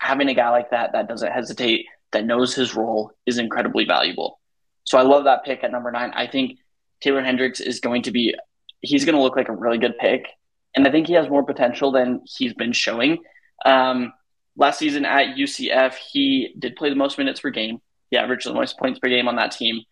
having 0.03 0.29
a 0.29 0.35
guy 0.35 0.51
like 0.51 0.71
that 0.71 0.93
that 0.93 1.09
doesn't 1.09 1.31
hesitate, 1.31 1.87
that 2.11 2.27
knows 2.27 2.55
his 2.55 2.75
role, 2.75 3.13
is 3.25 3.39
incredibly 3.39 3.85
valuable. 3.85 4.41
So 4.83 4.99
I 4.99 5.03
love 5.03 5.25
that 5.25 5.45
pick 5.45 5.63
at 5.63 5.71
number 5.71 5.93
nine. 5.93 6.11
I 6.13 6.27
think 6.27 6.59
Taylor 7.01 7.23
Hendricks 7.23 7.61
is 7.61 7.79
going 7.79 8.03
to 8.03 8.11
be 8.11 8.35
he's 8.81 9.05
going 9.05 9.15
to 9.15 9.23
look 9.23 9.37
like 9.37 9.49
a 9.49 9.55
really 9.55 9.79
good 9.79 9.97
pick. 9.99 10.27
And 10.75 10.87
I 10.87 10.91
think 10.91 11.07
he 11.07 11.13
has 11.13 11.29
more 11.29 11.45
potential 11.45 11.93
than 11.93 12.23
he's 12.27 12.53
been 12.53 12.73
showing. 12.73 13.19
Um, 13.65 14.13
last 14.57 14.81
season 14.81 15.05
at 15.05 15.37
UCF, 15.37 15.95
he 15.95 16.53
did 16.59 16.75
play 16.75 16.91
the 16.91 16.97
most 16.97 17.17
minutes 17.17 17.39
per 17.39 17.51
game. 17.51 17.81
He 18.11 18.17
averaged 18.17 18.47
the 18.47 18.55
most 18.55 18.79
points 18.79 18.99
per 18.99 19.09
game 19.09 19.29
on 19.29 19.37
that 19.37 19.53
team. 19.53 19.83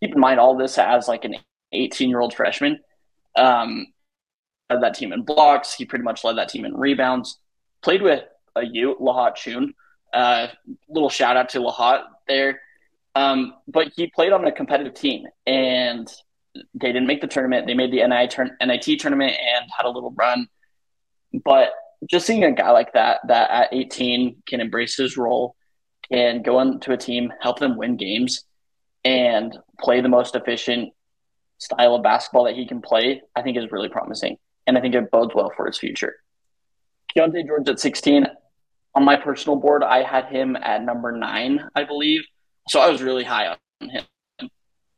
Keep 0.00 0.14
in 0.14 0.20
mind 0.20 0.38
all 0.38 0.56
this 0.56 0.78
as 0.78 1.08
like 1.08 1.24
an 1.24 1.34
18 1.72 2.08
year 2.08 2.20
old 2.20 2.34
freshman. 2.34 2.78
Um, 3.34 3.88
led 4.70 4.82
that 4.82 4.94
team 4.94 5.12
in 5.12 5.22
blocks. 5.22 5.74
He 5.74 5.86
pretty 5.86 6.04
much 6.04 6.22
led 6.22 6.38
that 6.38 6.50
team 6.50 6.64
in 6.64 6.76
rebounds. 6.76 7.40
Played 7.82 8.02
with 8.02 8.22
a 8.58 8.64
U, 8.64 8.96
Lahat 9.00 9.36
Thioune. 9.36 9.70
Uh, 10.12 10.48
little 10.88 11.10
shout 11.10 11.36
out 11.36 11.50
to 11.50 11.58
Lahat 11.60 12.02
there. 12.26 12.60
Um, 13.14 13.54
but 13.66 13.92
he 13.96 14.08
played 14.08 14.32
on 14.32 14.44
a 14.46 14.52
competitive 14.52 14.94
team, 14.94 15.26
and 15.46 16.08
they 16.74 16.88
didn't 16.92 17.06
make 17.06 17.20
the 17.20 17.26
tournament. 17.26 17.66
They 17.66 17.74
made 17.74 17.92
the 17.92 18.06
NIT, 18.06 18.38
NIT 18.60 19.00
tournament 19.00 19.32
and 19.32 19.70
had 19.76 19.86
a 19.86 19.90
little 19.90 20.12
run. 20.12 20.48
But 21.44 21.70
just 22.08 22.26
seeing 22.26 22.44
a 22.44 22.52
guy 22.52 22.70
like 22.70 22.92
that, 22.92 23.20
that 23.28 23.50
at 23.50 23.68
18 23.72 24.42
can 24.46 24.60
embrace 24.60 24.96
his 24.96 25.16
role, 25.16 25.56
can 26.10 26.42
go 26.42 26.60
into 26.60 26.92
a 26.92 26.96
team, 26.96 27.32
help 27.40 27.58
them 27.58 27.76
win 27.76 27.96
games, 27.96 28.44
and 29.04 29.56
play 29.80 30.00
the 30.00 30.08
most 30.08 30.34
efficient 30.36 30.92
style 31.58 31.96
of 31.96 32.02
basketball 32.02 32.44
that 32.44 32.54
he 32.54 32.66
can 32.66 32.80
play, 32.80 33.22
I 33.34 33.42
think 33.42 33.56
is 33.56 33.70
really 33.72 33.88
promising. 33.88 34.36
And 34.66 34.78
I 34.78 34.80
think 34.80 34.94
it 34.94 35.10
bodes 35.10 35.34
well 35.34 35.52
for 35.56 35.66
his 35.66 35.78
future. 35.78 36.14
Keyonte 37.16 37.46
George 37.46 37.68
at 37.68 37.80
16. 37.80 38.26
On 38.94 39.04
my 39.04 39.16
personal 39.16 39.56
board, 39.56 39.82
I 39.84 40.02
had 40.02 40.26
him 40.26 40.56
at 40.56 40.82
number 40.82 41.12
nine, 41.12 41.68
I 41.74 41.84
believe. 41.84 42.22
So 42.68 42.80
I 42.80 42.88
was 42.90 43.02
really 43.02 43.24
high 43.24 43.56
on 43.80 43.88
him. 43.88 44.04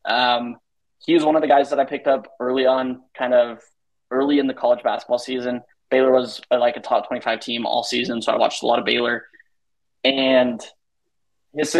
Um, 0.04 0.56
he 1.04 1.14
was 1.14 1.24
one 1.24 1.36
of 1.36 1.42
the 1.42 1.48
guys 1.48 1.70
that 1.70 1.80
I 1.80 1.84
picked 1.84 2.06
up 2.06 2.32
early 2.40 2.66
on, 2.66 3.02
kind 3.16 3.34
of 3.34 3.62
early 4.10 4.38
in 4.38 4.46
the 4.46 4.54
college 4.54 4.82
basketball 4.82 5.18
season. 5.18 5.62
Baylor 5.90 6.12
was 6.12 6.40
uh, 6.50 6.58
like 6.58 6.76
a 6.76 6.80
top 6.80 7.08
25 7.08 7.40
team 7.40 7.66
all 7.66 7.82
season, 7.82 8.22
so 8.22 8.32
I 8.32 8.36
watched 8.36 8.62
a 8.62 8.66
lot 8.66 8.78
of 8.78 8.84
Baylor. 8.84 9.24
And 10.04 10.64
his, 11.52 11.76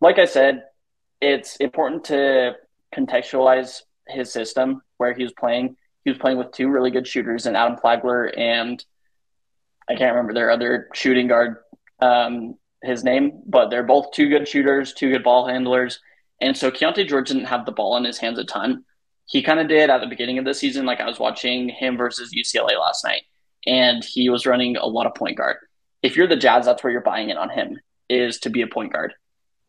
like 0.00 0.18
I 0.18 0.26
said, 0.26 0.64
it's 1.20 1.56
important 1.56 2.04
to 2.04 2.56
contextualize 2.94 3.82
his 4.08 4.32
system 4.32 4.82
where 4.98 5.14
he 5.14 5.22
was 5.22 5.32
playing. 5.32 5.76
He 6.04 6.10
was 6.10 6.18
playing 6.18 6.38
with 6.38 6.52
two 6.52 6.68
really 6.68 6.90
good 6.90 7.06
shooters, 7.06 7.46
and 7.46 7.56
Adam 7.56 7.78
Flagler 7.78 8.26
and 8.26 8.84
I 9.88 9.94
can't 9.94 10.14
remember 10.14 10.34
their 10.34 10.50
other 10.50 10.88
shooting 10.92 11.28
guard, 11.28 11.56
um, 12.00 12.54
his 12.82 13.04
name, 13.04 13.42
but 13.46 13.70
they're 13.70 13.82
both 13.82 14.12
two 14.12 14.28
good 14.28 14.48
shooters, 14.48 14.92
two 14.92 15.10
good 15.10 15.22
ball 15.22 15.46
handlers, 15.46 16.00
and 16.40 16.56
so 16.56 16.70
Keyonte 16.70 17.08
George 17.08 17.28
didn't 17.28 17.46
have 17.46 17.64
the 17.64 17.72
ball 17.72 17.96
in 17.96 18.04
his 18.04 18.18
hands 18.18 18.38
a 18.38 18.44
ton. 18.44 18.84
He 19.26 19.42
kind 19.42 19.58
of 19.58 19.68
did 19.68 19.90
at 19.90 20.00
the 20.00 20.06
beginning 20.06 20.38
of 20.38 20.44
the 20.44 20.54
season. 20.54 20.86
Like 20.86 21.00
I 21.00 21.08
was 21.08 21.18
watching 21.18 21.68
him 21.68 21.96
versus 21.96 22.32
UCLA 22.34 22.78
last 22.78 23.04
night, 23.04 23.22
and 23.66 24.04
he 24.04 24.28
was 24.28 24.46
running 24.46 24.76
a 24.76 24.86
lot 24.86 25.06
of 25.06 25.14
point 25.14 25.36
guard. 25.36 25.56
If 26.02 26.16
you're 26.16 26.28
the 26.28 26.36
Jazz, 26.36 26.66
that's 26.66 26.84
where 26.84 26.92
you're 26.92 27.00
buying 27.00 27.30
it 27.30 27.38
on 27.38 27.50
him 27.50 27.80
is 28.08 28.38
to 28.40 28.50
be 28.50 28.62
a 28.62 28.66
point 28.66 28.92
guard. 28.92 29.14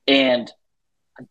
And 0.08 0.52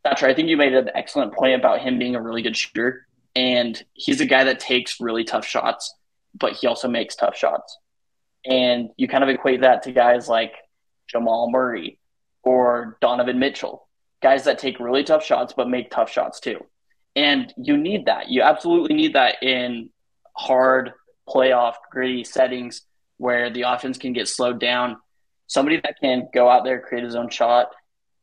that's 0.02 0.22
right. 0.22 0.30
I 0.30 0.34
think 0.34 0.48
you 0.48 0.56
made 0.56 0.74
an 0.74 0.90
excellent 0.94 1.34
point 1.34 1.54
about 1.54 1.80
him 1.80 1.98
being 1.98 2.16
a 2.16 2.22
really 2.22 2.42
good 2.42 2.56
shooter. 2.56 3.06
And 3.36 3.80
he's 3.92 4.20
a 4.20 4.26
guy 4.26 4.44
that 4.44 4.58
takes 4.58 5.00
really 5.00 5.22
tough 5.22 5.46
shots, 5.46 5.94
but 6.34 6.54
he 6.54 6.66
also 6.66 6.88
makes 6.88 7.14
tough 7.14 7.36
shots. 7.36 7.78
And 8.46 8.90
you 8.96 9.08
kind 9.08 9.24
of 9.24 9.30
equate 9.30 9.62
that 9.62 9.82
to 9.84 9.92
guys 9.92 10.28
like 10.28 10.52
Jamal 11.08 11.50
Murray 11.50 11.98
or 12.42 12.96
Donovan 13.00 13.38
Mitchell, 13.38 13.88
guys 14.22 14.44
that 14.44 14.58
take 14.58 14.78
really 14.78 15.04
tough 15.04 15.24
shots 15.24 15.52
but 15.56 15.68
make 15.68 15.90
tough 15.90 16.10
shots 16.10 16.40
too. 16.40 16.64
And 17.16 17.52
you 17.56 17.76
need 17.76 18.06
that. 18.06 18.28
You 18.28 18.42
absolutely 18.42 18.94
need 18.94 19.14
that 19.14 19.42
in 19.42 19.90
hard 20.36 20.92
playoff 21.28 21.74
gritty 21.90 22.24
settings 22.24 22.82
where 23.16 23.50
the 23.50 23.62
offense 23.62 23.98
can 23.98 24.12
get 24.12 24.28
slowed 24.28 24.60
down. 24.60 24.96
Somebody 25.46 25.80
that 25.82 25.96
can 26.00 26.28
go 26.32 26.48
out 26.48 26.64
there, 26.64 26.80
create 26.80 27.04
his 27.04 27.14
own 27.14 27.30
shot, 27.30 27.68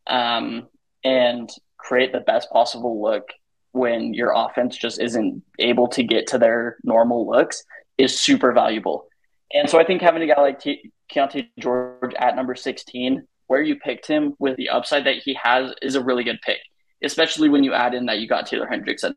um, 0.07 0.67
and 1.03 1.49
create 1.77 2.11
the 2.11 2.19
best 2.19 2.49
possible 2.51 3.01
look 3.01 3.27
when 3.71 4.13
your 4.13 4.33
offense 4.35 4.77
just 4.77 4.99
isn't 4.99 5.41
able 5.59 5.87
to 5.87 6.03
get 6.03 6.27
to 6.27 6.37
their 6.37 6.77
normal 6.83 7.27
looks 7.27 7.63
is 7.97 8.19
super 8.19 8.53
valuable. 8.53 9.07
And 9.53 9.69
so 9.69 9.79
I 9.79 9.83
think 9.83 10.01
having 10.01 10.23
a 10.23 10.27
guy 10.27 10.41
like 10.41 10.59
T- 10.59 10.91
Keyonte 11.11 11.49
George 11.59 12.13
at 12.17 12.35
number 12.35 12.55
16 12.55 13.27
where 13.47 13.61
you 13.61 13.75
picked 13.75 14.07
him 14.07 14.33
with 14.39 14.57
the 14.57 14.69
upside 14.69 15.05
that 15.05 15.17
he 15.17 15.37
has 15.41 15.73
is 15.81 15.95
a 15.95 16.03
really 16.03 16.23
good 16.23 16.39
pick, 16.41 16.59
especially 17.03 17.49
when 17.49 17.63
you 17.63 17.73
add 17.73 17.93
in 17.93 18.07
that 18.07 18.19
you 18.19 18.27
got 18.27 18.47
Taylor 18.47 18.67
Hendricks 18.67 19.03
at 19.03 19.15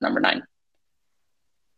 number 0.00 0.18
nine. 0.18 0.42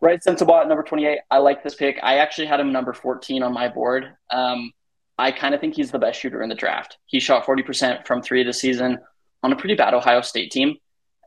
Right, 0.01 0.21
Sensabaugh 0.27 0.63
at 0.63 0.69
number 0.69 0.85
28. 0.85 1.19
I 1.31 1.39
like 1.39 1.63
this 1.63 1.75
pick. 1.75 1.99
I 2.03 2.19
actually 2.19 2.47
had 2.47 2.61
him 2.61 2.73
number 2.73 2.93
14 2.93 3.43
on 3.43 3.53
my 3.53 3.69
board. 3.69 4.07
Um, 4.31 4.73
I 5.19 5.33
kind 5.33 5.55
of 5.55 5.61
think 5.61 5.75
he's 5.75 5.91
the 5.91 5.99
best 5.99 6.21
shooter 6.21 6.41
in 6.41 6.49
the 6.49 6.55
draft. 6.55 6.99
He 7.07 7.19
shot 7.19 7.45
40% 7.45 8.07
from 8.07 8.23
three 8.23 8.45
this 8.45 8.61
season 8.61 8.99
on 9.43 9.53
a 9.53 9.57
pretty 9.57 9.75
bad 9.75 9.95
Ohio 9.95 10.21
State 10.21 10.53
team. 10.53 10.77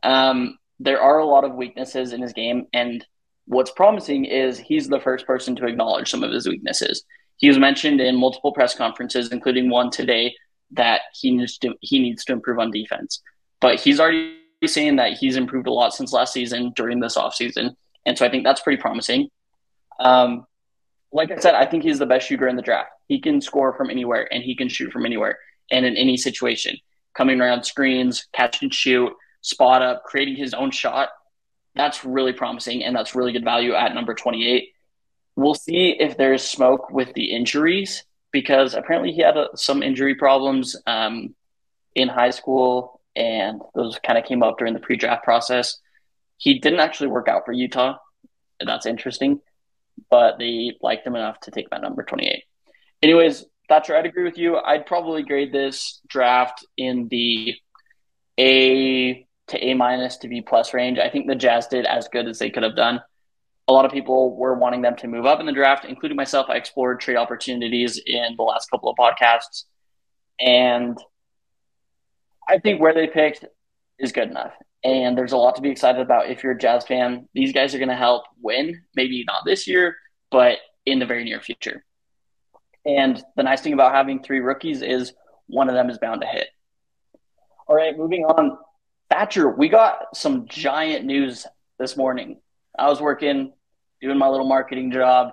Um, 0.02 0.58
there 0.80 1.00
are 1.00 1.18
a 1.18 1.26
lot 1.26 1.44
of 1.44 1.54
weaknesses 1.54 2.14
in 2.14 2.22
his 2.22 2.32
game, 2.32 2.66
and 2.72 3.06
what's 3.46 3.70
promising 3.70 4.24
is 4.24 4.58
he's 4.58 4.88
the 4.88 5.00
first 5.00 5.26
person 5.26 5.56
to 5.56 5.66
acknowledge 5.66 6.10
some 6.10 6.22
of 6.22 6.32
his 6.32 6.48
weaknesses. 6.48 7.04
He 7.36 7.48
was 7.48 7.58
mentioned 7.58 8.00
in 8.00 8.16
multiple 8.16 8.52
press 8.52 8.74
conferences, 8.74 9.32
including 9.32 9.68
one 9.68 9.90
today, 9.90 10.34
that 10.72 11.02
he 11.14 11.32
needs 11.32 11.58
to 11.58 11.74
he 11.80 11.98
needs 11.98 12.24
to 12.24 12.32
improve 12.32 12.58
on 12.58 12.70
defense. 12.70 13.20
But 13.60 13.80
he's 13.80 14.00
already 14.00 14.36
saying 14.64 14.96
that 14.96 15.14
he's 15.14 15.36
improved 15.36 15.66
a 15.66 15.72
lot 15.72 15.94
since 15.94 16.12
last 16.12 16.32
season 16.32 16.72
during 16.76 17.00
this 17.00 17.16
offseason. 17.16 17.74
And 18.06 18.16
so 18.16 18.24
I 18.24 18.30
think 18.30 18.44
that's 18.44 18.60
pretty 18.60 18.80
promising. 18.80 19.28
Um, 20.00 20.46
like 21.12 21.30
I 21.30 21.36
said, 21.36 21.54
I 21.54 21.66
think 21.66 21.82
he's 21.82 21.98
the 21.98 22.06
best 22.06 22.26
shooter 22.26 22.48
in 22.48 22.56
the 22.56 22.62
draft. 22.62 22.90
He 23.06 23.20
can 23.20 23.40
score 23.40 23.74
from 23.74 23.90
anywhere 23.90 24.28
and 24.32 24.42
he 24.42 24.56
can 24.56 24.68
shoot 24.68 24.92
from 24.92 25.04
anywhere 25.04 25.38
and 25.70 25.84
in 25.84 25.96
any 25.96 26.16
situation. 26.16 26.76
Coming 27.14 27.40
around 27.40 27.64
screens, 27.64 28.26
catch 28.32 28.62
and 28.62 28.72
shoot, 28.72 29.12
spot 29.42 29.82
up, 29.82 30.04
creating 30.04 30.36
his 30.36 30.54
own 30.54 30.70
shot. 30.70 31.10
That's 31.74 32.04
really 32.04 32.32
promising 32.32 32.84
and 32.84 32.94
that's 32.94 33.14
really 33.14 33.32
good 33.32 33.44
value 33.44 33.74
at 33.74 33.94
number 33.94 34.14
28. 34.14 34.68
We'll 35.36 35.54
see 35.54 35.96
if 35.98 36.16
there's 36.16 36.42
smoke 36.42 36.90
with 36.90 37.14
the 37.14 37.32
injuries 37.32 38.04
because 38.30 38.74
apparently 38.74 39.12
he 39.12 39.22
had 39.22 39.36
a, 39.36 39.48
some 39.54 39.82
injury 39.82 40.14
problems 40.14 40.76
um, 40.86 41.34
in 41.94 42.08
high 42.08 42.30
school 42.30 43.00
and 43.16 43.60
those 43.74 43.98
kind 44.04 44.18
of 44.18 44.24
came 44.24 44.42
up 44.42 44.58
during 44.58 44.74
the 44.74 44.80
pre-draft 44.80 45.24
process. 45.24 45.78
He 46.36 46.58
didn't 46.58 46.80
actually 46.80 47.08
work 47.08 47.28
out 47.28 47.44
for 47.44 47.52
Utah. 47.52 47.98
That's 48.64 48.86
interesting, 48.86 49.40
but 50.10 50.38
they 50.38 50.76
liked 50.80 51.06
him 51.06 51.16
enough 51.16 51.40
to 51.40 51.50
take 51.50 51.70
that 51.70 51.82
number 51.82 52.02
28. 52.02 52.42
Anyways, 53.02 53.44
Thatcher, 53.68 53.96
I'd 53.96 54.06
agree 54.06 54.24
with 54.24 54.38
you. 54.38 54.56
I'd 54.56 54.86
probably 54.86 55.22
grade 55.22 55.52
this 55.52 56.00
draft 56.06 56.66
in 56.76 57.08
the 57.08 57.54
A 58.38 59.26
to 59.48 59.64
A 59.64 59.74
minus 59.74 60.16
to 60.18 60.28
B 60.28 60.40
plus 60.40 60.72
range. 60.74 60.98
I 60.98 61.10
think 61.10 61.26
the 61.26 61.34
Jazz 61.34 61.66
did 61.66 61.84
as 61.86 62.08
good 62.08 62.26
as 62.26 62.38
they 62.38 62.50
could 62.50 62.62
have 62.62 62.76
done. 62.76 63.00
A 63.68 63.72
lot 63.72 63.84
of 63.84 63.92
people 63.92 64.36
were 64.36 64.54
wanting 64.54 64.82
them 64.82 64.96
to 64.96 65.08
move 65.08 65.26
up 65.26 65.40
in 65.40 65.46
the 65.46 65.52
draft, 65.52 65.84
including 65.84 66.16
myself. 66.16 66.46
I 66.48 66.56
explored 66.56 67.00
trade 67.00 67.16
opportunities 67.16 68.00
in 68.04 68.34
the 68.36 68.42
last 68.42 68.70
couple 68.70 68.90
of 68.90 68.96
podcasts, 68.96 69.64
and 70.40 70.98
I 72.48 72.58
think 72.58 72.80
where 72.80 72.94
they 72.94 73.06
picked 73.06 73.44
is 73.98 74.12
good 74.12 74.28
enough. 74.28 74.52
And 74.84 75.16
there's 75.16 75.32
a 75.32 75.36
lot 75.36 75.54
to 75.56 75.62
be 75.62 75.70
excited 75.70 76.00
about 76.00 76.28
if 76.28 76.42
you're 76.42 76.52
a 76.52 76.58
Jazz 76.58 76.84
fan. 76.84 77.28
These 77.34 77.52
guys 77.52 77.72
are 77.72 77.78
going 77.78 77.88
to 77.88 77.94
help 77.94 78.24
win, 78.40 78.82
maybe 78.96 79.24
not 79.26 79.44
this 79.44 79.68
year, 79.68 79.96
but 80.30 80.58
in 80.84 80.98
the 80.98 81.06
very 81.06 81.22
near 81.22 81.40
future. 81.40 81.84
And 82.84 83.22
the 83.36 83.44
nice 83.44 83.60
thing 83.60 83.74
about 83.74 83.94
having 83.94 84.22
three 84.22 84.40
rookies 84.40 84.82
is 84.82 85.12
one 85.46 85.68
of 85.68 85.74
them 85.76 85.88
is 85.88 85.98
bound 85.98 86.20
to 86.22 86.26
hit. 86.26 86.48
All 87.68 87.76
right, 87.76 87.96
moving 87.96 88.24
on. 88.24 88.58
Thatcher, 89.12 89.50
we 89.50 89.68
got 89.68 90.16
some 90.16 90.46
giant 90.48 91.04
news 91.04 91.46
this 91.78 91.98
morning. 91.98 92.40
I 92.78 92.88
was 92.88 92.98
working, 92.98 93.52
doing 94.00 94.16
my 94.16 94.26
little 94.26 94.48
marketing 94.48 94.90
job, 94.90 95.32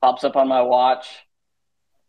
pops 0.00 0.24
up 0.24 0.34
on 0.34 0.48
my 0.48 0.62
watch. 0.62 1.06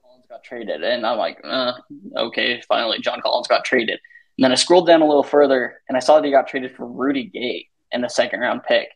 Collins 0.02 0.26
got 0.30 0.46
traded. 0.46 0.82
And 0.82 1.06
I'm 1.06 1.18
like, 1.18 1.42
uh, 1.44 1.74
okay, 2.16 2.62
finally, 2.70 3.00
John 3.02 3.20
Collins 3.20 3.50
got 3.50 3.66
traded. 3.66 4.00
And 4.38 4.46
then 4.46 4.54
I 4.54 4.56
scrolled 4.56 4.88
down 4.88 5.02
a 5.02 5.06
little 5.06 5.24
further 5.24 5.82
and 5.90 5.98
I 5.98 6.00
saw 6.00 6.16
that 6.16 6.26
he 6.26 6.32
got 6.32 6.48
traded 6.48 6.74
for 6.74 6.88
Rudy 6.88 7.26
Gay 7.26 7.68
in 7.92 8.00
the 8.00 8.08
second 8.08 8.40
round 8.40 8.64
pick. 8.64 8.88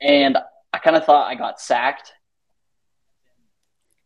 And 0.00 0.38
I 0.72 0.78
kind 0.78 0.94
of 0.94 1.04
thought 1.04 1.26
I 1.26 1.34
got 1.34 1.60
sacked. 1.60 2.12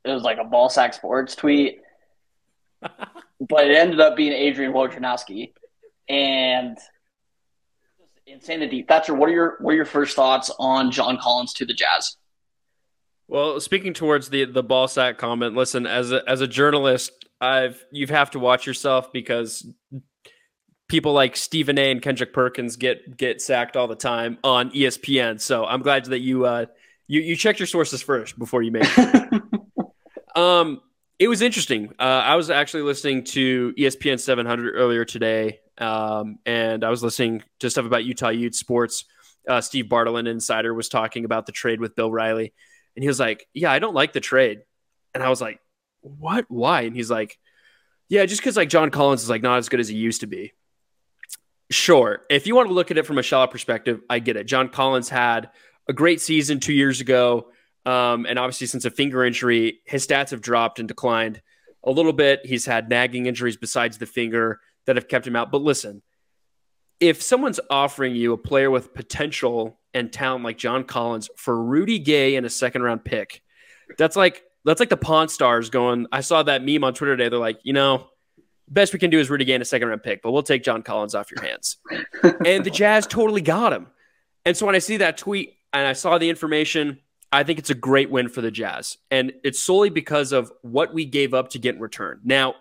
It 0.06 0.11
was 0.11 0.22
like 0.22 0.38
a 0.38 0.44
ball 0.44 0.70
sack 0.70 0.94
sports 0.94 1.37
tweet. 1.37 1.80
but 2.80 3.66
it 3.66 3.76
ended 3.76 4.00
up 4.00 4.16
being 4.16 4.33
Adrian 4.33 4.72
Wojnarowski. 4.72 5.52
And 6.09 6.78
insanity. 8.32 8.82
Thatcher, 8.82 9.14
what 9.14 9.28
are 9.28 9.32
your 9.32 9.56
what 9.60 9.72
are 9.72 9.76
your 9.76 9.84
first 9.84 10.16
thoughts 10.16 10.50
on 10.58 10.90
John 10.90 11.18
Collins 11.18 11.52
to 11.54 11.66
the 11.66 11.74
Jazz? 11.74 12.16
Well, 13.28 13.60
speaking 13.60 13.94
towards 13.94 14.30
the 14.30 14.44
the 14.44 14.62
ball 14.62 14.88
sack 14.88 15.18
comment, 15.18 15.54
listen, 15.54 15.86
as 15.86 16.12
a 16.12 16.22
as 16.28 16.40
a 16.40 16.46
journalist, 16.46 17.12
I've 17.40 17.84
you 17.92 18.06
have 18.08 18.30
to 18.32 18.38
watch 18.38 18.66
yourself 18.66 19.12
because 19.12 19.66
people 20.88 21.12
like 21.12 21.36
Stephen 21.36 21.78
A. 21.78 21.90
and 21.90 22.02
Kendrick 22.02 22.32
Perkins 22.32 22.76
get 22.76 23.16
get 23.16 23.40
sacked 23.40 23.76
all 23.76 23.86
the 23.86 23.94
time 23.94 24.38
on 24.42 24.70
ESPN. 24.72 25.40
So 25.40 25.64
I'm 25.64 25.82
glad 25.82 26.06
that 26.06 26.18
you 26.18 26.44
uh, 26.44 26.66
you 27.06 27.20
you 27.20 27.36
checked 27.36 27.60
your 27.60 27.66
sources 27.66 28.02
first 28.02 28.38
before 28.38 28.62
you 28.62 28.72
made. 28.72 28.86
It. 28.86 29.42
um, 30.36 30.82
it 31.18 31.28
was 31.28 31.42
interesting. 31.42 31.92
Uh, 31.98 32.02
I 32.02 32.34
was 32.34 32.50
actually 32.50 32.82
listening 32.82 33.24
to 33.24 33.74
ESPN 33.78 34.18
700 34.18 34.74
earlier 34.74 35.04
today, 35.04 35.60
um, 35.80 36.38
and 36.44 36.84
I 36.84 36.90
was 36.90 37.02
listening 37.02 37.42
to 37.60 37.70
stuff 37.70 37.86
about 37.86 38.04
Utah 38.04 38.28
Ute 38.28 38.54
sports. 38.54 39.04
Uh, 39.48 39.60
Steve 39.60 39.88
Bartle, 39.88 40.16
an 40.16 40.26
insider, 40.26 40.74
was 40.74 40.88
talking 40.88 41.24
about 41.24 41.46
the 41.46 41.52
trade 41.52 41.80
with 41.80 41.96
Bill 41.96 42.10
Riley, 42.10 42.52
and 42.94 43.02
he 43.02 43.08
was 43.08 43.18
like, 43.18 43.46
"Yeah, 43.54 43.72
I 43.72 43.78
don't 43.78 43.94
like 43.94 44.12
the 44.12 44.20
trade," 44.20 44.60
and 45.14 45.22
I 45.22 45.28
was 45.30 45.40
like, 45.40 45.60
"What? 46.02 46.44
Why?" 46.48 46.82
And 46.82 46.94
he's 46.94 47.10
like, 47.10 47.38
"Yeah, 48.08 48.26
just 48.26 48.40
because 48.40 48.56
like 48.56 48.68
John 48.68 48.90
Collins 48.90 49.22
is 49.22 49.30
like 49.30 49.42
not 49.42 49.58
as 49.58 49.68
good 49.68 49.80
as 49.80 49.88
he 49.88 49.96
used 49.96 50.20
to 50.20 50.26
be." 50.26 50.52
Sure. 51.70 52.22
If 52.28 52.46
you 52.46 52.56
want 52.56 52.68
to 52.68 52.74
look 52.74 52.90
at 52.90 52.98
it 52.98 53.06
from 53.06 53.18
a 53.18 53.22
shallow 53.22 53.46
perspective, 53.46 54.00
I 54.10 54.18
get 54.18 54.36
it. 54.36 54.44
John 54.44 54.68
Collins 54.68 55.08
had 55.08 55.50
a 55.88 55.92
great 55.92 56.20
season 56.20 56.60
two 56.60 56.72
years 56.72 57.00
ago. 57.00 57.52
Um, 57.86 58.26
and 58.26 58.38
obviously, 58.38 58.66
since 58.66 58.84
a 58.84 58.90
finger 58.90 59.24
injury, 59.24 59.80
his 59.86 60.06
stats 60.06 60.30
have 60.30 60.40
dropped 60.40 60.78
and 60.80 60.88
declined 60.88 61.40
a 61.84 61.90
little 61.90 62.12
bit. 62.12 62.44
He's 62.44 62.66
had 62.66 62.88
nagging 62.88 63.26
injuries 63.26 63.56
besides 63.56 63.98
the 63.98 64.06
finger 64.06 64.60
that 64.86 64.96
have 64.96 65.08
kept 65.08 65.26
him 65.26 65.36
out. 65.36 65.50
But 65.50 65.62
listen, 65.62 66.02
if 67.00 67.22
someone's 67.22 67.60
offering 67.70 68.14
you 68.14 68.32
a 68.32 68.38
player 68.38 68.70
with 68.70 68.94
potential 68.94 69.78
and 69.94 70.12
talent 70.12 70.44
like 70.44 70.58
John 70.58 70.84
Collins 70.84 71.30
for 71.36 71.60
Rudy 71.62 71.98
Gay 71.98 72.36
and 72.36 72.44
a 72.44 72.50
second 72.50 72.82
round 72.82 73.04
pick, 73.04 73.42
that's 73.98 74.16
like 74.16 74.42
that's 74.64 74.80
like 74.80 74.90
the 74.90 74.96
Pawn 74.96 75.28
Stars 75.28 75.70
going. 75.70 76.06
I 76.12 76.20
saw 76.20 76.42
that 76.42 76.64
meme 76.64 76.84
on 76.84 76.94
Twitter 76.94 77.16
today. 77.16 77.28
They're 77.28 77.38
like, 77.38 77.60
you 77.62 77.72
know, 77.72 78.08
best 78.68 78.92
we 78.92 78.98
can 78.98 79.10
do 79.10 79.18
is 79.18 79.30
Rudy 79.30 79.44
Gay 79.44 79.52
gain 79.52 79.62
a 79.62 79.64
second 79.64 79.88
round 79.88 80.02
pick, 80.02 80.22
but 80.22 80.32
we'll 80.32 80.42
take 80.42 80.62
John 80.62 80.82
Collins 80.82 81.14
off 81.14 81.30
your 81.30 81.42
hands. 81.42 81.78
and 82.44 82.64
the 82.64 82.70
Jazz 82.70 83.06
totally 83.06 83.40
got 83.40 83.72
him. 83.72 83.88
And 84.44 84.56
so 84.56 84.66
when 84.66 84.74
I 84.74 84.78
see 84.78 84.98
that 84.98 85.18
tweet 85.18 85.54
and 85.72 85.86
I 85.86 85.92
saw 85.94 86.18
the 86.18 86.28
information, 86.28 86.98
I 87.32 87.44
think 87.44 87.58
it's 87.58 87.70
a 87.70 87.74
great 87.74 88.10
win 88.10 88.28
for 88.28 88.40
the 88.40 88.50
Jazz. 88.50 88.98
And 89.10 89.32
it's 89.44 89.60
solely 89.60 89.90
because 89.90 90.32
of 90.32 90.52
what 90.62 90.92
we 90.92 91.04
gave 91.04 91.34
up 91.34 91.50
to 91.50 91.58
get 91.58 91.76
in 91.76 91.80
return. 91.80 92.20
Now, 92.24 92.54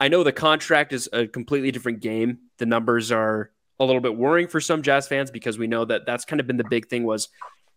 I 0.00 0.08
know 0.08 0.22
the 0.22 0.32
contract 0.32 0.92
is 0.92 1.08
a 1.12 1.26
completely 1.26 1.70
different 1.70 2.00
game. 2.00 2.38
The 2.58 2.66
numbers 2.66 3.12
are 3.12 3.50
a 3.78 3.84
little 3.84 4.00
bit 4.00 4.16
worrying 4.16 4.48
for 4.48 4.60
some 4.60 4.82
Jazz 4.82 5.08
fans 5.08 5.30
because 5.30 5.58
we 5.58 5.66
know 5.66 5.84
that 5.84 6.06
that's 6.06 6.24
kind 6.24 6.40
of 6.40 6.46
been 6.46 6.56
the 6.56 6.64
big 6.64 6.88
thing 6.88 7.04
was 7.04 7.28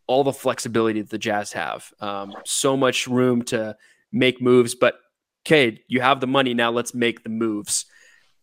all 0.08 0.23
the 0.23 0.34
flexibility 0.34 1.01
that 1.01 1.10
the 1.10 1.17
Jazz 1.17 1.53
have. 1.53 1.91
Um, 1.99 2.34
so 2.45 2.77
much 2.77 3.08
room 3.08 3.41
to 3.43 3.75
make 4.12 4.41
moves, 4.41 4.75
but 4.75 4.95
okay, 5.45 5.84
you 5.88 6.01
have 6.01 6.19
the 6.19 6.27
money 6.27 6.53
now, 6.53 6.71
let's 6.71 6.93
make 6.93 7.23
the 7.23 7.30
moves. 7.30 7.86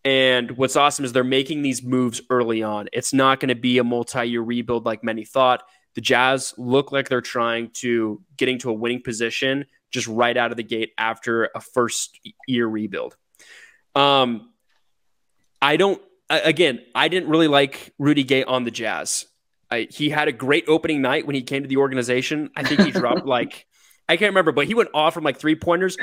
And 0.05 0.51
what's 0.53 0.77
awesome 0.77 1.05
is 1.05 1.13
they're 1.13 1.25
making 1.25 1.63
these 1.63 1.83
moves 1.83 2.21
early 2.29 2.63
on. 2.63 2.89
It's 2.93 3.15
not 3.15 3.41
going 3.41 3.49
to 3.49 3.55
be 3.55 3.79
a 3.79 3.85
multi-year 3.85 4.43
rebuild 4.43 4.85
like 4.85 5.03
many 5.03 5.25
thought. 5.25 5.63
The 5.95 6.03
Jazz 6.03 6.53
look 6.59 6.93
like 6.93 7.09
they're 7.09 7.23
trying 7.23 7.71
to 7.75 8.23
getting 8.37 8.59
to 8.61 8.71
a 8.71 8.75
winning 8.75 9.03
position 9.03 9.65
just 9.91 10.07
right 10.07 10.37
out 10.37 10.51
of 10.51 10.57
the 10.57 10.63
gate 10.63 10.93
after 10.99 11.51
a 11.55 11.61
first 11.61 12.19
year 12.47 12.67
rebuild. 12.67 13.17
Um, 13.95 14.51
I 15.61 15.77
don't. 15.77 16.01
Again, 16.31 16.81
I 16.95 17.09
didn't 17.09 17.29
really 17.29 17.49
like 17.49 17.93
Rudy 17.99 18.25
Gay 18.25 18.45
on 18.45 18.65
the 18.65 18.71
Jazz. 18.71 19.27
I, 19.71 19.89
he 19.91 20.09
had 20.11 20.29
a 20.29 20.33
great 20.33 20.65
opening 20.69 21.03
night 21.03 21.27
when 21.27 21.35
he 21.35 21.43
came 21.43 21.63
to 21.63 21.69
the 21.69 21.77
organization. 21.77 22.51
I 22.57 22.63
think 22.63 22.81
he 22.81 22.91
dropped 22.91 23.27
like 23.27 23.67
I 24.09 24.17
can't 24.17 24.31
remember, 24.31 24.53
but 24.53 24.67
he 24.67 24.75
went 24.75 24.91
off 24.95 25.15
from 25.15 25.25
like 25.25 25.39
three 25.39 25.55
pointers. 25.55 25.97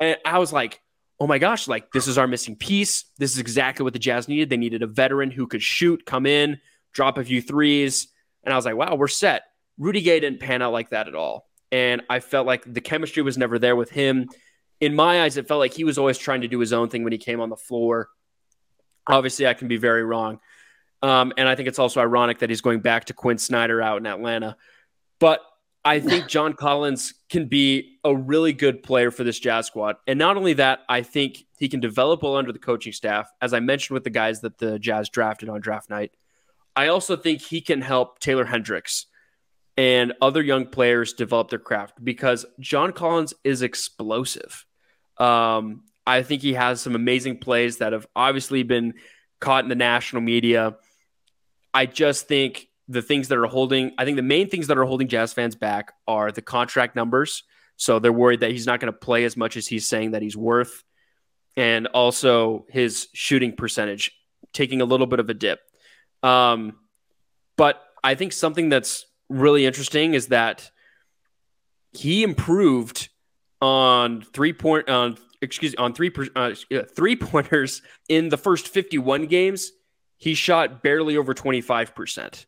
And 0.00 0.16
I 0.24 0.38
was 0.38 0.52
like, 0.52 0.80
oh 1.20 1.26
my 1.26 1.38
gosh, 1.38 1.68
like 1.68 1.92
this 1.92 2.06
is 2.06 2.18
our 2.18 2.26
missing 2.26 2.56
piece. 2.56 3.04
This 3.18 3.32
is 3.32 3.38
exactly 3.38 3.84
what 3.84 3.92
the 3.92 3.98
Jazz 3.98 4.28
needed. 4.28 4.50
They 4.50 4.56
needed 4.56 4.82
a 4.82 4.86
veteran 4.86 5.30
who 5.30 5.46
could 5.46 5.62
shoot, 5.62 6.06
come 6.06 6.26
in, 6.26 6.58
drop 6.92 7.18
a 7.18 7.24
few 7.24 7.40
threes. 7.40 8.08
And 8.42 8.52
I 8.52 8.56
was 8.56 8.64
like, 8.64 8.76
wow, 8.76 8.94
we're 8.94 9.08
set. 9.08 9.42
Rudy 9.78 10.00
Gay 10.00 10.20
didn't 10.20 10.40
pan 10.40 10.62
out 10.62 10.72
like 10.72 10.90
that 10.90 11.08
at 11.08 11.14
all. 11.14 11.48
And 11.72 12.02
I 12.08 12.20
felt 12.20 12.46
like 12.46 12.72
the 12.72 12.80
chemistry 12.80 13.22
was 13.22 13.36
never 13.36 13.58
there 13.58 13.76
with 13.76 13.90
him. 13.90 14.28
In 14.80 14.94
my 14.94 15.22
eyes, 15.22 15.36
it 15.36 15.48
felt 15.48 15.60
like 15.60 15.74
he 15.74 15.84
was 15.84 15.98
always 15.98 16.18
trying 16.18 16.42
to 16.42 16.48
do 16.48 16.58
his 16.58 16.72
own 16.72 16.88
thing 16.88 17.04
when 17.04 17.12
he 17.12 17.18
came 17.18 17.40
on 17.40 17.48
the 17.48 17.56
floor. 17.56 18.08
Obviously, 19.06 19.46
I 19.46 19.54
can 19.54 19.68
be 19.68 19.76
very 19.76 20.04
wrong. 20.04 20.40
Um, 21.02 21.32
and 21.36 21.48
I 21.48 21.54
think 21.54 21.68
it's 21.68 21.78
also 21.78 22.00
ironic 22.00 22.38
that 22.38 22.48
he's 22.48 22.62
going 22.62 22.80
back 22.80 23.06
to 23.06 23.14
Quin 23.14 23.38
Snyder 23.38 23.82
out 23.82 23.98
in 23.98 24.06
Atlanta. 24.06 24.56
But 25.20 25.40
I 25.84 26.00
think 26.00 26.28
John 26.28 26.54
Collins 26.54 27.14
can 27.28 27.46
be 27.46 27.98
a 28.04 28.14
really 28.14 28.52
good 28.52 28.82
player 28.82 29.10
for 29.10 29.22
this 29.22 29.38
Jazz 29.38 29.66
squad. 29.66 29.96
And 30.06 30.18
not 30.18 30.36
only 30.36 30.54
that, 30.54 30.80
I 30.88 31.02
think 31.02 31.44
he 31.58 31.68
can 31.68 31.80
develop 31.80 32.22
well 32.22 32.36
under 32.36 32.52
the 32.52 32.58
coaching 32.58 32.92
staff, 32.92 33.30
as 33.42 33.52
I 33.52 33.60
mentioned 33.60 33.94
with 33.94 34.04
the 34.04 34.10
guys 34.10 34.40
that 34.40 34.58
the 34.58 34.78
Jazz 34.78 35.10
drafted 35.10 35.48
on 35.48 35.60
draft 35.60 35.90
night. 35.90 36.12
I 36.74 36.88
also 36.88 37.16
think 37.16 37.40
he 37.42 37.60
can 37.60 37.82
help 37.82 38.18
Taylor 38.18 38.44
Hendricks 38.44 39.06
and 39.76 40.12
other 40.20 40.42
young 40.42 40.66
players 40.66 41.14
develop 41.14 41.50
their 41.50 41.58
craft 41.58 42.02
because 42.02 42.46
John 42.60 42.92
Collins 42.92 43.34
is 43.42 43.62
explosive. 43.62 44.64
Um, 45.18 45.82
I 46.06 46.22
think 46.22 46.42
he 46.42 46.54
has 46.54 46.80
some 46.80 46.94
amazing 46.94 47.38
plays 47.38 47.78
that 47.78 47.92
have 47.92 48.06
obviously 48.14 48.62
been 48.62 48.94
caught 49.40 49.64
in 49.64 49.68
the 49.68 49.74
national 49.74 50.22
media. 50.22 50.76
I 51.72 51.86
just 51.86 52.28
think 52.28 52.68
the 52.88 53.02
things 53.02 53.28
that 53.28 53.38
are 53.38 53.46
holding, 53.46 53.92
I 53.98 54.04
think 54.04 54.16
the 54.16 54.22
main 54.22 54.48
things 54.48 54.66
that 54.68 54.78
are 54.78 54.84
holding 54.84 55.08
Jazz 55.08 55.32
fans 55.32 55.56
back 55.56 55.92
are 56.06 56.30
the 56.30 56.42
contract 56.42 56.94
numbers. 56.94 57.42
So 57.76 57.98
they're 57.98 58.12
worried 58.12 58.40
that 58.40 58.50
he's 58.50 58.66
not 58.66 58.80
going 58.80 58.92
to 58.92 58.98
play 58.98 59.24
as 59.24 59.36
much 59.36 59.56
as 59.56 59.66
he's 59.66 59.86
saying 59.86 60.12
that 60.12 60.22
he's 60.22 60.36
worth. 60.36 60.84
And 61.56 61.86
also 61.88 62.66
his 62.68 63.08
shooting 63.12 63.56
percentage 63.56 64.12
taking 64.52 64.80
a 64.80 64.84
little 64.84 65.06
bit 65.06 65.20
of 65.20 65.30
a 65.30 65.34
dip. 65.34 65.60
Um, 66.22 66.76
but 67.56 67.80
I 68.02 68.14
think 68.14 68.32
something 68.32 68.68
that's 68.68 69.06
really 69.28 69.66
interesting 69.66 70.14
is 70.14 70.28
that 70.28 70.70
he 71.92 72.22
improved 72.22 73.08
on 73.60 74.20
three 74.20 74.52
point 74.52 74.88
on 74.88 75.16
excuse 75.40 75.74
on 75.76 75.94
three 75.94 76.12
uh, 76.36 76.52
three 76.94 77.16
pointers 77.30 77.82
in 78.08 78.28
the 78.28 78.36
first 78.36 78.68
51 78.68 79.26
games. 79.26 79.72
He 80.16 80.34
shot 80.34 80.82
barely 80.82 81.16
over 81.16 81.34
25%. 81.34 82.46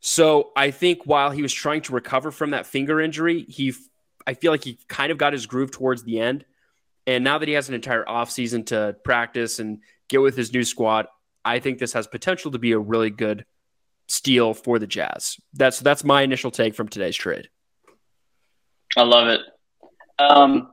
So 0.00 0.50
I 0.54 0.70
think 0.70 1.06
while 1.06 1.30
he 1.30 1.42
was 1.42 1.52
trying 1.52 1.80
to 1.82 1.94
recover 1.94 2.30
from 2.30 2.50
that 2.50 2.66
finger 2.66 3.00
injury, 3.00 3.42
he 3.48 3.74
I 4.26 4.34
feel 4.34 4.52
like 4.52 4.64
he 4.64 4.78
kind 4.88 5.12
of 5.12 5.18
got 5.18 5.32
his 5.32 5.46
groove 5.46 5.70
towards 5.70 6.02
the 6.02 6.20
end. 6.20 6.44
And 7.06 7.22
now 7.22 7.38
that 7.38 7.48
he 7.48 7.54
has 7.54 7.68
an 7.68 7.74
entire 7.74 8.04
offseason 8.04 8.66
to 8.66 8.96
practice 9.04 9.58
and 9.58 9.80
get 10.08 10.22
with 10.22 10.36
his 10.36 10.52
new 10.52 10.64
squad, 10.64 11.06
I 11.44 11.58
think 11.58 11.78
this 11.78 11.92
has 11.92 12.06
potential 12.06 12.50
to 12.52 12.58
be 12.58 12.72
a 12.72 12.78
really 12.78 13.10
good 13.10 13.44
steal 14.08 14.54
for 14.54 14.78
the 14.78 14.86
Jazz. 14.86 15.36
That's 15.52 15.80
that's 15.80 16.04
my 16.04 16.22
initial 16.22 16.50
take 16.50 16.74
from 16.74 16.88
today's 16.88 17.16
trade. 17.16 17.48
I 18.96 19.02
love 19.02 19.28
it. 19.28 19.40
Um, 20.18 20.70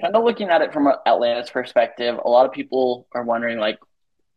kind 0.00 0.14
of 0.14 0.24
looking 0.24 0.48
at 0.48 0.62
it 0.62 0.72
from 0.72 0.90
Atlanta's 1.06 1.50
perspective, 1.50 2.18
a 2.22 2.28
lot 2.28 2.46
of 2.46 2.52
people 2.52 3.06
are 3.12 3.22
wondering, 3.22 3.58
like, 3.58 3.78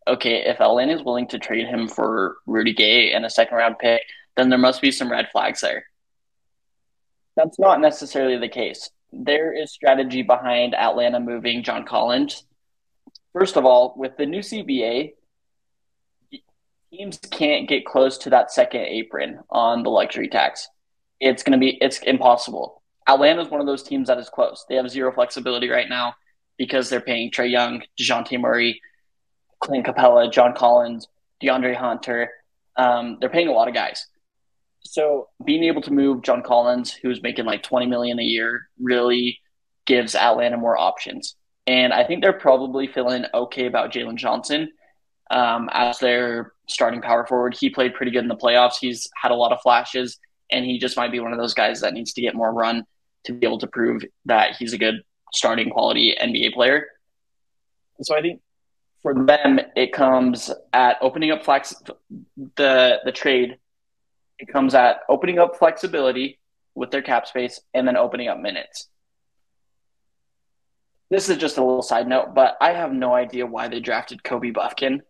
okay, 0.07 0.43
if 0.45 0.59
Atlanta 0.59 0.95
is 0.95 1.03
willing 1.03 1.27
to 1.29 1.39
trade 1.39 1.67
him 1.67 1.87
for 1.87 2.37
Rudy 2.45 2.73
Gay 2.73 3.13
and 3.13 3.25
a 3.25 3.29
second 3.29 3.57
round 3.57 3.79
pick, 3.79 4.01
then 4.35 4.49
there 4.49 4.59
must 4.59 4.81
be 4.81 4.91
some 4.91 5.11
red 5.11 5.29
flags 5.31 5.61
there. 5.61 5.85
That's 7.35 7.59
not 7.59 7.79
necessarily 7.79 8.37
the 8.37 8.49
case. 8.49 8.89
There 9.11 9.53
is 9.53 9.71
strategy 9.71 10.21
behind 10.21 10.75
Atlanta 10.75 11.19
moving 11.19 11.63
John 11.63 11.85
Collins. 11.85 12.43
First 13.33 13.57
of 13.57 13.65
all, 13.65 13.93
with 13.95 14.17
the 14.17 14.25
new 14.25 14.39
CBA, 14.39 15.13
teams 16.91 17.19
can't 17.31 17.67
get 17.67 17.85
close 17.85 18.17
to 18.19 18.29
that 18.31 18.51
second 18.51 18.81
apron 18.81 19.39
on 19.49 19.83
the 19.83 19.89
luxury 19.89 20.27
tax. 20.27 20.67
It's 21.19 21.43
going 21.43 21.53
to 21.53 21.59
be 21.59 21.77
it's 21.81 21.99
impossible. 21.99 22.81
Atlanta 23.07 23.41
is 23.41 23.49
one 23.49 23.59
of 23.61 23.67
those 23.67 23.83
teams 23.83 24.07
that 24.07 24.19
is 24.19 24.29
close. 24.29 24.65
They 24.69 24.75
have 24.75 24.89
zero 24.89 25.11
flexibility 25.11 25.69
right 25.69 25.89
now 25.89 26.13
because 26.57 26.89
they're 26.89 27.01
paying 27.01 27.31
Trae 27.31 27.49
Young, 27.49 27.81
Dejounte 27.99 28.39
Murray, 28.39 28.81
Clint 29.59 29.85
Capela, 29.85 30.31
John 30.31 30.53
Collins, 30.53 31.07
DeAndre 31.41 31.75
Hunter. 31.75 32.29
Um, 32.75 33.17
they're 33.19 33.29
paying 33.29 33.47
a 33.47 33.53
lot 33.53 33.67
of 33.67 33.73
guys. 33.73 34.07
So 34.81 35.29
being 35.43 35.63
able 35.63 35.81
to 35.81 35.93
move 35.93 36.23
John 36.23 36.41
Collins, 36.43 36.91
who's 36.91 37.21
making 37.21 37.45
like 37.45 37.63
20 37.63 37.87
million 37.87 38.19
a 38.19 38.23
year, 38.23 38.69
really 38.79 39.39
gives 39.85 40.15
Atlanta 40.15 40.57
more 40.57 40.77
options. 40.77 41.35
And 41.67 41.93
I 41.93 42.03
think 42.03 42.21
they're 42.21 42.33
probably 42.33 42.87
feeling 42.87 43.25
okay 43.33 43.65
about 43.65 43.91
Jalen 43.91 44.15
Johnson 44.15 44.71
um, 45.29 45.69
as 45.71 45.99
their 45.99 46.53
starting 46.69 47.01
power 47.01 47.25
forward. 47.25 47.55
He 47.59 47.69
played 47.69 47.93
pretty 47.93 48.11
good 48.11 48.23
in 48.23 48.27
the 48.27 48.35
playoffs. 48.35 48.75
He's 48.79 49.09
had 49.15 49.31
a 49.31 49.35
lot 49.35 49.51
of 49.51 49.61
flashes, 49.61 50.19
and 50.51 50.65
he 50.65 50.79
just 50.79 50.97
might 50.97 51.11
be 51.11 51.19
one 51.19 51.33
of 51.33 51.39
those 51.39 51.53
guys 51.53 51.81
that 51.81 51.93
needs 51.93 52.13
to 52.13 52.21
get 52.21 52.35
more 52.35 52.53
run 52.53 52.85
to 53.25 53.33
be 53.33 53.45
able 53.45 53.59
to 53.59 53.67
prove 53.67 54.03
that 54.25 54.55
he's 54.55 54.73
a 54.73 54.77
good 54.77 55.03
starting 55.33 55.69
quality 55.69 56.15
NBA 56.19 56.53
player. 56.53 56.87
So 58.01 58.15
I 58.15 58.21
think 58.21 58.41
for 59.01 59.13
them, 59.13 59.59
it 59.75 59.93
comes 59.93 60.51
at 60.73 60.97
opening 61.01 61.31
up 61.31 61.43
flex 61.43 61.73
the 62.55 62.99
the 63.03 63.11
trade. 63.11 63.57
It 64.39 64.47
comes 64.47 64.73
at 64.73 65.01
opening 65.09 65.37
up 65.39 65.57
flexibility 65.57 66.39
with 66.75 66.91
their 66.91 67.01
cap 67.01 67.27
space 67.27 67.59
and 67.73 67.87
then 67.87 67.97
opening 67.97 68.29
up 68.29 68.39
minutes. 68.39 68.87
This 71.09 71.27
is 71.27 71.37
just 71.37 71.57
a 71.57 71.63
little 71.63 71.81
side 71.81 72.07
note, 72.07 72.35
but 72.35 72.55
I 72.61 72.71
have 72.73 72.93
no 72.93 73.13
idea 73.13 73.45
why 73.45 73.67
they 73.67 73.79
drafted 73.79 74.23
Kobe 74.23 74.51
Bufkin 74.51 75.01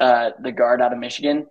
uh, 0.00 0.30
the 0.40 0.52
guard 0.52 0.80
out 0.80 0.92
of 0.92 0.98
Michigan. 0.98 1.46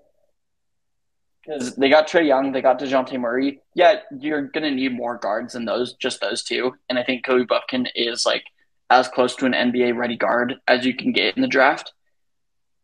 Because 1.45 1.75
they 1.75 1.89
got 1.89 2.07
Trae 2.07 2.25
Young, 2.25 2.51
they 2.51 2.61
got 2.61 2.79
DeJounte 2.79 3.19
Murray. 3.19 3.61
Yeah, 3.75 3.99
you're 4.19 4.43
going 4.43 4.63
to 4.63 4.71
need 4.71 4.93
more 4.93 5.17
guards 5.17 5.53
than 5.53 5.65
those, 5.65 5.93
just 5.93 6.19
those 6.19 6.43
two. 6.43 6.73
And 6.89 6.97
I 6.97 7.03
think 7.03 7.23
Kobe 7.23 7.45
Bufkin 7.45 7.87
is 7.93 8.25
like 8.25 8.45
as 8.89 9.07
close 9.07 9.35
to 9.35 9.45
an 9.45 9.53
NBA 9.53 9.95
ready 9.95 10.17
guard 10.17 10.55
as 10.67 10.85
you 10.85 10.95
can 10.95 11.11
get 11.11 11.35
in 11.35 11.41
the 11.41 11.47
draft. 11.47 11.93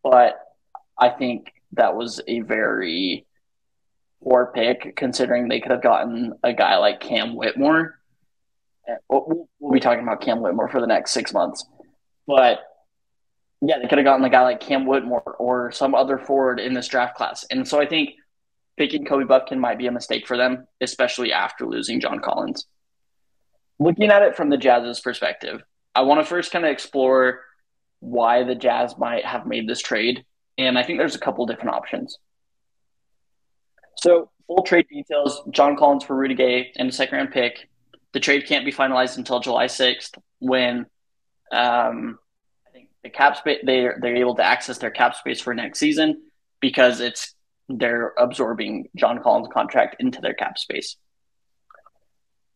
But 0.04 0.36
I 0.98 1.10
think 1.10 1.52
that 1.74 1.96
was 1.96 2.22
a 2.28 2.42
very 2.42 3.26
poor 4.24 4.52
pick 4.54 4.96
considering 4.96 5.48
they 5.48 5.60
could 5.60 5.72
have 5.72 5.82
gotten 5.82 6.34
a 6.44 6.54
guy 6.54 6.78
like 6.78 7.00
Cam 7.00 7.36
Whitmore. 7.36 8.00
We'll, 9.10 9.48
we'll 9.60 9.74
be 9.74 9.80
talking 9.80 10.04
about 10.04 10.22
Cam 10.22 10.42
Whitmore 10.42 10.70
for 10.70 10.82
the 10.82 10.88
next 10.88 11.12
six 11.12 11.34
months. 11.34 11.66
But 12.28 12.60
yeah, 13.62 13.78
they 13.80 13.88
could 13.88 14.00
have 14.00 14.06
gotten 14.06 14.26
a 14.26 14.30
guy 14.30 14.42
like 14.42 14.60
Cam 14.60 14.86
Whitmore 14.86 15.36
or 15.38 15.72
some 15.72 15.94
other 15.94 16.18
forward 16.18 16.60
in 16.60 16.74
this 16.74 16.88
draft 16.88 17.16
class. 17.16 17.46
And 17.52 17.68
so 17.68 17.80
I 17.80 17.86
think 17.86 18.12
picking 18.76 19.06
Kobe 19.06 19.26
Bufkin 19.26 19.60
might 19.60 19.78
be 19.78 19.86
a 19.86 19.92
mistake 19.92 20.26
for 20.26 20.36
them, 20.36 20.66
especially 20.82 21.32
after 21.32 21.68
losing 21.68 22.00
John 22.00 22.20
Collins. 22.20 22.66
Looking 23.80 24.10
at 24.10 24.24
it 24.24 24.36
from 24.36 24.50
the 24.50 24.58
Jazz's 24.58 25.00
perspective, 25.00 25.62
I 25.94 26.02
want 26.02 26.20
to 26.20 26.26
first 26.26 26.52
kind 26.52 26.66
of 26.66 26.72
explore 26.72 27.42
why 28.00 28.44
the 28.44 28.56
Jazz 28.56 28.98
might 28.98 29.26
have 29.26 29.46
made 29.46 29.70
this 29.70 29.82
trade. 29.82 30.26
And 30.58 30.78
I 30.78 30.84
think 30.84 30.98
there's 30.98 31.16
a 31.16 31.20
couple 31.20 31.46
different 31.46 31.76
options. 31.76 32.18
So, 33.98 34.32
full 34.48 34.64
trade 34.64 34.88
details 34.92 35.42
John 35.52 35.76
Collins 35.78 36.04
for 36.04 36.16
Rudy 36.16 36.34
Gay 36.34 36.72
and 36.78 36.90
a 36.90 36.92
second 36.92 37.18
round 37.18 37.32
pick. 37.32 37.70
The 38.14 38.20
trade 38.20 38.48
can't 38.48 38.66
be 38.66 38.72
finalized 38.72 39.18
until 39.18 39.40
July 39.40 39.66
6th 39.66 40.18
when 40.40 40.88
um, 41.52 42.18
the 43.04 43.10
cap 43.10 43.38
space 43.38 43.60
they're 43.64 43.98
they're 44.02 44.16
able 44.16 44.36
to 44.36 44.44
access 44.44 44.78
their 44.78 44.92
cap 44.92 45.16
space 45.16 45.42
for 45.42 45.54
next 45.54 45.80
season 45.80 46.22
because 46.60 47.00
it's 47.00 47.36
they're 47.68 48.14
absorbing 48.18 48.90
John 48.96 49.22
Collins' 49.22 49.48
contract 49.52 49.98
into 50.00 50.22
their 50.22 50.34
cap 50.34 50.58
space. 50.58 50.98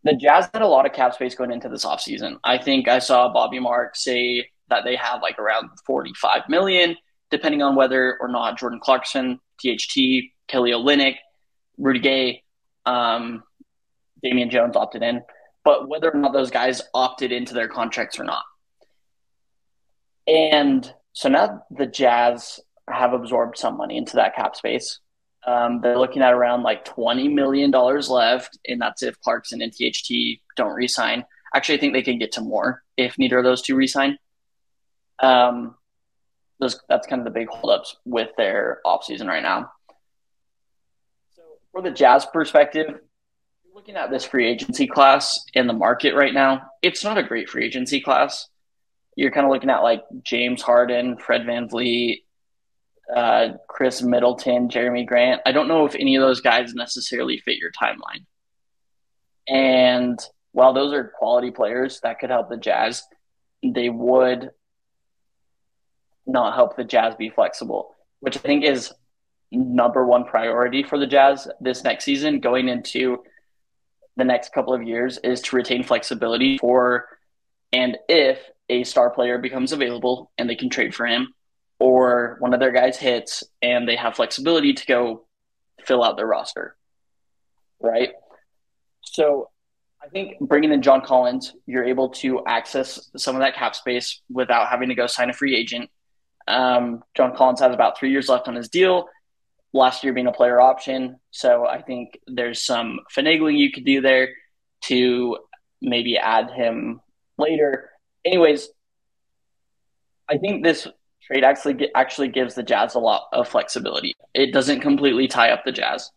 The 0.04 0.14
Jazz 0.14 0.50
had 0.54 0.62
a 0.62 0.68
lot 0.68 0.86
of 0.86 0.94
cap 0.94 1.16
space 1.16 1.36
going 1.36 1.52
into 1.52 1.70
this 1.70 1.86
offseason. 1.86 2.38
I 2.44 2.58
think 2.58 2.88
I 2.88 3.00
saw 3.00 3.32
Bobby 3.32 3.60
Mark 3.60 3.96
say 3.96 4.50
that 4.70 4.84
they 4.84 4.96
have 4.96 5.22
like 5.22 5.40
around 5.40 5.70
45 5.86 6.44
million, 6.50 6.96
depending 7.32 7.62
on 7.62 7.76
whether 7.76 8.18
or 8.20 8.28
not 8.28 8.58
Jordan 8.60 8.80
Clarkson, 8.80 9.40
THT, 9.64 9.98
Kelly 10.48 10.72
Olynyk, 10.72 11.16
Rudy 11.78 12.00
Gay, 12.00 12.44
um, 12.86 13.44
Damian 14.22 14.50
Jones 14.50 14.76
opted 14.76 15.02
in, 15.02 15.22
but 15.64 15.88
whether 15.90 16.12
or 16.12 16.20
not 16.20 16.34
those 16.34 16.52
guys 16.52 16.82
opted 16.94 17.32
into 17.32 17.54
their 17.54 17.68
contracts 17.68 18.20
or 18.20 18.24
not. 18.24 18.44
And 20.28 20.92
so 21.14 21.30
now 21.30 21.64
the 21.72 21.86
Jazz 21.86 22.60
have 22.90 23.14
absorbed 23.14 23.58
some 23.58 23.78
money 23.78 23.98
into 23.98 24.16
that 24.18 24.36
cap 24.36 24.56
space. 24.56 25.00
Um, 25.46 25.82
they're 25.82 26.00
looking 26.00 26.24
at 26.24 26.34
around 26.34 26.64
like 26.64 26.86
$20 26.86 27.32
million 27.32 27.72
left, 27.72 28.58
and 28.68 28.82
that's 28.82 29.04
if 29.04 29.20
Clarkson 29.22 29.62
and 29.62 29.72
THT 29.72 30.42
don't 30.56 30.74
resign. 30.74 31.24
Actually, 31.54 31.78
I 31.78 31.82
think 31.82 31.94
they 31.94 32.02
can 32.02 32.18
get 32.18 32.34
to 32.34 32.42
more 32.42 32.84
if 32.98 33.18
neither 33.20 33.38
of 33.38 33.44
those 33.44 33.62
two 33.62 33.76
resign. 33.76 34.18
Um, 35.20 35.76
those, 36.60 36.80
that's 36.90 37.08
kind 37.08 37.20
of 37.20 37.26
the 37.26 37.40
big 37.40 37.48
holdups 37.50 37.96
with 38.06 38.30
their 38.38 38.80
offseason 38.86 39.28
right 39.28 39.44
now. 39.44 39.72
So, 41.36 41.44
for 41.72 41.82
the 41.82 41.92
Jazz 41.92 42.26
perspective, 42.26 43.00
looking 43.74 43.96
at 43.96 44.10
this 44.10 44.26
free 44.26 44.48
agency 44.48 44.88
class 44.88 45.46
in 45.54 45.68
the 45.68 45.74
market 45.74 46.16
right 46.16 46.34
now, 46.34 46.64
it's 46.82 47.04
not 47.04 47.18
a 47.18 47.24
great 47.24 47.50
free 47.50 47.66
agency 47.66 48.02
class 48.02 48.48
you're 49.16 49.32
kind 49.32 49.46
of 49.46 49.52
looking 49.52 49.70
at 49.70 49.84
like 49.84 50.04
James 50.24 50.62
Harden, 50.62 51.18
Fred 51.18 51.42
VanVleet, 51.42 52.24
uh, 53.14 53.50
Khris 53.68 54.02
Middleton, 54.02 54.70
Jerami 54.70 55.06
Grant. 55.06 55.42
I 55.46 55.52
don't 55.52 55.68
know 55.68 55.86
if 55.86 55.96
any 55.96 56.16
of 56.16 56.22
those 56.22 56.42
guys 56.42 56.74
necessarily 56.74 57.38
fit 57.38 57.58
your 57.58 57.72
timeline. 57.72 58.26
And 59.48 60.20
while 60.52 60.74
those 60.74 60.94
are 60.94 61.14
quality 61.18 61.52
players 61.52 62.00
that 62.02 62.20
could 62.20 62.30
help 62.30 62.50
the 62.50 62.58
Jazz, 62.58 63.04
they 63.64 63.90
would 63.90 64.52
not 66.26 66.56
help 66.56 66.76
the 66.76 66.84
Jazz 66.84 67.16
be 67.16 67.30
flexible, 67.30 67.96
which 68.20 68.38
I 68.38 68.42
think 68.42 68.66
is 68.66 68.92
number 69.52 70.06
one 70.06 70.26
priority 70.26 70.84
for 70.84 70.98
the 70.98 71.08
Jazz 71.08 71.48
this 71.62 71.84
next 71.84 72.04
season 72.04 72.40
going 72.40 72.68
into 72.68 73.24
the 74.18 74.24
next 74.24 74.54
couple 74.54 74.74
of 74.74 74.84
years 74.84 75.20
is 75.20 75.42
to 75.42 75.56
retain 75.56 75.84
flexibility 75.84 76.58
for 76.58 77.06
and 77.72 77.98
if 78.08 78.40
a 78.70 78.84
star 78.84 79.10
player 79.10 79.38
becomes 79.38 79.72
available 79.72 80.32
and 80.38 80.50
they 80.50 80.56
can 80.56 80.70
trade 80.70 80.96
for 80.96 81.06
him, 81.06 81.34
or 81.80 82.38
one 82.40 82.54
of 82.54 82.60
their 82.60 82.72
guys 82.72 82.98
hits 82.98 83.44
and 83.62 83.88
they 83.88 83.96
have 83.96 84.16
flexibility 84.16 84.74
to 84.74 84.86
go 84.86 85.26
fill 85.86 86.04
out 86.04 86.18
their 86.18 86.28
roster. 86.28 86.76
Right. 87.80 88.12
So 89.04 89.50
I 90.04 90.08
think 90.08 90.40
bringing 90.40 90.72
in 90.72 90.82
John 90.82 91.02
Collins, 91.02 91.54
you're 91.66 91.84
able 91.84 92.10
to 92.10 92.46
access 92.46 93.10
some 93.18 93.36
of 93.36 93.42
that 93.42 93.56
cap 93.56 93.76
space 93.76 94.22
without 94.30 94.70
having 94.70 94.90
to 94.90 94.96
go 94.96 95.08
sign 95.08 95.30
a 95.30 95.34
free 95.34 95.56
agent. 95.56 95.90
Um, 96.48 97.04
John 97.16 97.36
Collins 97.36 97.60
has 97.60 97.74
about 97.74 97.98
three 97.98 98.12
years 98.12 98.30
left 98.30 98.48
on 98.48 98.56
his 98.56 98.70
deal. 98.70 99.08
Last 99.74 100.04
year 100.04 100.14
being 100.14 100.28
a 100.28 100.32
player 100.32 100.62
option, 100.62 101.20
so 101.32 101.66
I 101.68 101.82
think 101.82 102.18
there's 102.28 102.64
some 102.64 103.00
finagling 103.14 103.58
you 103.58 103.74
could 103.74 103.84
do 103.84 104.00
there 104.00 104.30
to 104.86 105.38
maybe 105.82 106.18
add 106.18 106.50
him 106.52 107.02
later. 107.38 107.90
Anyways, 108.26 108.70
I 110.28 110.38
think 110.38 110.64
this 110.64 110.88
trade 111.22 111.44
actually 111.44 111.90
actually 111.94 112.30
gives 112.30 112.56
the 112.56 112.64
Jazz 112.64 112.96
a 112.96 113.00
lot 113.00 113.28
of 113.32 113.48
flexibility. 113.48 114.16
It 114.34 114.52
doesn't 114.52 114.82
completely 114.82 115.28
tie 115.28 115.52
up 115.52 115.64
the 115.64 115.72
Jazz. 115.72 116.12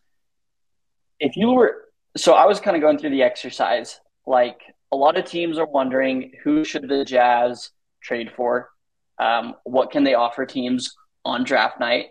If 1.21 1.37
you 1.37 1.51
were 1.51 1.89
so 2.17 2.35
I 2.35 2.47
was 2.47 2.61
kind 2.61 2.77
of 2.77 2.83
going 2.83 2.99
through 2.99 3.11
the 3.11 3.23
exercise. 3.23 4.01
Like 4.27 4.61
a 4.93 4.97
lot 4.97 5.17
of 5.17 5.25
teams 5.25 5.59
are 5.59 5.67
wondering 5.67 6.33
who 6.43 6.65
should 6.65 6.89
the 6.89 7.05
Jazz 7.05 7.71
trade 8.03 8.33
for? 8.37 8.71
Um, 9.19 9.55
what 9.65 9.91
can 9.91 10.05
they 10.05 10.15
offer 10.15 10.47
teams 10.47 10.95
on 11.25 11.45
draft 11.45 11.81
night? 11.81 12.07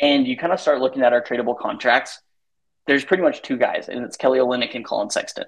And 0.00 0.26
you 0.26 0.36
kind 0.36 0.52
of 0.52 0.60
start 0.60 0.80
looking 0.80 1.02
at 1.02 1.12
our 1.12 1.22
tradable 1.22 1.58
contracts. 1.58 2.20
There's 2.86 3.04
pretty 3.04 3.22
much 3.22 3.42
two 3.42 3.58
guys, 3.58 3.88
and 3.88 4.04
it's 4.04 4.16
Kelly 4.16 4.38
Olynyk 4.38 4.74
and 4.74 4.84
Collin 4.84 5.10
Sexton. 5.10 5.44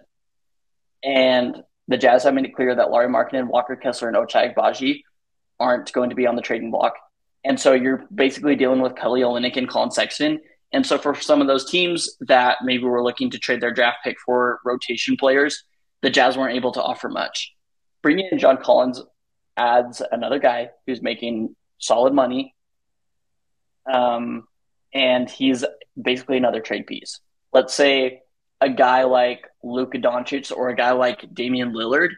And 1.03 1.62
the 1.88 1.97
Jazz 1.97 2.25
have 2.25 2.35
made 2.35 2.45
it 2.45 2.55
clear 2.55 2.75
that 2.75 2.90
Lauri 2.90 3.09
Markkanen, 3.09 3.49
Walker 3.49 3.77
Kessler, 3.77 4.09
and 4.09 4.16
Ochai 4.16 4.55
Agbaji 4.55 5.03
aren't 5.59 5.92
going 5.92 6.11
to 6.11 6.16
be 6.16 6.27
on 6.27 6.37
the 6.37 6.42
trading 6.42 6.71
block. 6.71 6.95
And 7.45 7.59
so 7.59 7.73
you're 7.73 8.05
basically 8.14 8.57
dealing 8.57 8.81
with 8.81 8.97
Kelly 8.97 9.23
Olynyk 9.23 9.57
and 9.57 9.68
Collin 9.68 9.90
Sexton. 9.90 10.40
And 10.73 10.87
so 10.87 10.97
for 10.97 11.14
some 11.14 11.40
of 11.40 11.49
those 11.49 11.68
teams 11.68 12.16
that 12.21 12.59
maybe 12.62 12.85
were 12.85 13.03
looking 13.03 13.31
to 13.31 13.38
trade 13.38 13.61
their 13.61 13.73
draft 13.73 13.99
pick 14.05 14.16
for 14.25 14.61
rotation 14.64 15.16
players, 15.16 15.64
the 16.01 16.11
Jazz 16.11 16.37
weren't 16.37 16.57
able 16.57 16.73
to 16.73 16.83
offer 16.83 17.09
much. 17.09 17.53
Bringing 18.03 18.29
in 18.31 18.38
John 18.38 18.59
Collins 18.62 19.03
adds 19.57 20.01
another 20.11 20.38
guy 20.38 20.71
who's 20.87 21.03
making 21.03 21.55
solid 21.79 22.14
money. 22.14 22.55
Um, 23.92 24.45
and 24.95 25.29
he's 25.29 25.64
basically 26.01 26.37
another 26.37 26.61
trade 26.61 26.87
piece. 26.87 27.21
Let's 27.53 27.75
say 27.75 28.22
a 28.62 28.70
guy 28.70 29.03
like 29.03 29.48
Luka 29.64 29.98
Doncic 29.98 30.57
or 30.57 30.68
a 30.68 30.77
guy 30.77 30.92
like 30.92 31.27
Damian 31.35 31.72
Lillard 31.72 32.11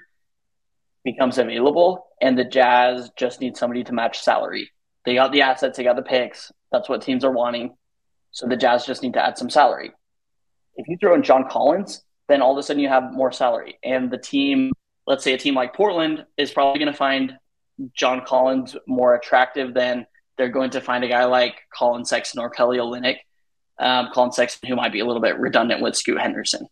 becomes 1.03 1.39
available, 1.39 2.07
and 2.21 2.39
the 2.39 2.45
Jazz 2.45 3.11
just 3.17 3.41
need 3.41 3.57
somebody 3.57 3.83
to 3.85 3.93
match 3.93 4.21
salary. 4.21 4.71
They 5.07 5.15
got 5.15 5.33
the 5.33 5.43
assets, 5.43 5.77
they 5.77 5.85
got 5.85 5.97
the 5.97 6.03
picks. 6.03 6.53
That's 6.71 6.89
what 6.89 7.03
teams 7.03 7.25
are 7.25 7.33
wanting. 7.33 7.77
So 8.31 8.47
the 8.47 8.57
Jazz 8.57 8.85
just 8.85 9.03
need 9.03 9.15
to 9.15 9.25
add 9.25 9.39
some 9.39 9.49
salary. 9.49 9.93
If 10.77 10.87
you 10.87 10.99
throw 10.99 11.15
in 11.15 11.23
John 11.23 11.49
Collins, 11.49 12.03
then 12.29 12.43
all 12.43 12.53
of 12.53 12.59
a 12.59 12.63
sudden 12.63 12.83
you 12.83 12.89
have 12.89 13.13
more 13.13 13.33
salary. 13.33 13.79
And 13.83 14.11
the 14.11 14.19
team, 14.19 14.73
let's 15.07 15.25
say 15.25 15.33
a 15.33 15.39
team 15.39 15.55
like 15.55 15.75
Portland, 15.75 16.27
is 16.37 16.51
probably 16.51 16.79
going 16.79 16.93
to 16.93 16.99
find 16.99 17.39
John 17.95 18.23
Collins 18.27 18.77
more 18.87 19.15
attractive 19.15 19.73
than 19.73 20.07
they're 20.37 20.49
going 20.49 20.71
to 20.71 20.81
find 20.81 21.05
a 21.05 21.09
guy 21.09 21.25
like 21.25 21.55
Collin 21.73 22.05
Sexton 22.05 22.41
or 22.41 22.51
Kelly 22.51 22.79
Olynyk 22.79 23.19
um, 23.79 24.09
Collin 24.13 24.33
Sexton, 24.33 24.69
who 24.69 24.77
might 24.77 24.93
be 24.93 25.01
a 25.01 25.05
little 25.05 25.23
bit 25.23 25.39
redundant 25.39 25.81
with 25.81 25.97
Scoot 25.97 26.21
Henderson. 26.21 26.69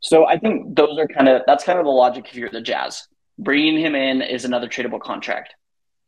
So 0.00 0.26
I 0.26 0.38
think 0.38 0.74
those 0.74 0.98
are 0.98 1.06
kind 1.06 1.28
of 1.28 1.42
that's 1.46 1.64
kind 1.64 1.78
of 1.78 1.84
the 1.84 1.90
logic 1.90 2.26
if 2.28 2.34
you're 2.34 2.50
the 2.50 2.60
Jazz. 2.60 3.06
Bringing 3.38 3.78
him 3.78 3.94
in 3.94 4.22
is 4.22 4.44
another 4.44 4.68
tradable 4.68 5.00
contract. 5.00 5.54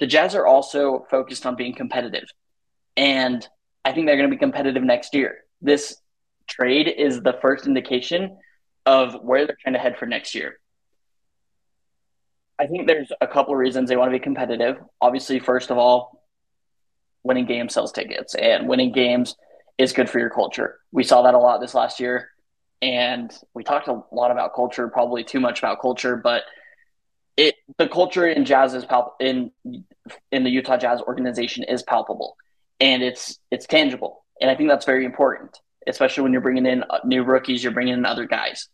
The 0.01 0.07
Jazz 0.07 0.35
are 0.35 0.47
also 0.47 1.07
focused 1.11 1.47
on 1.47 1.57
being 1.57 1.75
competitive, 1.75 2.25
and 2.97 3.47
I 3.85 3.93
think 3.93 4.07
they're 4.07 4.17
going 4.17 4.31
to 4.31 4.35
be 4.35 4.41
competitive 4.41 4.83
next 4.83 5.15
year. 5.15 5.39
This 5.61 5.97
trade 6.49 6.89
is 6.89 7.21
the 7.21 7.39
first 7.41 7.67
indication 7.67 8.39
of 8.87 9.15
where 9.23 9.47
they're 9.47 9.57
trying 9.61 9.75
to 9.75 9.79
head 9.79 9.97
for 9.99 10.07
next 10.07 10.35
year. 10.35 10.59
I 12.59 12.67
think 12.67 12.87
there's 12.87 13.11
a 13.21 13.27
couple 13.27 13.55
of 13.55 13.59
reasons 13.59 13.89
they 13.89 13.97
want 13.97 14.13
to 14.13 14.19
be 14.19 14.23
competitive. 14.23 14.77
Obviously, 15.01 15.39
first 15.39 15.71
of 15.71 15.79
all, 15.79 16.22
winning 17.25 17.47
games 17.47 17.75
sells 17.75 17.93
tickets, 17.93 18.35
and 18.35 18.69
winning 18.69 18.93
games 18.93 19.37
is 19.79 19.93
good 19.93 20.09
for 20.11 20.19
your 20.19 20.31
culture. 20.31 20.79
We 20.93 21.05
saw 21.05 21.23
that 21.23 21.35
a 21.35 21.39
lot 21.39 21.61
this 21.61 21.75
last 21.75 22.01
year, 22.01 22.31
and 22.81 23.33
we 23.55 23.65
talked 23.65 23.89
a 23.89 24.03
lot 24.13 24.31
about 24.31 24.55
culture, 24.55 24.89
probably 24.89 25.25
too 25.25 25.41
much 25.41 25.59
about 25.61 25.81
culture, 25.81 26.17
but 26.17 26.43
it 27.37 27.55
the 27.79 27.89
culture 27.89 28.27
in 28.27 28.45
jazz 28.45 28.75
is 28.75 28.85
palp- 28.85 29.13
in 29.21 29.51
in 30.31 30.45
the 30.45 30.51
Utah 30.51 30.77
Jazz 30.77 31.01
organization 31.01 31.65
is 31.65 31.83
palpable, 31.83 32.37
and 32.81 33.03
it's 33.03 33.39
it's 33.51 33.67
tangible, 33.67 34.25
and 34.41 34.51
I 34.51 34.55
think 34.55 34.69
that's 34.69 34.85
very 34.85 35.05
important, 35.05 35.59
especially 35.87 36.25
when 36.25 36.33
you're 36.33 36.43
bringing 36.43 36.67
in 36.67 36.83
uh, 36.83 36.99
new 37.05 37.23
rookies, 37.23 37.63
you're 37.63 37.73
bringing 37.73 37.95
in 37.95 38.05
other 38.05 38.27
guys. 38.27 38.69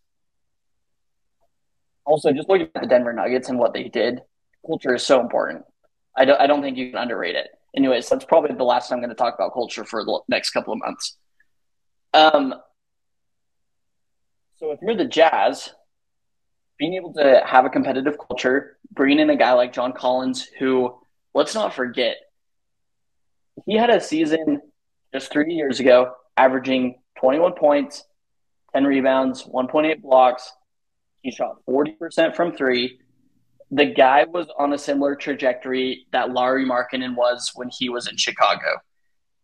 Also, 2.04 2.32
just 2.32 2.48
looking 2.48 2.68
at 2.74 2.82
the 2.82 2.88
Denver 2.88 3.12
Nuggets 3.12 3.50
and 3.50 3.58
what 3.58 3.74
they 3.74 3.84
did, 3.84 4.22
culture 4.66 4.94
is 4.94 5.04
so 5.04 5.20
important. 5.20 5.64
I 6.16 6.24
don't, 6.24 6.40
I 6.40 6.46
don't 6.46 6.62
think 6.62 6.78
you 6.78 6.90
can 6.90 6.98
underrate 6.98 7.36
it 7.36 7.48
anyways, 7.76 8.08
that's 8.08 8.24
probably 8.24 8.54
the 8.54 8.64
last 8.64 8.92
I'm 8.92 8.98
going 8.98 9.10
to 9.10 9.14
talk 9.14 9.34
about 9.34 9.52
culture 9.52 9.84
for 9.84 10.04
the 10.04 10.20
next 10.28 10.50
couple 10.50 10.72
of 10.72 10.78
months. 10.78 11.16
Um, 12.14 12.54
so 14.56 14.72
if 14.72 14.80
you're 14.82 14.96
the 14.96 15.04
Jazz, 15.04 15.70
being 16.78 16.94
able 16.94 17.12
to 17.14 17.42
have 17.44 17.64
a 17.64 17.70
competitive 17.70 18.16
culture, 18.18 18.78
bringing 18.92 19.18
in 19.18 19.30
a 19.30 19.36
guy 19.36 19.52
like 19.52 19.72
John 19.72 19.92
Collins, 19.92 20.48
who 20.58 20.98
let's 21.34 21.54
not 21.54 21.74
forget, 21.74 22.16
he 23.66 23.76
had 23.76 23.90
a 23.90 24.00
season 24.00 24.60
just 25.12 25.32
three 25.32 25.54
years 25.54 25.80
ago, 25.80 26.12
averaging 26.36 27.00
21 27.18 27.54
points, 27.54 28.04
10 28.74 28.84
rebounds, 28.84 29.44
1.8 29.44 30.00
blocks. 30.02 30.52
He 31.22 31.30
shot 31.30 31.56
40% 31.68 32.36
from 32.36 32.56
three 32.56 33.00
the 33.70 33.86
guy 33.86 34.24
was 34.24 34.46
on 34.58 34.72
a 34.72 34.78
similar 34.78 35.14
trajectory 35.14 36.06
that 36.12 36.32
Larry 36.32 36.64
Markkanen 36.64 37.14
was 37.14 37.52
when 37.54 37.68
he 37.70 37.88
was 37.88 38.08
in 38.08 38.16
Chicago. 38.16 38.78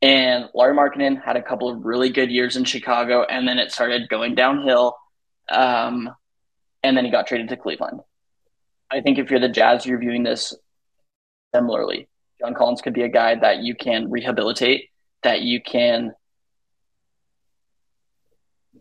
And 0.01 0.49
Larry 0.55 0.75
Markkanen 0.75 1.23
had 1.23 1.37
a 1.37 1.43
couple 1.43 1.69
of 1.69 1.85
really 1.85 2.11
good 2.11 2.31
years 2.31 2.57
in 2.57 2.65
Chicago, 2.65 3.25
and 3.25 3.47
then 3.47 3.59
it 3.59 3.73
started 3.73 4.09
going 4.09 4.35
downhill. 4.35 4.97
Um, 5.49 6.11
and 6.83 6.97
then 6.97 7.05
he 7.05 7.11
got 7.11 7.27
traded 7.27 7.49
to 7.51 7.57
Cleveland. 7.57 8.01
I 8.91 9.01
think 9.01 9.19
if 9.19 9.31
you're 9.31 9.41
the 9.41 9.49
Jazz, 9.49 9.87
you're 9.87 9.99
viewing 9.99 10.23
this 10.23 10.55
similarly. 11.55 12.09
John 12.41 12.55
Collins 12.55 12.83
could 12.83 12.95
be 12.95 13.03
a 13.03 13.09
guy 13.09 13.35
that 13.35 13.63
you 13.63 13.75
can 13.75 14.11
rehabilitate, 14.11 14.91
that 15.23 15.43
you 15.43 15.63
can, 15.63 16.13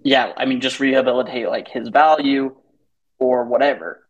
yeah, 0.04 0.34
I 0.36 0.46
mean, 0.46 0.60
just 0.60 0.80
rehabilitate 0.80 1.48
like 1.48 1.68
his 1.68 1.90
value 1.90 2.56
or 3.20 3.46
whatever 3.46 4.03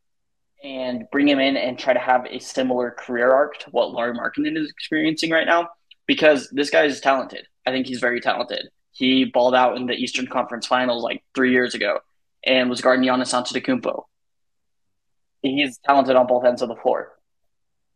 and 0.63 1.05
bring 1.11 1.27
him 1.27 1.39
in 1.39 1.57
and 1.57 1.77
try 1.77 1.93
to 1.93 1.99
have 1.99 2.25
a 2.25 2.39
similar 2.39 2.91
career 2.91 3.31
arc 3.31 3.59
to 3.59 3.69
what 3.71 3.91
Lauri 3.91 4.13
Markkanen 4.13 4.57
is 4.57 4.69
experiencing 4.69 5.29
right 5.29 5.45
now 5.45 5.69
because 6.07 6.49
this 6.51 6.69
guy 6.69 6.85
is 6.85 7.01
talented. 7.01 7.45
I 7.65 7.71
think 7.71 7.85
he's 7.85 7.99
very 7.99 8.21
talented. 8.21 8.69
He 8.91 9.25
balled 9.25 9.55
out 9.55 9.75
in 9.75 9.87
the 9.87 9.93
Eastern 9.93 10.27
Conference 10.27 10.65
Finals 10.65 11.03
like 11.03 11.23
three 11.35 11.51
years 11.51 11.75
ago 11.75 11.99
and 12.45 12.69
was 12.69 12.81
guarding 12.81 13.07
Giannis 13.07 13.33
Antetokounmpo. 13.33 14.03
He's 15.41 15.77
talented 15.79 16.15
on 16.15 16.27
both 16.27 16.45
ends 16.45 16.61
of 16.61 16.69
the 16.69 16.75
floor. 16.75 17.11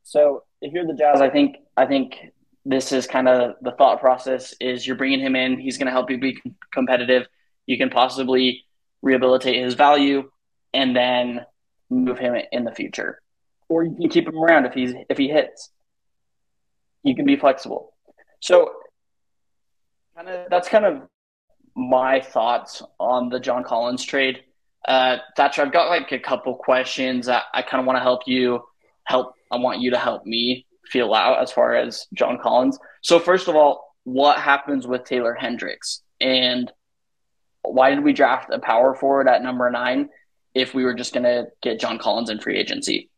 So 0.03 0.43
if 0.61 0.73
you're 0.73 0.85
the 0.85 0.93
Jazz, 0.93 1.21
I 1.21 1.29
think 1.29 1.57
I 1.77 1.85
think 1.85 2.17
this 2.65 2.91
is 2.91 3.07
kind 3.07 3.27
of 3.27 3.55
the 3.61 3.71
thought 3.71 4.01
process: 4.01 4.53
is 4.59 4.85
you're 4.85 4.95
bringing 4.97 5.19
him 5.19 5.35
in. 5.35 5.59
He's 5.59 5.77
going 5.77 5.85
to 5.85 5.91
help 5.91 6.09
you 6.09 6.17
be 6.17 6.41
competitive. 6.73 7.27
You 7.65 7.77
can 7.77 7.89
possibly 7.89 8.65
rehabilitate 9.01 9.63
his 9.63 9.75
value, 9.75 10.29
and 10.73 10.95
then 10.95 11.45
move 11.89 12.19
him 12.19 12.35
in 12.51 12.63
the 12.63 12.71
future, 12.71 13.21
or 13.69 13.83
you 13.83 13.95
can 13.95 14.09
keep 14.09 14.27
him 14.27 14.37
around 14.37 14.65
if 14.65 14.73
he's 14.73 14.93
if 15.09 15.17
he 15.17 15.27
hits. 15.29 15.71
You 17.03 17.15
can 17.15 17.25
be 17.25 17.35
flexible. 17.35 17.93
So, 18.41 18.71
kind 20.15 20.29
of 20.29 20.49
that's 20.49 20.67
kind 20.67 20.85
of 20.85 21.01
my 21.75 22.19
thoughts 22.19 22.81
on 22.99 23.29
the 23.29 23.39
John 23.39 23.63
Collins 23.63 24.03
trade. 24.03 24.43
Uh, 24.87 25.17
Thatcher, 25.35 25.61
I've 25.61 25.73
got 25.73 25.89
like 25.89 26.11
a 26.11 26.19
couple 26.19 26.55
questions. 26.55 27.27
I, 27.27 27.41
I 27.53 27.61
kind 27.61 27.81
of 27.81 27.85
want 27.85 27.97
to 27.97 28.03
help 28.03 28.21
you 28.25 28.63
help. 29.03 29.33
I 29.51 29.57
want 29.57 29.81
you 29.81 29.91
to 29.91 29.97
help 29.97 30.25
me 30.25 30.65
feel 30.85 31.13
out 31.13 31.41
as 31.41 31.51
far 31.51 31.75
as 31.75 32.07
John 32.13 32.39
Collins. 32.41 32.79
So, 33.01 33.19
first 33.19 33.47
of 33.47 33.55
all, 33.55 33.95
what 34.03 34.39
happens 34.39 34.87
with 34.87 35.03
Taylor 35.03 35.33
Hendricks 35.33 36.01
and 36.21 36.71
why 37.61 37.89
did 37.93 38.03
we 38.03 38.13
draft 38.13 38.49
a 38.51 38.59
power 38.59 38.95
forward 38.95 39.27
at 39.27 39.43
number 39.43 39.69
nine? 39.69 40.09
If 40.57 40.73
we 40.73 40.83
were 40.83 40.93
just 40.93 41.13
going 41.13 41.23
to 41.23 41.47
get 41.61 41.79
John 41.79 41.97
Collins 41.99 42.29
in 42.29 42.39
free 42.39 42.57
agency? 42.57 43.09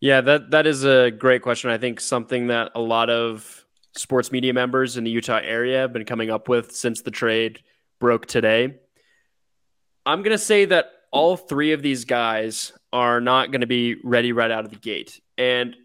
Yeah, 0.00 0.22
that 0.22 0.52
that 0.52 0.66
is 0.66 0.84
a 0.84 1.10
great 1.10 1.42
question. 1.42 1.70
I 1.70 1.76
think 1.76 2.00
something 2.00 2.46
that 2.46 2.72
a 2.74 2.80
lot 2.80 3.10
of 3.10 3.66
sports 3.94 4.32
media 4.32 4.54
members 4.54 4.96
in 4.96 5.04
the 5.04 5.10
Utah 5.10 5.40
area 5.42 5.80
have 5.80 5.92
been 5.92 6.04
coming 6.04 6.30
up 6.30 6.48
with 6.48 6.72
since 6.72 7.02
the 7.02 7.10
trade 7.10 7.62
broke 7.98 8.24
today. 8.26 8.76
I'm 10.06 10.22
going 10.22 10.32
to 10.32 10.38
say 10.38 10.64
that 10.66 10.86
all 11.10 11.36
three 11.36 11.72
of 11.72 11.82
these 11.82 12.04
guys 12.04 12.72
are 12.92 13.20
not 13.20 13.50
going 13.50 13.60
to 13.60 13.66
be 13.66 13.96
ready 14.02 14.32
right 14.32 14.50
out 14.50 14.64
of 14.64 14.70
the 14.70 14.78
gate. 14.78 15.20
And 15.36 15.76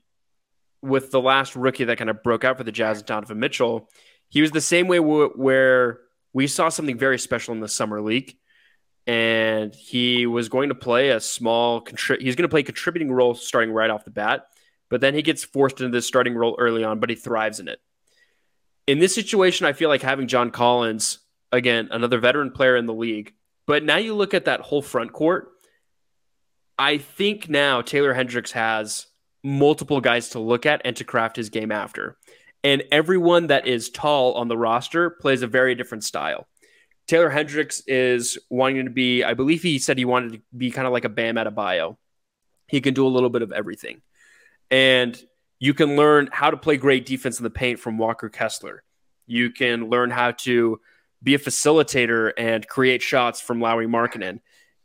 with 0.82 1.12
the 1.12 1.20
last 1.20 1.56
rookie 1.56 1.84
that 1.84 1.98
kind 1.98 2.10
of 2.10 2.24
broke 2.24 2.44
out 2.44 2.58
for 2.58 2.64
the 2.64 2.72
Jazz, 2.72 3.02
Donovan 3.02 3.40
Mitchell, 3.40 3.90
he 4.30 4.42
was 4.42 4.52
the 4.52 4.62
same 4.62 4.88
way 4.88 4.98
w- 4.98 5.34
where 5.36 6.00
we 6.32 6.48
saw 6.48 6.70
something 6.70 6.98
very 6.98 7.20
special 7.20 7.54
in 7.54 7.60
the 7.60 7.68
summer 7.68 8.02
league 8.02 8.38
and 9.08 9.74
he 9.76 10.26
was 10.26 10.50
going 10.50 10.70
to 10.70 10.76
play 10.76 11.10
a 11.10 11.20
small. 11.20 11.84
Contri- 11.84 12.22
he's 12.22 12.36
going 12.36 12.48
to 12.48 12.52
play 12.52 12.62
a 12.62 12.64
contributing 12.64 13.12
role 13.12 13.36
starting 13.36 13.72
right 13.72 13.90
off 13.90 14.06
the 14.06 14.12
bat, 14.12 14.48
but 14.90 15.02
then 15.02 15.14
he 15.14 15.22
gets 15.22 15.44
forced 15.44 15.80
into 15.82 15.92
this 15.92 16.08
starting 16.08 16.36
role 16.36 16.56
early 16.60 16.84
on, 16.84 17.00
but 17.00 17.10
he 17.10 17.16
thrives 17.16 17.60
in 17.60 17.68
it. 17.68 17.80
In 18.88 19.00
this 19.00 19.16
situation, 19.16 19.66
I 19.66 19.74
feel 19.74 19.90
like 19.90 20.02
having 20.02 20.28
John 20.28 20.52
Collins 20.52 21.20
again, 21.52 21.90
another 21.92 22.20
veteran 22.20 22.52
player 22.52 22.76
in 22.76 22.86
the 22.86 22.94
league. 22.94 23.34
But 23.66 23.84
now 23.84 23.98
you 23.98 24.14
look 24.14 24.34
at 24.34 24.46
that 24.46 24.62
whole 24.62 24.82
front 24.82 25.14
court. 25.14 25.50
I 26.78 26.98
think 26.98 27.50
now 27.50 27.82
Taylor 27.82 28.14
Hendricks 28.14 28.52
has 28.52 29.08
multiple 29.44 30.02
guys 30.02 30.30
to 30.30 30.40
look 30.40 30.66
at 30.66 30.82
and 30.86 30.96
to 30.98 31.04
craft 31.04 31.36
his 31.36 31.50
game 31.50 31.72
after. 31.72 32.18
And 32.64 32.84
everyone 32.92 33.48
that 33.48 33.68
is 33.68 33.90
tall 33.90 34.34
on 34.34 34.48
the 34.48 34.58
roster 34.58 35.10
plays 35.10 35.42
a 35.42 35.48
very 35.48 35.76
different 35.76 36.04
style. 36.04 36.48
Taylor 37.08 37.30
Hendricks 37.30 37.82
is 37.88 38.38
wanting 38.50 38.86
to 38.86 38.92
be, 38.92 39.24
I 39.24 39.34
believe 39.34 39.62
he 39.62 39.80
said 39.80 39.98
he 39.98 40.06
wanted 40.06 40.34
to 40.34 40.42
be 40.56 40.72
kind 40.72 40.88
of 40.88 40.94
like 40.94 41.06
a 41.06 41.10
Bam 41.10 41.36
Adebayo. 41.36 41.98
He 42.68 42.82
can 42.82 42.94
do 42.94 43.06
a 43.06 43.10
little 43.10 43.30
bit 43.30 43.44
of 43.44 43.52
everything. 43.52 44.02
And 44.72 45.20
you 45.60 45.74
can 45.74 45.96
learn 45.96 46.30
how 46.32 46.50
to 46.50 46.58
play 46.58 46.78
great 46.78 47.06
defense 47.06 47.40
in 47.40 47.44
the 47.44 47.50
paint 47.50 47.80
from 47.80 47.98
Walker 47.98 48.30
Kessler. 48.30 48.84
You 49.28 49.52
can 49.52 49.90
learn 49.90 50.10
how 50.10 50.32
to 50.32 50.80
be 51.22 51.36
a 51.36 51.40
facilitator 51.40 52.32
and 52.38 52.68
create 52.68 53.02
shots 53.02 53.40
from 53.40 53.62
Lauri 53.62 53.88
Markkanen. 53.88 54.40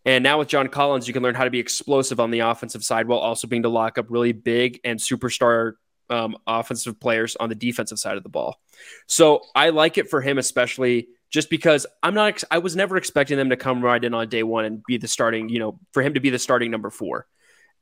And 0.05 0.23
now 0.23 0.39
with 0.39 0.49
John 0.49 0.69
Collins, 0.69 1.07
you 1.07 1.13
can 1.13 1.23
learn 1.23 1.35
how 1.35 1.45
to 1.45 1.51
be 1.51 1.59
explosive 1.59 2.21
on 2.21 2.31
the 2.31 2.41
offensive 2.41 2.85
side 2.85 3.07
while 3.07 3.19
also 3.19 3.47
being 3.47 3.63
to 3.63 3.69
lock 3.69 3.99
up 3.99 4.07
really 4.09 4.33
big 4.33 4.81
and 4.85 4.99
superstar 4.99 5.75
um, 6.09 6.37
offensive 6.47 6.99
players 6.99 7.37
on 7.37 7.49
the 7.49 7.55
defensive 7.55 7.99
side 7.99 8.17
of 8.17 8.23
the 8.23 8.29
ball. 8.29 8.59
So 9.07 9.43
I 9.55 9.71
like 9.71 9.99
it 9.99 10.09
for 10.09 10.21
him, 10.21 10.39
especially 10.39 11.09
just 11.31 11.49
because 11.49 11.87
I'm 12.03 12.15
not, 12.15 12.43
I 12.51 12.59
was 12.59 12.77
never 12.77 12.97
expecting 12.97 13.37
them 13.37 13.51
to 13.51 13.57
come 13.57 13.83
right 13.83 14.03
in 14.03 14.15
on 14.15 14.29
day 14.29 14.43
one 14.43 14.65
and 14.65 14.83
be 14.87 14.99
the 14.99 15.09
starting, 15.09 15.49
you 15.49 15.61
know, 15.61 15.79
for 15.93 16.03
him 16.03 16.15
to 16.15 16.21
be 16.21 16.31
the 16.31 16.39
starting 16.39 16.71
number 16.71 16.91
four. 16.91 17.27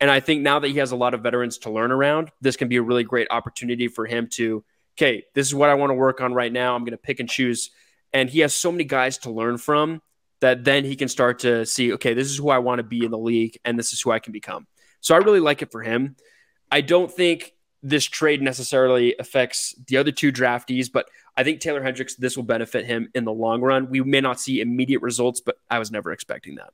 And 0.00 0.10
I 0.10 0.20
think 0.20 0.42
now 0.42 0.60
that 0.60 0.68
he 0.68 0.78
has 0.78 0.92
a 0.92 0.96
lot 0.96 1.14
of 1.14 1.22
veterans 1.22 1.58
to 1.58 1.70
learn 1.70 1.90
around, 1.90 2.30
this 2.40 2.56
can 2.56 2.68
be 2.68 2.76
a 2.76 2.82
really 2.82 3.04
great 3.04 3.28
opportunity 3.30 3.88
for 3.88 4.06
him 4.06 4.28
to, 4.32 4.64
okay, 4.96 5.24
this 5.34 5.46
is 5.46 5.54
what 5.54 5.70
I 5.70 5.74
want 5.74 5.90
to 5.90 5.94
work 5.94 6.20
on 6.20 6.34
right 6.34 6.52
now. 6.52 6.74
I'm 6.74 6.82
going 6.82 6.92
to 6.92 6.98
pick 6.98 7.20
and 7.20 7.28
choose. 7.28 7.70
And 8.12 8.30
he 8.30 8.40
has 8.40 8.54
so 8.54 8.70
many 8.70 8.84
guys 8.84 9.18
to 9.18 9.30
learn 9.30 9.58
from 9.58 10.02
that 10.40 10.64
then 10.64 10.84
he 10.84 10.94
can 10.94 11.08
start 11.08 11.40
to 11.40 11.66
see, 11.66 11.94
okay, 11.94 12.14
this 12.14 12.30
is 12.30 12.36
who 12.36 12.50
I 12.50 12.58
want 12.58 12.78
to 12.78 12.84
be 12.84 13.04
in 13.04 13.10
the 13.10 13.18
league 13.18 13.58
and 13.64 13.78
this 13.78 13.92
is 13.92 14.00
who 14.00 14.12
I 14.12 14.20
can 14.20 14.32
become. 14.32 14.66
So 15.00 15.14
I 15.14 15.18
really 15.18 15.40
like 15.40 15.62
it 15.62 15.72
for 15.72 15.82
him. 15.82 16.16
I 16.70 16.80
don't 16.80 17.10
think 17.10 17.52
this 17.82 18.04
trade 18.04 18.42
necessarily 18.42 19.14
affects 19.18 19.74
the 19.86 19.96
other 19.96 20.10
two 20.10 20.32
draftees, 20.32 20.90
but 20.90 21.08
I 21.36 21.44
think 21.44 21.60
Taylor 21.60 21.82
Hendricks, 21.82 22.16
this 22.16 22.36
will 22.36 22.44
benefit 22.44 22.86
him 22.86 23.10
in 23.14 23.24
the 23.24 23.32
long 23.32 23.60
run. 23.60 23.88
We 23.88 24.00
may 24.02 24.20
not 24.20 24.40
see 24.40 24.60
immediate 24.60 25.02
results, 25.02 25.40
but 25.40 25.58
I 25.70 25.78
was 25.78 25.90
never 25.90 26.10
expecting 26.12 26.56
that. 26.56 26.72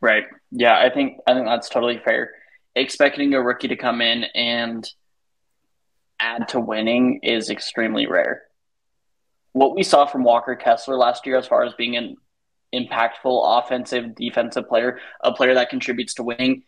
Right. 0.00 0.24
Yeah, 0.50 0.78
I 0.78 0.88
think 0.88 1.18
I 1.26 1.34
think 1.34 1.46
that's 1.46 1.68
totally 1.68 1.98
fair. 1.98 2.32
Expecting 2.74 3.34
a 3.34 3.42
rookie 3.42 3.68
to 3.68 3.76
come 3.76 4.00
in 4.00 4.24
and 4.34 4.88
add 6.18 6.48
to 6.48 6.60
winning 6.60 7.20
is 7.22 7.50
extremely 7.50 8.06
rare 8.06 8.44
what 9.52 9.74
we 9.74 9.82
saw 9.82 10.06
from 10.06 10.24
Walker 10.24 10.54
Kessler 10.54 10.96
last 10.96 11.26
year, 11.26 11.36
as 11.36 11.46
far 11.46 11.64
as 11.64 11.74
being 11.74 11.96
an 11.96 12.16
impactful 12.74 13.58
offensive, 13.58 14.14
defensive 14.14 14.68
player, 14.68 15.00
a 15.22 15.32
player 15.32 15.54
that 15.54 15.70
contributes 15.70 16.14
to 16.14 16.22
winning, 16.22 16.62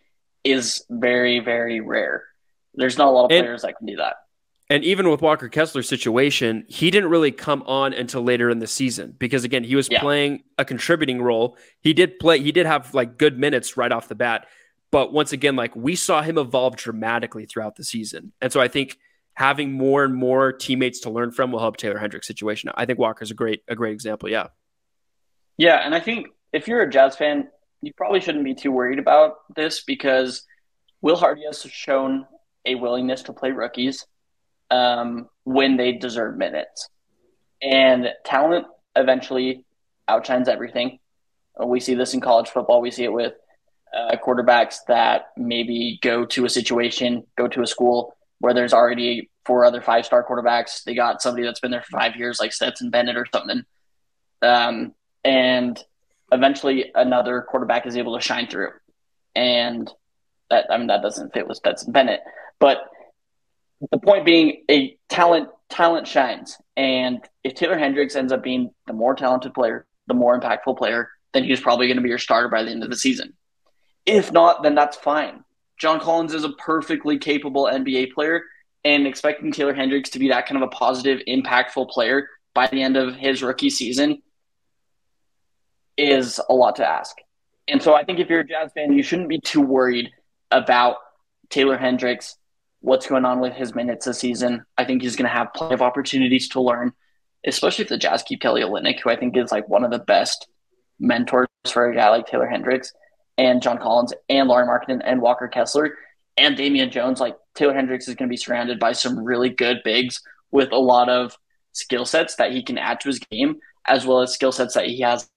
is 0.45 0.84
very, 0.90 1.38
very 1.38 1.80
rare. 1.80 2.24
There's 2.74 2.98
not 2.98 3.08
a 3.08 3.10
lot 3.10 3.24
of 3.26 3.30
and, 3.32 3.44
players 3.44 3.62
that 3.62 3.76
can 3.76 3.86
do 3.86 3.96
that. 3.96 4.16
And 4.70 4.84
even 4.84 5.10
with 5.10 5.20
Walker 5.20 5.48
Kessler's 5.48 5.88
situation, 5.88 6.64
he 6.68 6.90
didn't 6.90 7.10
really 7.10 7.30
come 7.30 7.62
on 7.66 7.92
until 7.92 8.22
later 8.22 8.48
in 8.48 8.58
the 8.58 8.66
season 8.66 9.14
because 9.18 9.44
again, 9.44 9.64
he 9.64 9.76
was 9.76 9.88
yeah. 9.90 10.00
playing 10.00 10.44
a 10.56 10.64
contributing 10.64 11.20
role. 11.20 11.58
He 11.80 11.92
did 11.92 12.18
play, 12.18 12.40
he 12.40 12.52
did 12.52 12.64
have 12.66 12.94
like 12.94 13.18
good 13.18 13.38
minutes 13.38 13.76
right 13.76 13.92
off 13.92 14.08
the 14.08 14.14
bat. 14.14 14.46
But 14.90 15.12
once 15.12 15.32
again, 15.32 15.56
like 15.56 15.76
we 15.76 15.94
saw 15.94 16.22
him 16.22 16.38
evolve 16.38 16.76
dramatically 16.76 17.44
throughout 17.44 17.76
the 17.76 17.84
season. 17.84 18.32
And 18.40 18.52
so 18.52 18.60
I 18.60 18.68
think 18.68 18.98
having 19.34 19.72
more 19.72 20.04
and 20.04 20.14
more 20.14 20.52
teammates 20.52 21.00
to 21.00 21.10
learn 21.10 21.32
from 21.32 21.52
will 21.52 21.60
help 21.60 21.76
Taylor 21.76 21.98
Hendricks' 21.98 22.26
situation. 22.26 22.70
I 22.74 22.86
think 22.86 22.98
Walker's 22.98 23.30
a 23.30 23.34
great 23.34 23.62
a 23.68 23.74
great 23.74 23.92
example. 23.92 24.28
Yeah. 24.28 24.48
Yeah, 25.58 25.76
and 25.76 25.94
I 25.94 26.00
think 26.00 26.28
if 26.52 26.66
you're 26.66 26.82
a 26.82 26.90
Jazz 26.90 27.16
fan, 27.16 27.48
you 27.82 27.92
probably 27.94 28.20
shouldn't 28.20 28.44
be 28.44 28.54
too 28.54 28.72
worried 28.72 28.98
about 28.98 29.34
this 29.54 29.82
because 29.84 30.44
Will 31.02 31.16
Hardy 31.16 31.42
has 31.44 31.62
shown 31.62 32.26
a 32.64 32.74
willingness 32.74 33.22
to 33.24 33.32
play 33.32 33.50
rookies 33.50 34.06
um, 34.70 35.28
when 35.44 35.76
they 35.76 35.92
deserve 35.92 36.36
minutes, 36.36 36.88
and 37.60 38.08
talent 38.24 38.66
eventually 38.96 39.64
outshines 40.08 40.48
everything. 40.48 40.98
We 41.64 41.80
see 41.80 41.94
this 41.94 42.14
in 42.14 42.20
college 42.20 42.48
football. 42.48 42.80
We 42.80 42.90
see 42.90 43.04
it 43.04 43.12
with 43.12 43.34
uh, 43.94 44.16
quarterbacks 44.24 44.76
that 44.88 45.28
maybe 45.36 45.98
go 46.02 46.24
to 46.26 46.44
a 46.44 46.50
situation, 46.50 47.24
go 47.36 47.46
to 47.48 47.62
a 47.62 47.66
school 47.66 48.16
where 48.38 48.54
there's 48.54 48.72
already 48.72 49.30
four 49.44 49.64
other 49.64 49.80
five 49.80 50.06
star 50.06 50.26
quarterbacks. 50.26 50.82
They 50.84 50.94
got 50.94 51.22
somebody 51.22 51.44
that's 51.44 51.60
been 51.60 51.70
there 51.70 51.82
for 51.82 51.98
five 51.98 52.16
years, 52.16 52.40
like 52.40 52.52
Stetson 52.52 52.90
Bennett 52.90 53.16
or 53.16 53.26
something. 53.32 53.64
Um, 54.40 54.94
and 55.24 55.78
eventually 56.32 56.90
another 56.94 57.42
quarterback 57.48 57.86
is 57.86 57.96
able 57.96 58.16
to 58.16 58.24
shine 58.24 58.48
through. 58.48 58.70
And 59.36 59.90
that, 60.50 60.66
I 60.70 60.78
mean, 60.78 60.88
that 60.88 61.02
doesn't 61.02 61.32
fit 61.32 61.46
with 61.46 61.58
Stetson 61.58 61.92
Bennett. 61.92 62.20
But 62.62 62.78
the 63.90 63.98
point 63.98 64.24
being, 64.24 64.62
a 64.70 64.96
talent 65.08 65.48
talent 65.68 66.06
shines. 66.06 66.56
And 66.76 67.18
if 67.42 67.56
Taylor 67.56 67.76
Hendricks 67.76 68.14
ends 68.14 68.32
up 68.32 68.44
being 68.44 68.70
the 68.86 68.92
more 68.92 69.16
talented 69.16 69.52
player, 69.52 69.84
the 70.06 70.14
more 70.14 70.38
impactful 70.38 70.78
player, 70.78 71.10
then 71.32 71.42
he's 71.42 71.60
probably 71.60 71.88
going 71.88 71.96
to 71.96 72.02
be 72.04 72.08
your 72.08 72.18
starter 72.18 72.48
by 72.48 72.62
the 72.62 72.70
end 72.70 72.84
of 72.84 72.90
the 72.90 72.96
season. 72.96 73.32
If 74.06 74.30
not, 74.30 74.62
then 74.62 74.76
that's 74.76 74.96
fine. 74.96 75.42
John 75.76 75.98
Collins 75.98 76.34
is 76.34 76.44
a 76.44 76.50
perfectly 76.50 77.18
capable 77.18 77.64
NBA 77.64 78.12
player, 78.12 78.42
and 78.84 79.08
expecting 79.08 79.50
Taylor 79.50 79.74
Hendricks 79.74 80.10
to 80.10 80.20
be 80.20 80.28
that 80.28 80.46
kind 80.46 80.62
of 80.62 80.68
a 80.68 80.70
positive, 80.70 81.20
impactful 81.26 81.88
player 81.88 82.28
by 82.54 82.68
the 82.68 82.80
end 82.80 82.96
of 82.96 83.16
his 83.16 83.42
rookie 83.42 83.70
season 83.70 84.22
is 85.96 86.40
a 86.48 86.54
lot 86.54 86.76
to 86.76 86.88
ask. 86.88 87.16
And 87.66 87.82
so 87.82 87.96
I 87.96 88.04
think 88.04 88.20
if 88.20 88.30
you're 88.30 88.40
a 88.40 88.46
Jazz 88.46 88.70
fan, 88.72 88.92
you 88.92 89.02
shouldn't 89.02 89.28
be 89.28 89.40
too 89.40 89.62
worried 89.62 90.10
about 90.52 90.98
Taylor 91.48 91.76
Hendricks, 91.76 92.36
what's 92.83 93.07
going 93.07 93.24
on 93.24 93.41
with 93.41 93.55
his 93.55 93.74
minutes 93.74 94.07
this 94.07 94.18
season. 94.18 94.64
I 94.76 94.85
think 94.85 95.03
he's 95.03 95.16
going 95.16 95.28
to 95.28 95.35
have 95.35 95.55
plenty 95.55 95.74
of 95.74 95.83
opportunities 95.83 96.49
to 96.51 96.61
learn, 96.61 96.93
especially 97.47 97.85
if 97.85 97.89
the 97.89 97.97
Jazz 97.97 98.22
keep 98.22 98.41
Kelly 98.41 98.62
Olynyk, 98.62 99.01
who 99.01 99.11
I 99.11 99.16
think 99.16 99.37
is 99.37 99.51
like 99.51 99.68
one 99.68 99.85
of 99.85 99.91
the 99.91 100.01
best 100.01 100.49
mentors 100.99 101.49
for 101.66 101.89
a 101.89 101.95
guy 101.95 102.11
like 102.11 102.26
Taylor 102.26 102.47
Hendricks 102.47 102.93
and 103.39 103.62
John 103.62 103.78
Collins 103.78 104.12
and 104.28 104.49
Lauri 104.49 104.66
Markkanen 104.66 105.01
and 105.05 105.22
Walker 105.22 105.49
Kessler 105.49 105.97
and 106.37 106.57
Damian 106.57 106.91
Jones, 106.91 107.20
like 107.20 107.37
Taylor 107.55 107.74
Hendricks 107.74 108.09
is 108.09 108.14
going 108.14 108.28
to 108.28 108.33
be 108.33 108.37
surrounded 108.37 108.78
by 108.78 108.93
some 108.93 109.18
really 109.18 109.49
good 109.49 109.78
bigs 109.85 110.20
with 110.51 110.72
a 110.72 110.78
lot 110.78 111.09
of 111.09 111.37
skill 111.72 112.05
sets 112.05 112.37
that 112.37 112.53
he 112.53 112.62
can 112.62 112.78
add 112.78 113.01
to 113.01 113.09
his 113.09 113.18
game, 113.18 113.57
as 113.87 114.07
well 114.07 114.20
as 114.20 114.33
skill 114.33 114.53
sets 114.53 114.74
that 114.74 114.87
he 114.87 115.01
has 115.01 115.28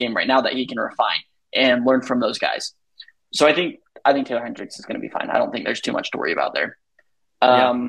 game 0.00 0.14
right 0.14 0.26
now 0.26 0.40
that 0.40 0.54
he 0.54 0.66
can 0.66 0.78
refine 0.78 1.20
and 1.54 1.84
learn 1.84 2.02
from 2.02 2.20
those 2.20 2.38
guys. 2.38 2.74
So 3.32 3.46
I 3.46 3.54
think 3.54 3.80
I 4.08 4.14
think 4.14 4.26
Taylor 4.26 4.42
Hendricks 4.42 4.78
is 4.78 4.86
going 4.86 4.94
to 4.94 5.00
be 5.00 5.10
fine. 5.10 5.28
I 5.28 5.36
don't 5.36 5.52
think 5.52 5.66
there's 5.66 5.82
too 5.82 5.92
much 5.92 6.10
to 6.12 6.18
worry 6.18 6.32
about 6.32 6.54
there. 6.54 6.78
Um, 7.42 7.82
yeah. 7.82 7.88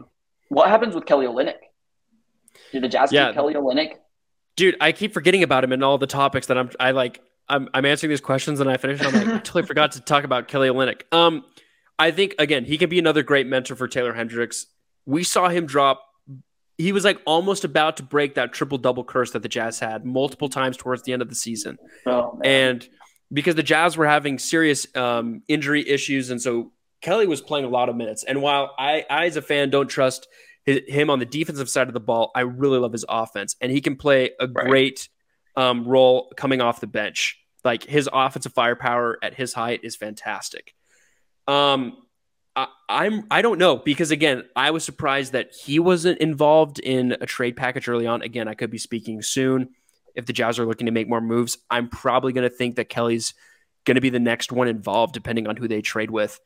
What 0.49 0.69
happens 0.69 0.93
with 0.93 1.05
Kelly 1.05 1.25
Olynyk? 1.25 1.55
Do 2.73 2.81
the 2.81 2.89
Jazz 2.89 3.13
yeah. 3.13 3.27
keep 3.27 3.35
Kelly 3.35 3.53
Olynyk? 3.53 3.93
Dude, 4.57 4.75
I 4.81 4.91
keep 4.91 5.13
forgetting 5.13 5.43
about 5.43 5.63
him 5.63 5.71
in 5.71 5.81
all 5.81 5.97
the 5.97 6.07
topics 6.07 6.47
that 6.47 6.57
I'm 6.57 6.69
I 6.77 6.91
like 6.91 7.21
I'm, 7.47 7.69
I'm 7.73 7.85
answering 7.85 8.09
these 8.09 8.19
questions 8.19 8.59
and 8.59 8.69
I 8.69 8.75
finish. 8.75 9.01
I'm 9.01 9.13
like, 9.13 9.27
I 9.27 9.37
totally 9.37 9.63
forgot 9.63 9.93
to 9.93 10.01
talk 10.01 10.25
about 10.25 10.49
Kelly 10.49 10.67
Olynyk. 10.67 11.03
Um, 11.13 11.45
I 11.97 12.11
think 12.11 12.35
again 12.37 12.65
he 12.65 12.77
could 12.77 12.89
be 12.89 12.99
another 12.99 13.23
great 13.23 13.47
mentor 13.47 13.75
for 13.77 13.87
Taylor 13.87 14.13
Hendricks. 14.13 14.67
We 15.05 15.23
saw 15.23 15.47
him 15.47 15.65
drop. 15.65 16.03
He 16.77 16.91
was 16.91 17.05
like 17.05 17.21
almost 17.25 17.63
about 17.63 17.97
to 17.97 18.03
break 18.03 18.35
that 18.35 18.51
triple 18.51 18.77
double 18.77 19.05
curse 19.05 19.31
that 19.31 19.41
the 19.41 19.49
Jazz 19.49 19.79
had 19.79 20.05
multiple 20.05 20.49
times 20.49 20.75
towards 20.75 21.03
the 21.03 21.13
end 21.13 21.21
of 21.21 21.29
the 21.29 21.35
season, 21.35 21.77
oh, 22.05 22.39
and 22.43 22.87
because 23.31 23.55
the 23.55 23.63
Jazz 23.63 23.97
were 23.97 24.07
having 24.07 24.39
serious 24.39 24.87
um, 24.95 25.43
injury 25.47 25.87
issues, 25.87 26.29
and 26.29 26.41
so 26.41 26.71
Kelly 27.01 27.27
was 27.27 27.41
playing 27.41 27.65
a 27.65 27.69
lot 27.69 27.89
of 27.89 27.95
minutes. 27.95 28.23
And 28.23 28.41
while 28.41 28.73
I, 28.77 29.05
I 29.09 29.25
as 29.25 29.35
a 29.35 29.41
fan, 29.41 29.69
don't 29.69 29.87
trust 29.87 30.27
his, 30.65 30.81
him 30.87 31.09
on 31.09 31.19
the 31.19 31.25
defensive 31.25 31.69
side 31.69 31.87
of 31.87 31.93
the 31.93 31.99
ball, 31.99 32.31
I 32.35 32.41
really 32.41 32.79
love 32.79 32.91
his 32.91 33.05
offense, 33.07 33.55
and 33.61 33.71
he 33.71 33.81
can 33.81 33.95
play 33.95 34.31
a 34.39 34.47
right. 34.47 34.67
great 34.67 35.09
um, 35.55 35.87
role 35.87 36.31
coming 36.35 36.61
off 36.61 36.79
the 36.79 36.87
bench. 36.87 37.37
Like 37.63 37.83
his 37.83 38.09
offensive 38.11 38.53
firepower 38.53 39.19
at 39.21 39.33
his 39.33 39.53
height 39.53 39.81
is 39.83 39.95
fantastic. 39.95 40.73
Um, 41.47 41.97
I, 42.55 42.67
I'm 42.87 43.25
I 43.29 43.41
don't 43.41 43.59
know 43.59 43.77
because 43.77 44.11
again 44.11 44.43
I 44.55 44.71
was 44.71 44.83
surprised 44.83 45.33
that 45.33 45.53
he 45.53 45.79
wasn't 45.79 46.19
involved 46.19 46.79
in 46.79 47.17
a 47.19 47.25
trade 47.25 47.57
package 47.57 47.89
early 47.89 48.07
on. 48.07 48.21
Again, 48.21 48.47
I 48.47 48.53
could 48.53 48.71
be 48.71 48.77
speaking 48.77 49.21
soon. 49.21 49.69
If 50.15 50.25
the 50.25 50.33
Jazz 50.33 50.59
are 50.59 50.65
looking 50.65 50.85
to 50.85 50.91
make 50.91 51.07
more 51.07 51.21
moves, 51.21 51.57
I'm 51.69 51.89
probably 51.89 52.33
going 52.33 52.49
to 52.49 52.55
think 52.55 52.75
that 52.75 52.89
Kelly's 52.89 53.33
going 53.85 53.95
to 53.95 54.01
be 54.01 54.09
the 54.09 54.19
next 54.19 54.51
one 54.51 54.67
involved, 54.67 55.13
depending 55.13 55.47
on 55.47 55.55
who 55.55 55.67
they 55.67 55.81
trade 55.81 56.11
with. 56.11 56.39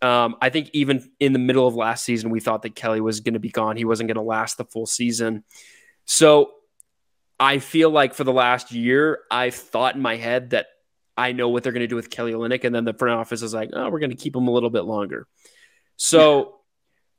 Um, 0.00 0.36
I 0.42 0.50
think 0.50 0.70
even 0.72 1.08
in 1.20 1.32
the 1.32 1.38
middle 1.38 1.66
of 1.66 1.76
last 1.76 2.04
season, 2.04 2.30
we 2.30 2.40
thought 2.40 2.62
that 2.62 2.74
Kelly 2.74 3.00
was 3.00 3.20
going 3.20 3.34
to 3.34 3.40
be 3.40 3.50
gone. 3.50 3.76
He 3.76 3.84
wasn't 3.84 4.08
going 4.08 4.16
to 4.16 4.22
last 4.22 4.58
the 4.58 4.64
full 4.64 4.86
season. 4.86 5.44
So 6.04 6.52
I 7.38 7.58
feel 7.58 7.90
like 7.90 8.14
for 8.14 8.24
the 8.24 8.32
last 8.32 8.72
year, 8.72 9.20
I've 9.30 9.54
thought 9.54 9.94
in 9.94 10.02
my 10.02 10.16
head 10.16 10.50
that 10.50 10.66
I 11.16 11.32
know 11.32 11.48
what 11.48 11.62
they're 11.62 11.72
going 11.72 11.82
to 11.82 11.88
do 11.88 11.96
with 11.96 12.10
Kelly 12.10 12.32
Olynyk, 12.32 12.64
and 12.64 12.74
then 12.74 12.84
the 12.84 12.94
front 12.94 13.18
office 13.18 13.42
is 13.42 13.54
like, 13.54 13.70
oh, 13.72 13.90
we're 13.90 14.00
going 14.00 14.10
to 14.10 14.16
keep 14.16 14.34
him 14.34 14.48
a 14.48 14.50
little 14.50 14.70
bit 14.70 14.82
longer. 14.82 15.26
So, 15.96 16.56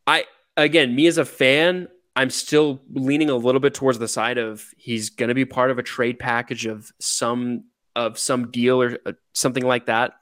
I 0.06 0.26
again, 0.58 0.96
me 0.96 1.08
as 1.08 1.18
a 1.18 1.26
fan, 1.26 1.88
I'm 2.16 2.30
still 2.30 2.82
leaning 2.91 3.30
a 3.30 3.36
little 3.36 3.61
bit 3.61 3.74
towards 3.74 3.99
the 3.99 4.07
side 4.07 4.38
of 4.38 4.66
he's 4.78 5.09
going 5.09 5.30
to 5.30 5.36
be 5.36 5.45
part 5.45 5.72
of 5.72 5.80
a 5.80 5.84
trade 5.84 6.20
package 6.20 6.66
of 6.66 6.91
some 6.99 7.66
of 7.95 8.18
some 8.18 8.51
deal 8.51 8.82
or 8.82 8.97
uh, 9.05 9.14
something 9.34 9.66
like 9.66 9.88
that. 9.88 10.14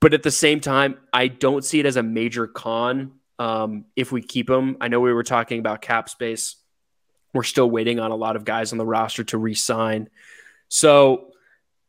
But 0.00 0.14
at 0.14 0.22
the 0.22 0.30
same 0.30 0.60
time, 0.60 0.98
I 1.12 1.28
don't 1.28 1.64
see 1.64 1.80
it 1.80 1.86
as 1.86 1.96
a 1.96 2.02
major 2.02 2.46
con 2.46 3.12
um, 3.38 3.84
if 3.96 4.12
we 4.12 4.22
keep 4.22 4.48
him. 4.48 4.76
I 4.80 4.88
know 4.88 5.00
we 5.00 5.12
were 5.12 5.22
talking 5.22 5.58
about 5.58 5.82
cap 5.82 6.08
space. 6.08 6.56
We're 7.34 7.42
still 7.42 7.70
waiting 7.70 8.00
on 8.00 8.10
a 8.10 8.16
lot 8.16 8.36
of 8.36 8.44
guys 8.44 8.72
on 8.72 8.78
the 8.78 8.86
roster 8.86 9.24
to 9.24 9.38
re-sign. 9.38 10.08
So, 10.68 11.32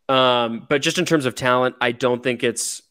um, 0.09 0.65
but 0.67 0.81
just 0.81 0.97
in 0.97 1.05
terms 1.05 1.25
of 1.25 1.35
talent, 1.35 1.75
I 1.79 1.91
don't 1.91 2.23
think 2.23 2.43
it's 2.43 2.81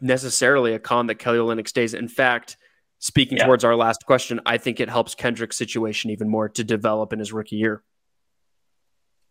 necessarily 0.00 0.74
a 0.74 0.78
con 0.78 1.08
that 1.08 1.16
Kelly 1.16 1.38
Olynyk 1.38 1.68
stays. 1.68 1.92
In 1.92 2.08
fact, 2.08 2.56
speaking 2.98 3.38
yeah. 3.38 3.46
towards 3.46 3.64
our 3.64 3.76
last 3.76 4.04
question, 4.06 4.40
I 4.46 4.58
think 4.58 4.80
it 4.80 4.88
helps 4.88 5.14
Kendrick's 5.14 5.56
situation 5.56 6.10
even 6.10 6.28
more 6.28 6.48
to 6.50 6.64
develop 6.64 7.12
in 7.12 7.18
his 7.18 7.32
rookie 7.32 7.56
year. 7.56 7.82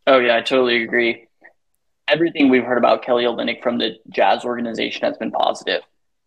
Oh 0.05 0.19
yeah, 0.19 0.37
I 0.37 0.41
totally 0.41 0.83
agree. 0.83 1.27
Everything 2.07 2.49
we've 2.49 2.63
heard 2.63 2.77
about 2.77 3.03
Kelly 3.03 3.25
Olynyk 3.25 3.61
from 3.61 3.77
the 3.77 3.97
Jazz 4.09 4.45
organization 4.45 5.03
has 5.03 5.17
been 5.17 5.31
positive. 5.31 5.81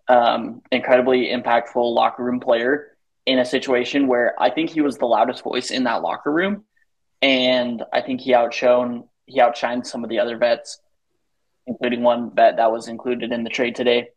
Um, 0.08 0.60
incredibly 0.70 1.28
impactful 1.28 1.94
locker 1.94 2.22
room 2.22 2.40
player 2.40 2.88
in 3.24 3.38
a 3.38 3.44
situation 3.44 4.06
where 4.06 4.34
I 4.40 4.50
think 4.50 4.70
he 4.70 4.80
was 4.80 4.98
the 4.98 5.06
loudest 5.06 5.42
voice 5.42 5.70
in 5.70 5.84
that 5.84 6.02
locker 6.02 6.32
room, 6.32 6.64
and 7.22 7.82
I 7.92 8.02
think 8.02 8.20
he 8.20 8.34
outshone 8.34 9.04
he 9.26 9.38
outshined 9.38 9.86
some 9.86 10.04
of 10.04 10.10
the 10.10 10.18
other 10.18 10.36
vets, 10.36 10.80
including 11.66 12.02
one 12.02 12.34
vet 12.34 12.56
that 12.56 12.70
was 12.70 12.88
included 12.88 13.32
in 13.32 13.44
the 13.44 13.50
trade 13.50 13.76
today. 13.76 14.08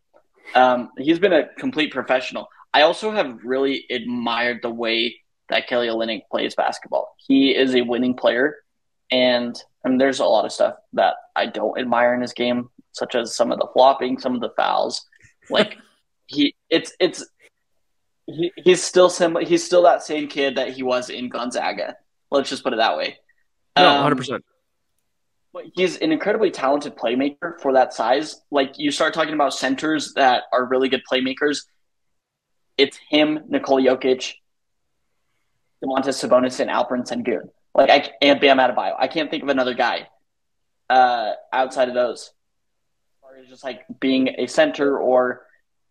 Um, 0.56 0.90
he's 0.98 1.20
been 1.20 1.34
a 1.34 1.48
complete 1.58 1.92
professional. 1.92 2.50
I 2.74 2.82
also 2.82 3.12
have 3.12 3.44
really 3.44 3.86
admired 3.90 4.60
the 4.62 4.70
way 4.70 5.16
that 5.50 5.68
Kelly 5.68 5.88
Olynyk 5.88 6.24
plays 6.32 6.56
basketball. 6.56 7.16
He 7.18 7.56
is 7.56 7.76
a 7.76 7.82
winning 7.82 8.16
player, 8.16 8.56
and 9.12 9.56
I 9.86 9.90
mean, 9.90 9.98
there's 9.98 10.20
a 10.20 10.26
lot 10.26 10.46
of 10.46 10.52
stuff 10.52 10.76
that 10.94 11.16
I 11.36 11.46
don't 11.46 11.78
admire 11.78 12.14
in 12.14 12.22
his 12.22 12.34
game, 12.34 12.70
such 12.92 13.16
as 13.16 13.36
some 13.36 13.52
of 13.52 13.60
the 13.60 13.68
flopping, 13.74 14.20
some 14.20 14.34
of 14.34 14.42
the 14.42 14.52
fouls. 14.58 15.06
Like 15.50 15.78
he, 16.26 16.56
it's 16.70 16.94
it's 17.00 17.26
he, 18.26 18.52
he's 18.56 18.82
still 18.82 19.10
sim- 19.10 19.38
he's 19.42 19.64
still 19.64 19.84
that 19.84 20.04
same 20.04 20.28
kid 20.28 20.56
that 20.58 20.70
he 20.70 20.82
was 20.84 21.10
in 21.10 21.30
Gonzaga. 21.30 21.96
Let's 22.32 22.50
just 22.50 22.64
put 22.64 22.74
it 22.74 22.78
that 22.78 22.98
way. 22.98 23.18
No, 23.78 23.90
um, 23.90 24.02
hundred 24.02 24.16
percent. 24.16 24.46
But 25.52 25.66
he's 25.76 25.98
an 25.98 26.12
incredibly 26.12 26.50
talented 26.50 26.96
playmaker 26.96 27.60
for 27.62 27.74
that 27.74 27.94
size. 27.94 28.42
Like 28.50 28.80
you 28.80 28.90
start 28.90 29.14
talking 29.14 29.36
about 29.36 29.54
centers 29.54 30.14
that 30.14 30.46
are 30.52 30.66
really 30.66 30.90
good 30.90 31.04
playmakers 31.12 31.66
it's 32.78 32.98
him, 33.10 33.40
Nikola 33.50 33.82
Jokic, 33.82 34.34
Domantas 35.84 36.18
Sabonis, 36.18 36.60
and 36.60 36.70
Alperen 36.70 37.08
Sengun. 37.08 37.50
Like 37.76 37.90
I 37.90 38.12
and 38.22 38.40
Bam 38.40 38.58
Adebayo. 38.58 38.96
I 38.98 39.08
can't 39.08 39.30
think 39.30 39.44
of 39.44 39.50
another 39.50 39.74
guy 39.74 40.08
uh, 40.90 41.34
outside 41.52 41.88
of 41.88 41.96
those. 41.96 42.32
Or 43.22 43.32
just 43.50 43.64
like 43.64 43.82
being 44.00 44.30
a 44.38 44.48
center 44.48 44.98
or 44.98 45.46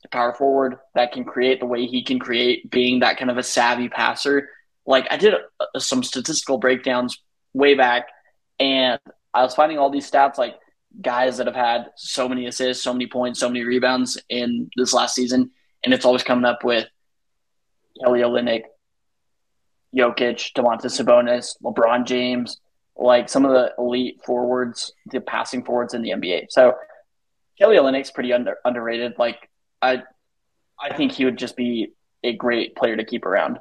a 0.04 0.08
power 0.08 0.32
forward 0.32 0.78
that 0.94 1.12
can 1.12 1.24
create 1.24 1.60
the 1.60 1.66
way 1.66 1.86
he 1.86 2.02
can 2.02 2.18
create, 2.18 2.70
being 2.70 3.00
that 3.00 3.16
kind 3.16 3.30
of 3.30 3.38
a 3.38 3.42
savvy 3.42 3.88
passer. 3.88 4.48
Like 4.86 5.06
I 5.10 5.16
did 5.16 5.34
a, 5.34 5.80
some 5.80 6.02
statistical 6.02 6.58
breakdowns 6.58 7.18
way 7.52 7.74
back, 7.74 8.08
and 8.58 9.00
I 9.34 9.42
was 9.42 9.54
finding 9.54 9.78
all 9.78 9.90
these 9.90 10.10
stats 10.10 10.38
like 10.38 10.56
guys 11.00 11.38
that 11.38 11.46
have 11.46 11.56
had 11.56 11.86
so 11.96 12.28
many 12.28 12.46
assists, 12.46 12.84
so 12.84 12.92
many 12.92 13.06
points, 13.06 13.40
so 13.40 13.48
many 13.48 13.64
rebounds 13.64 14.20
in 14.28 14.70
this 14.76 14.92
last 14.92 15.14
season 15.14 15.50
and 15.84 15.92
it's 15.92 16.04
always 16.04 16.22
coming 16.22 16.44
up 16.44 16.64
with 16.64 16.86
Kelly 18.02 18.20
Olynyk, 18.20 18.62
Jokic, 19.94 20.52
Domantas 20.54 21.00
Sabonis, 21.00 21.56
LeBron 21.62 22.06
James, 22.06 22.60
like 22.96 23.28
some 23.28 23.44
of 23.44 23.52
the 23.52 23.72
elite 23.78 24.20
forwards, 24.24 24.92
the 25.06 25.20
passing 25.20 25.64
forwards 25.64 25.94
in 25.94 26.02
the 26.02 26.10
NBA. 26.10 26.46
So 26.50 26.74
Kelly 27.58 27.76
Olynyk's 27.76 28.10
pretty 28.10 28.32
under, 28.32 28.56
underrated. 28.64 29.14
Like 29.18 29.50
I, 29.80 30.02
I 30.80 30.94
think 30.96 31.12
he 31.12 31.24
would 31.24 31.38
just 31.38 31.56
be 31.56 31.92
a 32.24 32.34
great 32.34 32.76
player 32.76 32.96
to 32.96 33.04
keep 33.04 33.26
around. 33.26 33.58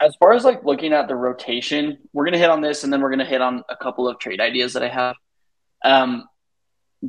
As 0.00 0.14
far 0.16 0.32
as 0.32 0.44
like 0.44 0.64
looking 0.64 0.92
at 0.92 1.08
the 1.08 1.16
rotation, 1.16 1.98
we're 2.12 2.24
gonna 2.24 2.38
hit 2.38 2.50
on 2.50 2.60
this, 2.60 2.84
and 2.84 2.92
then 2.92 3.00
we're 3.00 3.10
gonna 3.10 3.24
hit 3.24 3.40
on 3.40 3.64
a 3.68 3.76
couple 3.76 4.08
of 4.08 4.18
trade 4.18 4.40
ideas 4.40 4.74
that 4.74 4.82
I 4.82 4.88
have. 4.88 5.16
Um, 5.84 6.28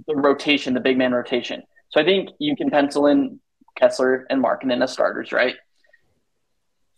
the 0.07 0.15
rotation, 0.15 0.73
the 0.73 0.80
big 0.80 0.97
man 0.97 1.11
rotation. 1.11 1.63
So 1.89 2.01
I 2.01 2.03
think 2.03 2.30
you 2.39 2.55
can 2.55 2.69
pencil 2.69 3.07
in 3.07 3.39
Kessler 3.80 4.25
and 4.30 4.43
Markkanen 4.43 4.84
as 4.84 4.91
starters, 4.91 5.32
right? 5.32 5.55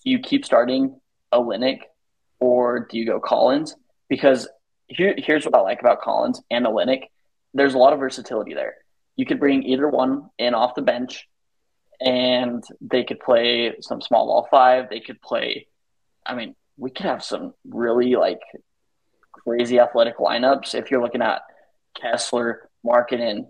Do 0.03 0.09
you 0.09 0.19
keep 0.19 0.45
starting 0.45 0.99
Olynyk 1.34 1.82
or 2.39 2.88
do 2.89 2.97
you 2.97 3.05
go 3.05 3.19
Collins? 3.19 3.75
Because 4.09 4.47
here, 4.88 5.13
here's 5.17 5.45
what 5.45 5.55
I 5.55 5.61
like 5.61 5.79
about 5.79 6.01
Collins 6.01 6.41
and 6.49 6.65
Olynyk. 6.65 7.03
There's 7.53 7.75
a 7.75 7.77
lot 7.77 7.93
of 7.93 7.99
versatility 7.99 8.53
there. 8.53 8.75
You 9.15 9.25
could 9.25 9.39
bring 9.39 9.63
either 9.63 9.88
one 9.88 10.29
in 10.39 10.53
off 10.53 10.75
the 10.75 10.82
bench 10.82 11.27
and 11.99 12.63
they 12.82 13.03
could 13.03 13.19
play 13.19 13.75
some 13.82 14.01
small 14.01 14.25
ball 14.25 14.47
five. 14.49 14.89
They 14.89 15.01
could 15.01 15.21
play, 15.21 15.67
I 16.25 16.34
mean, 16.34 16.55
we 16.77 16.89
could 16.89 17.05
have 17.05 17.23
some 17.23 17.53
really 17.69 18.15
like 18.15 18.41
crazy 19.32 19.79
athletic 19.79 20.17
lineups 20.17 20.73
if 20.73 20.89
you're 20.89 21.01
looking 21.01 21.21
at 21.21 21.41
Kessler, 21.99 22.69
Markkanen, 22.86 23.47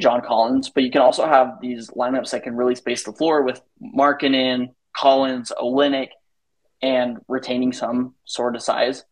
John 0.00 0.20
Collins, 0.20 0.70
but 0.70 0.82
you 0.82 0.90
can 0.90 1.00
also 1.00 1.26
have 1.26 1.60
these 1.60 1.90
lineups 1.90 2.30
that 2.30 2.42
can 2.42 2.56
really 2.56 2.74
space 2.74 3.04
the 3.04 3.12
floor 3.12 3.42
with 3.42 3.60
Markkanen, 3.82 4.74
Collins, 4.94 5.52
Olynyk, 5.58 6.10
and 6.82 7.18
retaining 7.28 7.72
some 7.72 8.14
sort 8.24 8.56
of 8.56 8.62
size. 8.62 9.04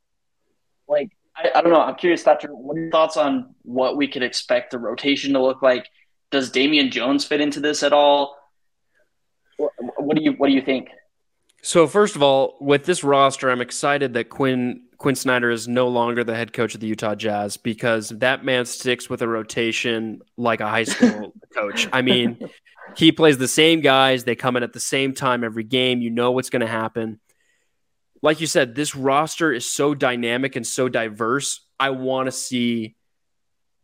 Like, 0.87 1.11
I, 1.37 1.51
I 1.55 1.63
don't 1.63 1.73
know. 1.73 1.81
I'm 1.81 1.95
curious, 1.95 2.23
Thatcher, 2.23 2.49
what 2.49 2.77
are 2.77 2.81
your 2.81 2.91
thoughts 2.91 3.17
on 3.17 3.55
what 3.63 3.97
we 3.97 4.09
could 4.09 4.23
expect 4.23 4.71
the 4.71 4.79
rotation 4.79 5.33
to 5.33 5.43
look 5.43 5.63
like? 5.63 5.89
Does 6.31 6.51
Damian 6.51 6.91
Jones 6.91 7.25
fit 7.25 7.41
into 7.41 7.61
this 7.61 7.83
at 7.83 7.93
all? 7.93 8.37
What, 9.57 9.73
what 9.99 10.17
do 10.17 10.23
you 10.23 10.33
What 10.33 10.49
do 10.49 10.53
you 10.53 10.63
think? 10.63 10.89
So 11.65 11.87
first 11.87 12.15
of 12.15 12.23
all, 12.23 12.59
with 12.61 12.85
this 12.85 13.03
roster, 13.03 13.51
I'm 13.51 13.63
excited 13.63 14.13
that 14.13 14.29
Quinn 14.29 14.83
Quinn 14.99 15.15
Snyder 15.15 15.51
is 15.51 15.67
no 15.67 15.89
longer 15.89 16.23
the 16.23 16.35
head 16.35 16.53
coach 16.53 16.75
of 16.75 16.83
the 16.83 16.87
Utah 16.87 17.15
Jazz 17.15 17.57
because 17.57 18.11
that 18.11 18.45
man 18.45 18.67
sticks 18.67 19.09
with 19.09 19.23
a 19.23 19.29
rotation 19.29 20.21
like 20.37 20.61
a 20.61 20.69
high 20.69 20.85
school 20.85 21.33
coach. 21.55 21.89
I 21.91 22.03
mean, 22.03 22.51
he 22.99 23.13
plays 23.13 23.39
the 23.39 23.49
same 23.49 23.81
guys, 23.81 24.25
they 24.25 24.37
come 24.37 24.59
in 24.59 24.63
at 24.63 24.75
the 24.75 24.81
same 24.81 25.15
time 25.15 25.43
every 25.43 25.65
game. 25.65 26.03
You 26.03 26.11
know 26.11 26.33
what's 26.33 26.51
going 26.51 26.61
to 26.61 26.67
happen. 26.67 27.19
Like 28.21 28.43
you 28.43 28.47
said, 28.47 28.75
this 28.75 28.95
roster 28.95 29.51
is 29.51 29.65
so 29.65 29.95
dynamic 29.95 30.57
and 30.57 30.67
so 30.67 30.91
diverse. 30.91 31.67
I 31.81 31.91
want 31.91 32.27
to 32.27 32.33
see 32.33 32.95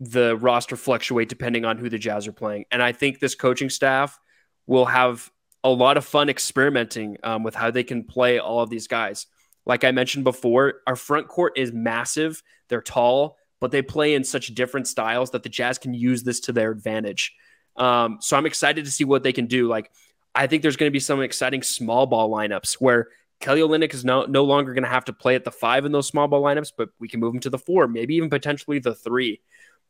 the 0.01 0.37
roster 0.37 0.77
fluctuate 0.77 1.31
depending 1.31 1.65
on 1.65 1.79
who 1.79 1.89
the 1.89 1.99
Jazz 1.99 2.27
are 2.27 2.33
playing. 2.33 2.67
And 2.71 2.83
I 2.83 2.93
think 2.93 3.21
this 3.21 3.35
coaching 3.35 3.71
staff 3.71 4.19
will 4.67 4.87
have 4.87 5.31
a 5.63 5.71
lot 5.71 5.97
of 5.97 6.05
fun 6.05 6.29
experimenting 6.29 7.19
um, 7.23 7.43
with 7.43 7.55
how 7.55 7.71
they 7.71 7.85
can 7.85 8.05
play 8.05 8.39
all 8.39 8.61
of 8.61 8.71
these 8.71 8.87
guys. 8.87 9.27
Like 9.67 9.85
I 9.85 9.91
mentioned 9.91 10.25
before, 10.25 10.75
our 10.87 10.97
front 10.97 11.29
court 11.29 11.53
is 11.57 11.73
massive. 11.73 12.43
They're 12.69 12.81
tall, 12.81 13.37
but 13.61 13.71
they 13.71 13.83
play 13.83 14.15
in 14.15 14.25
such 14.25 14.55
different 14.55 14.89
styles 14.89 15.31
that 15.33 15.43
the 15.43 15.49
Jazz 15.49 15.79
can 15.79 15.93
use 15.93 16.23
this 16.23 16.41
to 16.41 16.53
their 16.53 16.71
advantage. 16.71 17.35
Um, 17.77 18.19
so 18.21 18.37
I'm 18.37 18.47
excited 18.47 18.85
to 18.85 18.91
see 18.91 19.05
what 19.05 19.23
they 19.23 19.33
can 19.33 19.47
do. 19.47 19.69
Like, 19.69 19.91
I 20.35 20.47
think 20.47 20.63
there's 20.63 20.77
going 20.77 20.89
to 20.89 20.93
be 20.93 21.01
some 21.01 21.21
exciting 21.21 21.63
small 21.63 22.07
ball 22.07 22.31
lineups 22.31 22.75
where 22.75 23.09
Kelly 23.41 23.61
Olynyk 23.61 23.93
is 23.95 24.05
no, 24.05 24.25
no 24.25 24.45
longer 24.45 24.75
going 24.75 24.85
to 24.85 24.89
have 24.91 25.07
to 25.07 25.13
play 25.13 25.35
at 25.35 25.45
the 25.45 25.51
five 25.51 25.85
in 25.85 25.93
those 25.93 26.07
small 26.07 26.29
ball 26.29 26.43
lineups, 26.43 26.73
but 26.77 26.91
we 26.99 27.09
can 27.09 27.21
move 27.21 27.35
him 27.35 27.41
to 27.41 27.51
the 27.51 27.59
four, 27.59 27.89
maybe 27.89 28.15
even 28.17 28.31
potentially 28.31 28.79
the 28.79 28.95
three, 28.95 29.41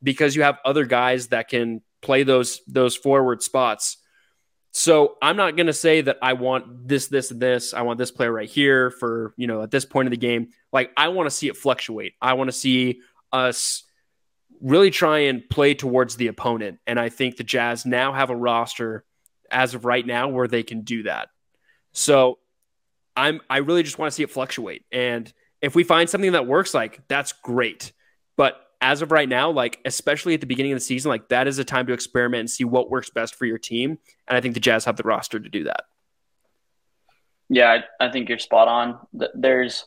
because 0.02 0.34
you 0.34 0.42
have 0.42 0.58
other 0.64 0.84
guys 0.84 1.28
that 1.28 1.48
can 1.48 1.82
play 2.00 2.22
those 2.22 2.62
those 2.66 2.96
forward 2.96 3.42
spots 3.42 3.98
so 4.72 5.16
I'm 5.20 5.36
not 5.36 5.56
going 5.56 5.66
to 5.66 5.72
say 5.72 6.00
that 6.02 6.18
I 6.22 6.34
want 6.34 6.86
this, 6.86 7.08
this, 7.08 7.30
and 7.30 7.40
this. 7.40 7.74
I 7.74 7.82
want 7.82 7.98
this 7.98 8.10
player 8.10 8.32
right 8.32 8.48
here 8.48 8.90
for, 8.90 9.34
you 9.36 9.46
know, 9.46 9.62
at 9.62 9.70
this 9.70 9.84
point 9.84 10.06
of 10.06 10.10
the 10.10 10.16
game. 10.16 10.50
Like, 10.72 10.92
I 10.96 11.08
want 11.08 11.26
to 11.26 11.30
see 11.30 11.48
it 11.48 11.56
fluctuate. 11.56 12.14
I 12.22 12.34
want 12.34 12.48
to 12.48 12.52
see 12.52 13.00
us 13.32 13.82
really 14.60 14.90
try 14.90 15.20
and 15.20 15.48
play 15.48 15.74
towards 15.74 16.16
the 16.16 16.28
opponent. 16.28 16.78
And 16.86 17.00
I 17.00 17.08
think 17.08 17.36
the 17.36 17.44
Jazz 17.44 17.84
now 17.84 18.12
have 18.12 18.30
a 18.30 18.36
roster 18.36 19.04
as 19.50 19.74
of 19.74 19.84
right 19.84 20.06
now 20.06 20.28
where 20.28 20.46
they 20.46 20.62
can 20.62 20.82
do 20.82 21.02
that. 21.04 21.28
So 21.92 22.38
I'm, 23.16 23.40
I 23.50 23.58
really 23.58 23.82
just 23.82 23.98
want 23.98 24.12
to 24.12 24.14
see 24.14 24.22
it 24.22 24.30
fluctuate. 24.30 24.84
And 24.92 25.32
if 25.60 25.74
we 25.74 25.82
find 25.82 26.08
something 26.08 26.32
that 26.32 26.46
works, 26.46 26.74
like, 26.74 27.02
that's 27.08 27.32
great. 27.32 27.92
But 28.36 28.60
as 28.80 29.02
of 29.02 29.12
right 29.12 29.28
now, 29.28 29.50
like 29.50 29.78
especially 29.84 30.34
at 30.34 30.40
the 30.40 30.46
beginning 30.46 30.72
of 30.72 30.76
the 30.76 30.84
season, 30.84 31.10
like 31.10 31.28
that 31.28 31.46
is 31.46 31.58
a 31.58 31.64
time 31.64 31.86
to 31.86 31.92
experiment 31.92 32.40
and 32.40 32.50
see 32.50 32.64
what 32.64 32.90
works 32.90 33.10
best 33.10 33.34
for 33.34 33.44
your 33.44 33.58
team. 33.58 33.98
And 34.26 34.36
I 34.36 34.40
think 34.40 34.54
the 34.54 34.60
Jazz 34.60 34.84
have 34.86 34.96
the 34.96 35.02
roster 35.02 35.38
to 35.38 35.48
do 35.48 35.64
that. 35.64 35.84
Yeah, 37.48 37.82
I, 38.00 38.06
I 38.06 38.10
think 38.10 38.28
you're 38.28 38.38
spot 38.38 38.68
on. 38.68 38.98
There's 39.34 39.86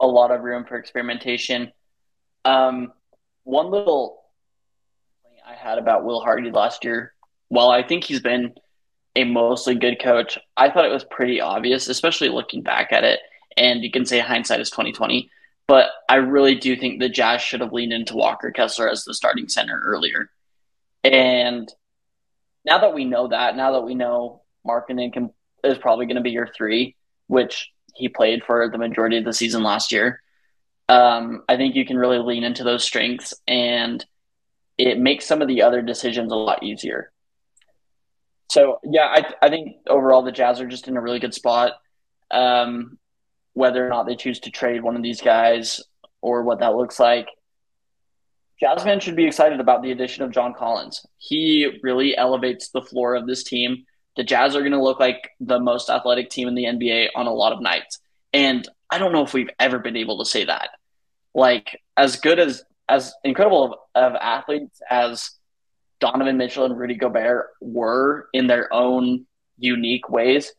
a 0.00 0.06
lot 0.06 0.30
of 0.30 0.42
room 0.42 0.64
for 0.64 0.76
experimentation. 0.76 1.72
Um, 2.44 2.92
one 3.44 3.70
little 3.70 4.20
thing 5.22 5.38
I 5.46 5.54
had 5.54 5.78
about 5.78 6.04
Will 6.04 6.20
Hardy 6.20 6.50
last 6.50 6.84
year, 6.84 7.14
while 7.48 7.70
I 7.70 7.82
think 7.82 8.04
he's 8.04 8.20
been 8.20 8.54
a 9.16 9.24
mostly 9.24 9.76
good 9.76 10.02
coach, 10.02 10.36
I 10.56 10.70
thought 10.70 10.86
it 10.86 10.92
was 10.92 11.04
pretty 11.04 11.40
obvious, 11.40 11.88
especially 11.88 12.28
looking 12.28 12.62
back 12.62 12.92
at 12.92 13.04
it. 13.04 13.20
And 13.56 13.84
you 13.84 13.90
can 13.92 14.04
say 14.04 14.18
hindsight 14.18 14.58
is 14.58 14.70
twenty 14.70 14.90
twenty, 14.92 15.30
but 15.66 15.90
I 16.08 16.16
really 16.16 16.54
do 16.54 16.76
think 16.76 17.00
the 17.00 17.08
Jazz 17.08 17.40
should 17.40 17.60
have 17.60 17.72
leaned 17.72 17.92
into 17.92 18.16
Walker 18.16 18.50
Kessler 18.50 18.88
as 18.88 19.04
the 19.04 19.14
starting 19.14 19.48
center 19.48 19.80
earlier. 19.84 20.30
And 21.02 21.72
now 22.64 22.78
that 22.78 22.94
we 22.94 23.04
know 23.04 23.28
that, 23.28 23.56
now 23.56 23.72
that 23.72 23.82
we 23.82 23.94
know 23.94 24.42
Markkanen 24.66 25.12
can 25.12 25.30
is 25.62 25.78
probably 25.78 26.06
going 26.06 26.16
to 26.16 26.22
be 26.22 26.30
your 26.30 26.46
three, 26.46 26.96
which 27.26 27.70
he 27.94 28.08
played 28.08 28.42
for 28.44 28.68
the 28.70 28.78
majority 28.78 29.16
of 29.18 29.24
the 29.24 29.32
season 29.32 29.62
last 29.62 29.92
year. 29.92 30.20
Um, 30.88 31.42
I 31.48 31.56
think 31.56 31.74
you 31.74 31.86
can 31.86 31.96
really 31.96 32.18
lean 32.18 32.44
into 32.44 32.64
those 32.64 32.84
strengths, 32.84 33.32
and 33.48 34.04
it 34.76 34.98
makes 34.98 35.24
some 35.24 35.40
of 35.40 35.48
the 35.48 35.62
other 35.62 35.80
decisions 35.80 36.30
a 36.30 36.36
lot 36.36 36.62
easier. 36.62 37.10
So 38.50 38.80
yeah, 38.84 39.06
I 39.06 39.34
I 39.40 39.48
think 39.48 39.76
overall 39.88 40.22
the 40.22 40.32
Jazz 40.32 40.60
are 40.60 40.68
just 40.68 40.88
in 40.88 40.96
a 40.96 41.00
really 41.00 41.20
good 41.20 41.34
spot. 41.34 41.72
Um, 42.30 42.98
whether 43.54 43.84
or 43.84 43.88
not 43.88 44.06
they 44.06 44.16
choose 44.16 44.40
to 44.40 44.50
trade 44.50 44.82
one 44.82 44.96
of 44.96 45.02
these 45.02 45.20
guys 45.20 45.82
or 46.20 46.42
what 46.42 46.60
that 46.60 46.74
looks 46.74 47.00
like, 47.00 47.28
fans 48.60 49.02
should 49.02 49.16
be 49.16 49.26
excited 49.26 49.60
about 49.60 49.82
the 49.82 49.90
addition 49.90 50.22
of 50.22 50.30
John 50.30 50.54
Collins. 50.54 51.04
He 51.18 51.78
really 51.82 52.16
elevates 52.16 52.70
the 52.70 52.82
floor 52.82 53.14
of 53.14 53.26
this 53.26 53.42
team 53.42 53.84
the 54.16 54.24
Jazz 54.24 54.54
are 54.54 54.60
going 54.60 54.72
to 54.72 54.82
look 54.82 55.00
like 55.00 55.30
the 55.40 55.58
most 55.58 55.90
athletic 55.90 56.30
team 56.30 56.48
in 56.48 56.54
the 56.54 56.64
NBA 56.64 57.08
on 57.14 57.26
a 57.26 57.32
lot 57.32 57.52
of 57.52 57.60
nights. 57.60 58.00
And 58.32 58.66
I 58.90 58.98
don't 58.98 59.12
know 59.12 59.22
if 59.22 59.34
we've 59.34 59.50
ever 59.58 59.78
been 59.78 59.96
able 59.96 60.18
to 60.18 60.24
say 60.30 60.44
that. 60.44 60.70
Like 61.34 61.80
as 61.96 62.16
good 62.16 62.38
as 62.38 62.62
as 62.88 63.14
incredible 63.24 63.64
of, 63.94 64.12
of 64.12 64.14
athletes 64.20 64.80
as 64.88 65.30
Donovan 66.00 66.36
Mitchell 66.36 66.66
and 66.66 66.78
Rudy 66.78 66.94
Gobert 66.94 67.48
were 67.60 68.28
in 68.32 68.46
their 68.46 68.72
own 68.72 69.26
unique 69.58 70.08
ways, 70.08 70.52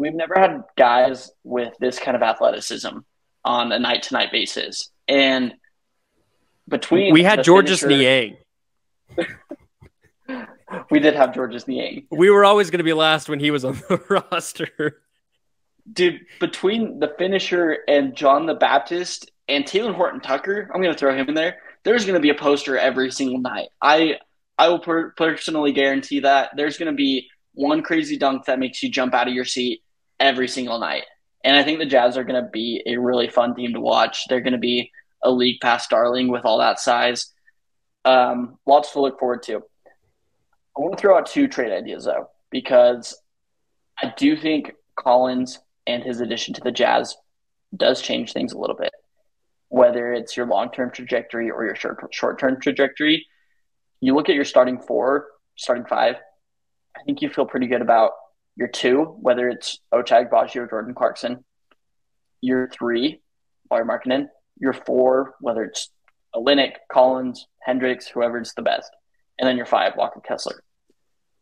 we've 0.00 0.14
never 0.14 0.34
had 0.34 0.64
guys 0.76 1.30
with 1.44 1.74
this 1.78 1.98
kind 1.98 2.16
of 2.16 2.22
athleticism 2.22 2.98
on 3.44 3.72
a 3.72 3.78
night 3.78 4.04
to 4.04 4.14
night 4.14 4.32
basis. 4.32 4.90
And 5.06 5.54
between 6.66 7.12
we 7.12 7.22
had 7.22 7.44
Georges 7.44 7.84
Niang. 7.84 8.36
we 10.90 11.00
did 11.00 11.14
have 11.14 11.34
Georges 11.34 11.68
Niang. 11.68 12.06
We 12.10 12.30
were 12.30 12.44
always 12.44 12.70
going 12.70 12.78
to 12.78 12.84
be 12.84 12.94
last 12.94 13.28
when 13.28 13.40
he 13.40 13.50
was 13.50 13.64
on 13.64 13.74
the 13.88 14.00
roster. 14.32 15.02
Dude, 15.92 16.20
between 16.38 17.00
the 17.00 17.12
finisher 17.18 17.78
and 17.86 18.14
John 18.14 18.46
the 18.46 18.54
Baptist 18.54 19.30
and 19.48 19.64
Talen 19.64 19.94
Horton 19.94 20.20
Tucker, 20.20 20.70
I'm 20.72 20.80
going 20.80 20.94
to 20.94 20.98
throw 20.98 21.14
him 21.14 21.28
in 21.28 21.34
there. 21.34 21.58
There's 21.82 22.04
going 22.04 22.14
to 22.14 22.20
be 22.20 22.30
a 22.30 22.34
poster 22.34 22.78
every 22.78 23.10
single 23.10 23.40
night. 23.40 23.68
I 23.82 24.16
I 24.58 24.68
will 24.68 24.78
per- 24.78 25.10
personally 25.12 25.72
guarantee 25.72 26.20
that 26.20 26.50
there's 26.54 26.78
going 26.78 26.90
to 26.90 26.96
be 26.96 27.28
one 27.54 27.82
crazy 27.82 28.16
dunk 28.16 28.44
that 28.44 28.58
makes 28.58 28.82
you 28.82 28.90
jump 28.90 29.14
out 29.14 29.26
of 29.26 29.34
your 29.34 29.44
seat 29.44 29.82
every 30.20 30.46
single 30.46 30.78
night. 30.78 31.04
And 31.42 31.56
I 31.56 31.62
think 31.62 31.78
the 31.78 31.86
Jazz 31.86 32.16
are 32.16 32.24
going 32.24 32.42
to 32.42 32.50
be 32.50 32.82
a 32.86 32.98
really 32.98 33.28
fun 33.28 33.54
team 33.54 33.72
to 33.72 33.80
watch. 33.80 34.24
They're 34.28 34.42
going 34.42 34.52
to 34.52 34.58
be 34.58 34.92
a 35.24 35.30
league 35.30 35.60
pass 35.60 35.88
darling 35.88 36.28
with 36.28 36.44
all 36.44 36.58
that 36.58 36.78
size. 36.78 37.32
Um, 38.04 38.58
lots 38.66 38.92
to 38.92 39.00
look 39.00 39.18
forward 39.18 39.42
to. 39.44 39.56
I 39.56 40.80
want 40.80 40.96
to 40.96 41.00
throw 41.00 41.16
out 41.16 41.26
two 41.26 41.48
trade 41.48 41.72
ideas 41.72 42.04
though, 42.04 42.28
because 42.50 43.18
I 44.00 44.12
do 44.16 44.36
think 44.36 44.72
Collins 44.96 45.58
and 45.86 46.02
his 46.02 46.20
addition 46.20 46.54
to 46.54 46.60
the 46.60 46.70
Jazz 46.70 47.16
does 47.74 48.00
change 48.02 48.32
things 48.32 48.52
a 48.52 48.58
little 48.58 48.76
bit. 48.76 48.92
Whether 49.68 50.12
it's 50.12 50.36
your 50.36 50.46
long 50.46 50.70
term 50.70 50.90
trajectory 50.90 51.50
or 51.50 51.64
your 51.64 51.76
short 52.10 52.38
term 52.38 52.60
trajectory, 52.60 53.26
you 54.00 54.14
look 54.14 54.28
at 54.28 54.34
your 54.34 54.44
starting 54.44 54.80
four, 54.80 55.26
starting 55.56 55.84
five. 55.86 56.16
I 56.96 57.02
think 57.04 57.22
you 57.22 57.30
feel 57.30 57.46
pretty 57.46 57.66
good 57.66 57.82
about 57.82 58.12
your 58.56 58.68
two, 58.68 59.16
whether 59.20 59.48
it's 59.48 59.80
Ochai 59.92 60.28
Agbaji 60.28 60.56
or 60.56 60.66
Jordan 60.66 60.94
Clarkson. 60.94 61.44
Your 62.40 62.68
three, 62.68 63.20
Lauri 63.70 63.84
Markkanen. 63.84 64.28
Your 64.58 64.72
four, 64.72 65.34
whether 65.40 65.64
it's 65.64 65.90
Olynyk, 66.34 66.74
Collins, 66.92 67.46
Hendricks, 67.62 68.06
whoever's 68.06 68.52
the 68.54 68.62
best 68.62 68.90
and 69.40 69.48
then 69.48 69.56
your 69.56 69.66
five, 69.66 69.96
Walker 69.96 70.20
Kessler. 70.20 70.62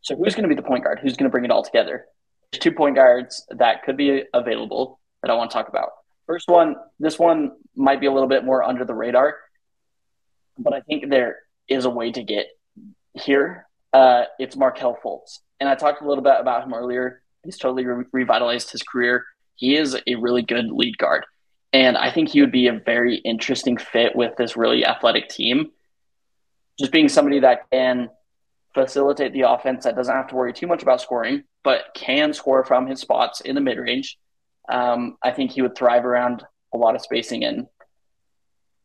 So 0.00 0.16
who's 0.16 0.34
going 0.34 0.44
to 0.44 0.48
be 0.48 0.54
the 0.54 0.66
point 0.66 0.84
guard? 0.84 1.00
Who's 1.02 1.16
going 1.16 1.28
to 1.28 1.30
bring 1.30 1.44
it 1.44 1.50
all 1.50 1.64
together? 1.64 2.06
There's 2.50 2.60
two 2.60 2.72
point 2.72 2.94
guards 2.94 3.44
that 3.50 3.82
could 3.82 3.96
be 3.96 4.22
available 4.32 5.00
that 5.22 5.30
I 5.30 5.34
want 5.34 5.50
to 5.50 5.54
talk 5.54 5.68
about. 5.68 5.90
First 6.26 6.48
one, 6.48 6.76
this 7.00 7.18
one 7.18 7.50
might 7.74 8.00
be 8.00 8.06
a 8.06 8.12
little 8.12 8.28
bit 8.28 8.44
more 8.44 8.62
under 8.62 8.84
the 8.84 8.94
radar, 8.94 9.36
but 10.56 10.72
I 10.72 10.80
think 10.82 11.10
there 11.10 11.38
is 11.68 11.84
a 11.84 11.90
way 11.90 12.12
to 12.12 12.22
get 12.22 12.46
here. 13.14 13.66
Uh, 13.92 14.24
it's 14.38 14.56
Markelle 14.56 14.98
Fultz. 15.02 15.38
And 15.60 15.68
I 15.68 15.74
talked 15.74 16.02
a 16.02 16.08
little 16.08 16.22
bit 16.22 16.36
about 16.38 16.64
him 16.64 16.74
earlier. 16.74 17.22
He's 17.44 17.58
totally 17.58 17.84
re- 17.84 18.04
revitalized 18.12 18.70
his 18.70 18.82
career. 18.82 19.24
He 19.54 19.76
is 19.76 19.96
a 20.06 20.14
really 20.16 20.42
good 20.42 20.70
lead 20.70 20.98
guard. 20.98 21.24
And 21.72 21.96
I 21.96 22.10
think 22.10 22.28
he 22.28 22.40
would 22.40 22.52
be 22.52 22.68
a 22.68 22.72
very 22.72 23.16
interesting 23.16 23.76
fit 23.76 24.14
with 24.14 24.36
this 24.36 24.56
really 24.56 24.84
athletic 24.84 25.28
team 25.28 25.70
just 26.78 26.92
being 26.92 27.08
somebody 27.08 27.40
that 27.40 27.68
can 27.70 28.08
facilitate 28.74 29.32
the 29.32 29.42
offense 29.42 29.84
that 29.84 29.96
doesn't 29.96 30.14
have 30.14 30.28
to 30.28 30.36
worry 30.36 30.52
too 30.52 30.66
much 30.66 30.82
about 30.82 31.00
scoring, 31.00 31.42
but 31.64 31.86
can 31.94 32.32
score 32.32 32.64
from 32.64 32.86
his 32.86 33.00
spots 33.00 33.40
in 33.40 33.54
the 33.54 33.60
mid 33.60 33.78
range. 33.78 34.18
Um, 34.68 35.16
I 35.22 35.32
think 35.32 35.50
he 35.50 35.62
would 35.62 35.74
thrive 35.74 36.04
around 36.04 36.44
a 36.72 36.76
lot 36.76 36.94
of 36.94 37.00
spacing 37.00 37.42
in 37.42 37.66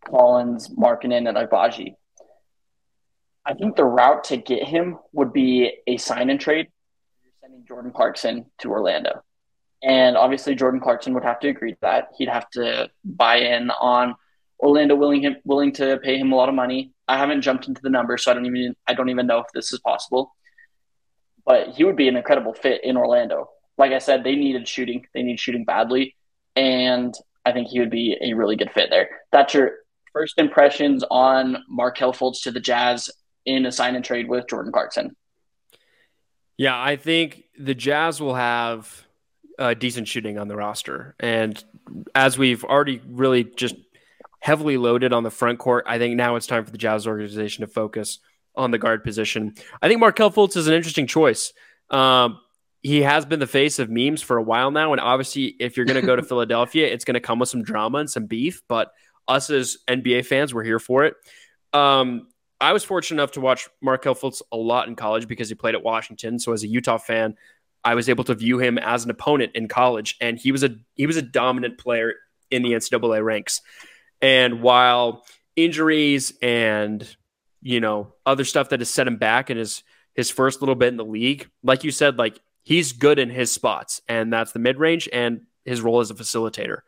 Collins, 0.06 0.70
Markkanen, 0.70 1.28
and 1.28 1.38
Agbaji. 1.38 1.96
I 3.46 3.54
think 3.54 3.76
the 3.76 3.86
route 3.86 4.26
to 4.26 4.38
get 4.38 4.68
him 4.68 5.00
would 5.12 5.34
be 5.34 5.74
a 5.86 5.98
sign 5.98 6.30
and 6.30 6.40
trade. 6.40 6.68
You're 7.24 7.34
sending 7.42 7.66
Jordan 7.68 7.92
Clarkson 7.92 8.46
to 8.60 8.70
Orlando. 8.70 9.24
And 9.84 10.16
obviously, 10.16 10.56
Jordan 10.56 10.80
Clarkson 10.80 11.14
would 11.14 11.24
have 11.24 11.42
to 11.42 11.50
agree 11.50 11.74
to 11.74 11.78
that. 11.82 12.10
He'd 12.18 12.30
have 12.30 12.50
to 12.52 12.90
buy 13.04 13.38
in 13.38 13.70
on 13.70 14.16
Orlando 14.60 14.96
willing 14.96 15.24
him 15.24 15.36
willing 15.44 15.74
to 15.74 15.98
pay 15.98 16.18
him 16.18 16.32
a 16.32 16.36
lot 16.36 16.48
of 16.48 16.56
money. 16.56 16.94
I 17.10 17.18
haven't 17.18 17.42
jumped 17.42 17.68
into 17.68 17.82
the 17.82 17.90
numbers, 17.90 18.24
so 18.24 18.32
I 18.32 18.34
don't 18.34 18.46
even 18.46 18.76
I 18.88 18.94
don't 18.94 19.10
even 19.10 19.28
know 19.28 19.40
if 19.40 19.48
this 19.54 19.74
is 19.74 19.80
possible. 19.80 20.34
But 21.46 21.70
he 21.70 21.84
would 21.84 21.98
be 21.98 22.08
an 22.08 22.16
incredible 22.16 22.54
fit 22.54 22.82
in 22.86 22.96
Orlando. 22.96 23.50
Like 23.78 23.92
I 23.92 23.98
said, 23.98 24.24
they 24.24 24.36
needed 24.36 24.66
shooting. 24.70 25.06
They 25.14 25.22
need 25.22 25.38
shooting 25.38 25.66
badly, 25.66 26.16
and 26.56 27.14
I 27.46 27.52
think 27.52 27.68
he 27.68 27.82
would 27.82 27.90
be 27.90 28.18
a 28.22 28.34
really 28.34 28.56
good 28.56 28.72
fit 28.72 28.90
there. 28.90 29.10
That's 29.34 29.54
your 29.54 29.72
first 30.14 30.36
impressions 30.38 31.04
on 31.12 31.58
Markelle 31.68 32.14
Fultz 32.14 32.44
to 32.44 32.52
the 32.52 32.62
Jazz 32.62 33.10
in 33.46 33.66
a 33.66 33.72
sign 33.72 33.96
and 33.96 34.06
trade 34.06 34.28
with 34.30 34.48
Jordan 34.48 34.72
Clarkson. 34.72 35.16
Yeah, 36.58 36.80
I 36.80 36.96
think 36.96 37.44
the 37.58 37.74
Jazz 37.74 38.22
will 38.22 38.36
have 38.36 39.08
uh, 39.58 39.74
decent 39.74 40.08
shooting 40.08 40.38
on 40.38 40.48
the 40.48 40.56
roster, 40.56 41.16
and 41.20 41.62
as 42.14 42.38
we've 42.38 42.64
already 42.64 43.02
really 43.08 43.44
just 43.44 43.76
heavily 44.44 44.76
loaded 44.76 45.14
on 45.14 45.24
the 45.24 45.32
front 45.32 45.58
court. 45.58 45.86
I 45.88 45.98
think 45.98 46.18
now 46.18 46.36
it's 46.36 46.48
time 46.48 46.66
for 46.66 46.72
the 46.72 46.78
Jazz 46.78 47.08
organization 47.08 47.66
to 47.66 47.68
focus 47.72 48.20
on 48.58 48.72
the 48.72 48.78
guard 48.78 49.02
position. 49.02 49.56
I 49.82 49.88
think 49.88 50.02
Markelle 50.02 50.32
Fultz 50.32 50.58
is 50.58 50.68
an 50.68 50.74
interesting 50.74 51.08
choice. 51.08 51.54
Um, 51.90 52.40
he 52.82 53.04
has 53.04 53.26
been 53.26 53.40
the 53.40 53.48
face 53.48 53.80
of 53.80 53.90
memes 53.90 54.22
for 54.22 54.36
a 54.36 54.44
while 54.44 54.70
now, 54.70 54.92
and 54.92 55.00
obviously, 55.00 55.56
if 55.62 55.78
you're 55.78 55.86
going 55.86 56.00
to 56.00 56.06
go 56.06 56.18
to 56.18 56.24
Philadelphia, 56.28 56.88
it's 56.88 57.06
going 57.06 57.14
to 57.14 57.22
come 57.22 57.40
with 57.40 57.48
some 57.48 57.64
drama 57.64 58.00
and 58.00 58.10
some 58.10 58.26
beef. 58.26 58.62
But 58.68 58.92
us 59.30 59.50
as 59.50 59.78
NBA 59.88 60.26
fans, 60.26 60.54
we're 60.54 60.66
here 60.66 60.80
for 60.80 61.06
it. 61.06 61.16
Um, 61.72 62.28
I 62.62 62.74
was 62.74 62.84
fortunate 62.84 63.22
enough 63.22 63.32
to 63.34 63.42
watch 63.42 63.68
Markelle 63.82 64.16
Fultz 64.16 64.42
a 64.52 64.58
lot 64.58 64.88
in 64.88 64.96
college 64.96 65.28
because 65.28 65.50
he 65.50 65.56
played 65.56 65.76
at 65.76 65.84
Washington. 65.84 66.40
So 66.40 66.54
as 66.54 66.64
a 66.64 66.68
Utah 66.68 66.98
fan, 66.98 67.36
I 67.84 67.96
was 67.96 68.08
able 68.08 68.24
to 68.26 68.36
view 68.36 68.60
him 68.60 68.78
as 68.78 69.04
an 69.04 69.12
opponent 69.12 69.52
in 69.56 69.68
college, 69.68 70.16
and 70.22 70.40
he 70.40 70.52
was 70.52 70.64
a 70.64 70.76
he 70.96 71.06
was 71.06 71.18
a 71.18 71.22
dominant 71.22 71.78
player 71.78 72.14
in 72.50 72.62
the 72.62 72.72
NCAA 72.72 73.24
ranks. 73.24 73.62
And 74.22 74.62
while 74.62 75.26
injuries 75.56 76.34
and 76.42 77.06
you 77.62 77.80
know 77.80 78.14
other 78.26 78.46
stuff 78.46 78.70
that 78.70 78.80
has 78.80 78.90
set 78.90 79.08
him 79.08 79.18
back 79.18 79.50
in 79.50 79.58
his 79.58 79.84
his 80.14 80.30
first 80.32 80.62
little 80.62 80.76
bit 80.76 80.90
in 80.90 80.98
the 80.98 81.06
league, 81.06 81.50
like 81.64 81.84
you 81.84 81.92
said, 81.92 82.18
like 82.18 82.40
he's 82.64 82.94
good 82.94 83.20
in 83.20 83.30
his 83.30 83.52
spots, 83.52 84.02
and 84.08 84.32
that's 84.32 84.54
the 84.54 84.60
mid 84.60 84.80
range 84.80 85.10
and 85.12 85.42
his 85.66 85.82
role 85.82 86.00
as 86.00 86.12
a 86.12 86.16
facilitator. 86.16 86.80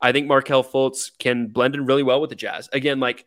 I 0.00 0.12
think 0.12 0.26
Markelle 0.26 0.64
Fultz 0.64 1.10
can 1.18 1.46
blend 1.46 1.74
in 1.74 1.86
really 1.86 2.02
well 2.02 2.20
with 2.20 2.30
the 2.30 2.36
Jazz. 2.36 2.68
Again, 2.72 3.00
like 3.00 3.24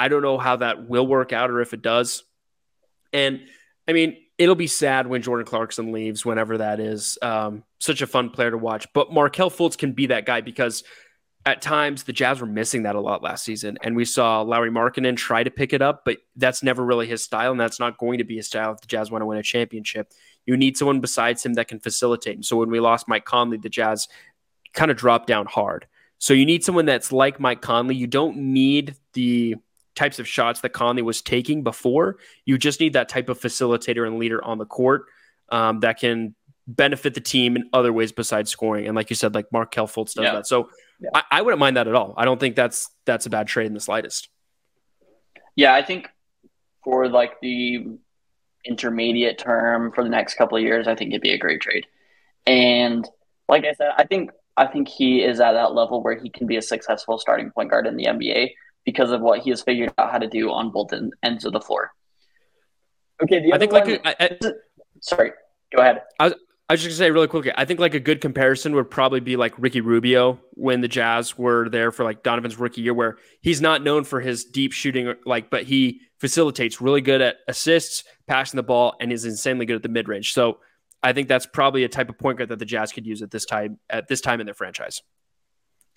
I 0.00 0.08
don't 0.08 0.22
know 0.22 0.38
how 0.38 0.56
that 0.56 0.88
will 0.88 1.06
work 1.06 1.32
out 1.34 1.50
or 1.50 1.60
if 1.60 1.74
it 1.74 1.82
does. 1.82 2.24
And 3.12 3.42
I 3.86 3.92
mean, 3.92 4.16
it'll 4.38 4.54
be 4.54 4.66
sad 4.66 5.06
when 5.06 5.20
Jordan 5.20 5.44
Clarkson 5.44 5.92
leaves, 5.92 6.24
whenever 6.24 6.56
that 6.58 6.80
is. 6.80 7.18
Um, 7.20 7.64
such 7.78 8.00
a 8.00 8.06
fun 8.06 8.30
player 8.30 8.50
to 8.50 8.56
watch. 8.56 8.90
But 8.94 9.12
Markelle 9.12 9.50
Fultz 9.50 9.76
can 9.76 9.92
be 9.92 10.06
that 10.06 10.24
guy 10.24 10.40
because 10.40 10.84
at 11.44 11.60
times 11.60 12.04
the 12.04 12.14
Jazz 12.14 12.40
were 12.40 12.46
missing 12.46 12.84
that 12.84 12.94
a 12.96 13.00
lot 13.00 13.22
last 13.22 13.44
season. 13.44 13.76
And 13.82 13.94
we 13.94 14.06
saw 14.06 14.40
Lauri 14.40 14.70
Markkanen 14.70 15.18
try 15.18 15.44
to 15.44 15.50
pick 15.50 15.74
it 15.74 15.82
up, 15.82 16.06
but 16.06 16.16
that's 16.34 16.62
never 16.62 16.82
really 16.82 17.06
his 17.06 17.22
style. 17.22 17.50
And 17.50 17.60
that's 17.60 17.78
not 17.78 17.98
going 17.98 18.18
to 18.18 18.24
be 18.24 18.36
his 18.36 18.46
style 18.46 18.72
if 18.72 18.80
the 18.80 18.86
Jazz 18.86 19.10
want 19.10 19.20
to 19.20 19.26
win 19.26 19.36
a 19.36 19.42
championship. 19.42 20.12
You 20.46 20.56
need 20.56 20.78
someone 20.78 21.00
besides 21.00 21.44
him 21.44 21.54
that 21.54 21.68
can 21.68 21.78
facilitate. 21.78 22.36
And 22.36 22.44
so 22.44 22.56
when 22.56 22.70
we 22.70 22.80
lost 22.80 23.06
Mike 23.06 23.26
Conley, 23.26 23.58
the 23.58 23.68
Jazz 23.68 24.08
kind 24.72 24.90
of 24.90 24.96
dropped 24.96 25.26
down 25.26 25.44
hard. 25.44 25.86
So 26.18 26.32
you 26.32 26.46
need 26.46 26.64
someone 26.64 26.86
that's 26.86 27.12
like 27.12 27.38
Mike 27.38 27.60
Conley. 27.60 27.96
You 27.96 28.06
don't 28.06 28.36
need 28.38 28.96
the 29.12 29.56
types 29.94 30.18
of 30.18 30.28
shots 30.28 30.60
that 30.60 30.70
Conley 30.70 31.02
was 31.02 31.22
taking 31.22 31.62
before. 31.62 32.18
You 32.44 32.58
just 32.58 32.80
need 32.80 32.92
that 32.92 33.08
type 33.08 33.28
of 33.28 33.38
facilitator 33.40 34.06
and 34.06 34.18
leader 34.18 34.42
on 34.44 34.58
the 34.58 34.66
court 34.66 35.06
um, 35.50 35.80
that 35.80 35.98
can 35.98 36.34
benefit 36.66 37.14
the 37.14 37.20
team 37.20 37.56
in 37.56 37.68
other 37.72 37.92
ways 37.92 38.12
besides 38.12 38.50
scoring. 38.50 38.86
And 38.86 38.94
like 38.94 39.10
you 39.10 39.16
said, 39.16 39.34
like 39.34 39.50
Markelle 39.52 39.88
Fultz 39.88 40.14
does 40.14 40.24
yeah. 40.24 40.34
that. 40.34 40.46
So 40.46 40.70
yeah. 41.00 41.10
I, 41.14 41.22
I, 41.32 41.42
wouldn't 41.42 41.58
mind 41.58 41.76
that 41.76 41.88
at 41.88 41.94
all. 41.94 42.14
I 42.16 42.24
don't 42.24 42.38
think 42.38 42.54
that's 42.54 42.90
that's 43.06 43.26
a 43.26 43.30
bad 43.30 43.48
trade 43.48 43.66
in 43.66 43.74
the 43.74 43.80
slightest. 43.80 44.28
Yeah, 45.56 45.74
I 45.74 45.82
think 45.82 46.08
for 46.84 47.08
like 47.08 47.40
the 47.40 47.98
intermediate 48.64 49.38
term 49.38 49.90
for 49.92 50.04
the 50.04 50.10
next 50.10 50.34
couple 50.34 50.56
of 50.56 50.62
years, 50.62 50.86
I 50.86 50.94
think 50.94 51.10
it'd 51.10 51.22
be 51.22 51.32
a 51.32 51.38
great 51.38 51.60
trade. 51.60 51.86
And 52.46 53.08
like 53.48 53.64
I 53.64 53.72
said, 53.72 53.90
I 53.96 54.04
think 54.04 54.30
I 54.56 54.66
think 54.66 54.88
he 54.88 55.22
is 55.22 55.40
at 55.40 55.52
that 55.52 55.74
level 55.74 56.02
where 56.02 56.18
he 56.18 56.30
can 56.30 56.46
be 56.46 56.56
a 56.56 56.62
successful 56.62 57.18
starting 57.18 57.50
point 57.50 57.70
guard 57.70 57.86
in 57.86 57.96
the 57.96 58.04
NBA 58.04 58.52
because 58.84 59.10
of 59.10 59.20
what 59.20 59.40
he 59.40 59.50
has 59.50 59.62
figured 59.62 59.92
out 59.98 60.10
how 60.10 60.18
to 60.18 60.28
do 60.28 60.50
on 60.50 60.70
both 60.70 60.92
ends 61.22 61.44
of 61.44 61.52
the 61.52 61.60
floor. 61.60 61.92
Okay, 63.22 63.50
I 63.52 63.58
think 63.58 63.72
one, 63.72 63.86
like 63.86 64.00
a, 64.04 64.22
I, 64.22 64.38
sorry, 65.00 65.32
go 65.74 65.82
ahead. 65.82 66.02
I 66.18 66.24
was, 66.24 66.34
I 66.70 66.74
was 66.74 66.82
just 66.82 66.98
gonna 66.98 67.08
say 67.08 67.10
really 67.10 67.26
quickly. 67.26 67.52
I 67.56 67.64
think 67.64 67.80
like 67.80 67.94
a 67.94 68.00
good 68.00 68.20
comparison 68.20 68.74
would 68.76 68.90
probably 68.90 69.20
be 69.20 69.36
like 69.36 69.52
Ricky 69.58 69.80
Rubio 69.80 70.40
when 70.52 70.80
the 70.80 70.88
Jazz 70.88 71.36
were 71.36 71.68
there 71.68 71.90
for 71.90 72.04
like 72.04 72.22
Donovan's 72.22 72.58
rookie 72.58 72.80
year, 72.80 72.94
where 72.94 73.18
he's 73.40 73.60
not 73.60 73.82
known 73.82 74.04
for 74.04 74.20
his 74.20 74.44
deep 74.44 74.72
shooting, 74.72 75.14
like, 75.26 75.50
but 75.50 75.64
he 75.64 76.00
facilitates 76.18 76.80
really 76.80 77.00
good 77.00 77.20
at 77.20 77.38
assists, 77.48 78.04
passing 78.26 78.56
the 78.56 78.62
ball, 78.62 78.94
and 79.00 79.12
is 79.12 79.24
insanely 79.24 79.66
good 79.66 79.76
at 79.76 79.82
the 79.82 79.88
mid 79.88 80.08
range. 80.08 80.32
So 80.32 80.60
I 81.02 81.12
think 81.12 81.28
that's 81.28 81.46
probably 81.46 81.84
a 81.84 81.88
type 81.88 82.08
of 82.08 82.18
point 82.18 82.38
guard 82.38 82.50
that 82.50 82.58
the 82.58 82.64
Jazz 82.64 82.92
could 82.92 83.06
use 83.06 83.20
at 83.20 83.30
this 83.30 83.44
time 83.44 83.78
at 83.90 84.08
this 84.08 84.20
time 84.20 84.40
in 84.40 84.46
their 84.46 84.54
franchise. 84.54 85.02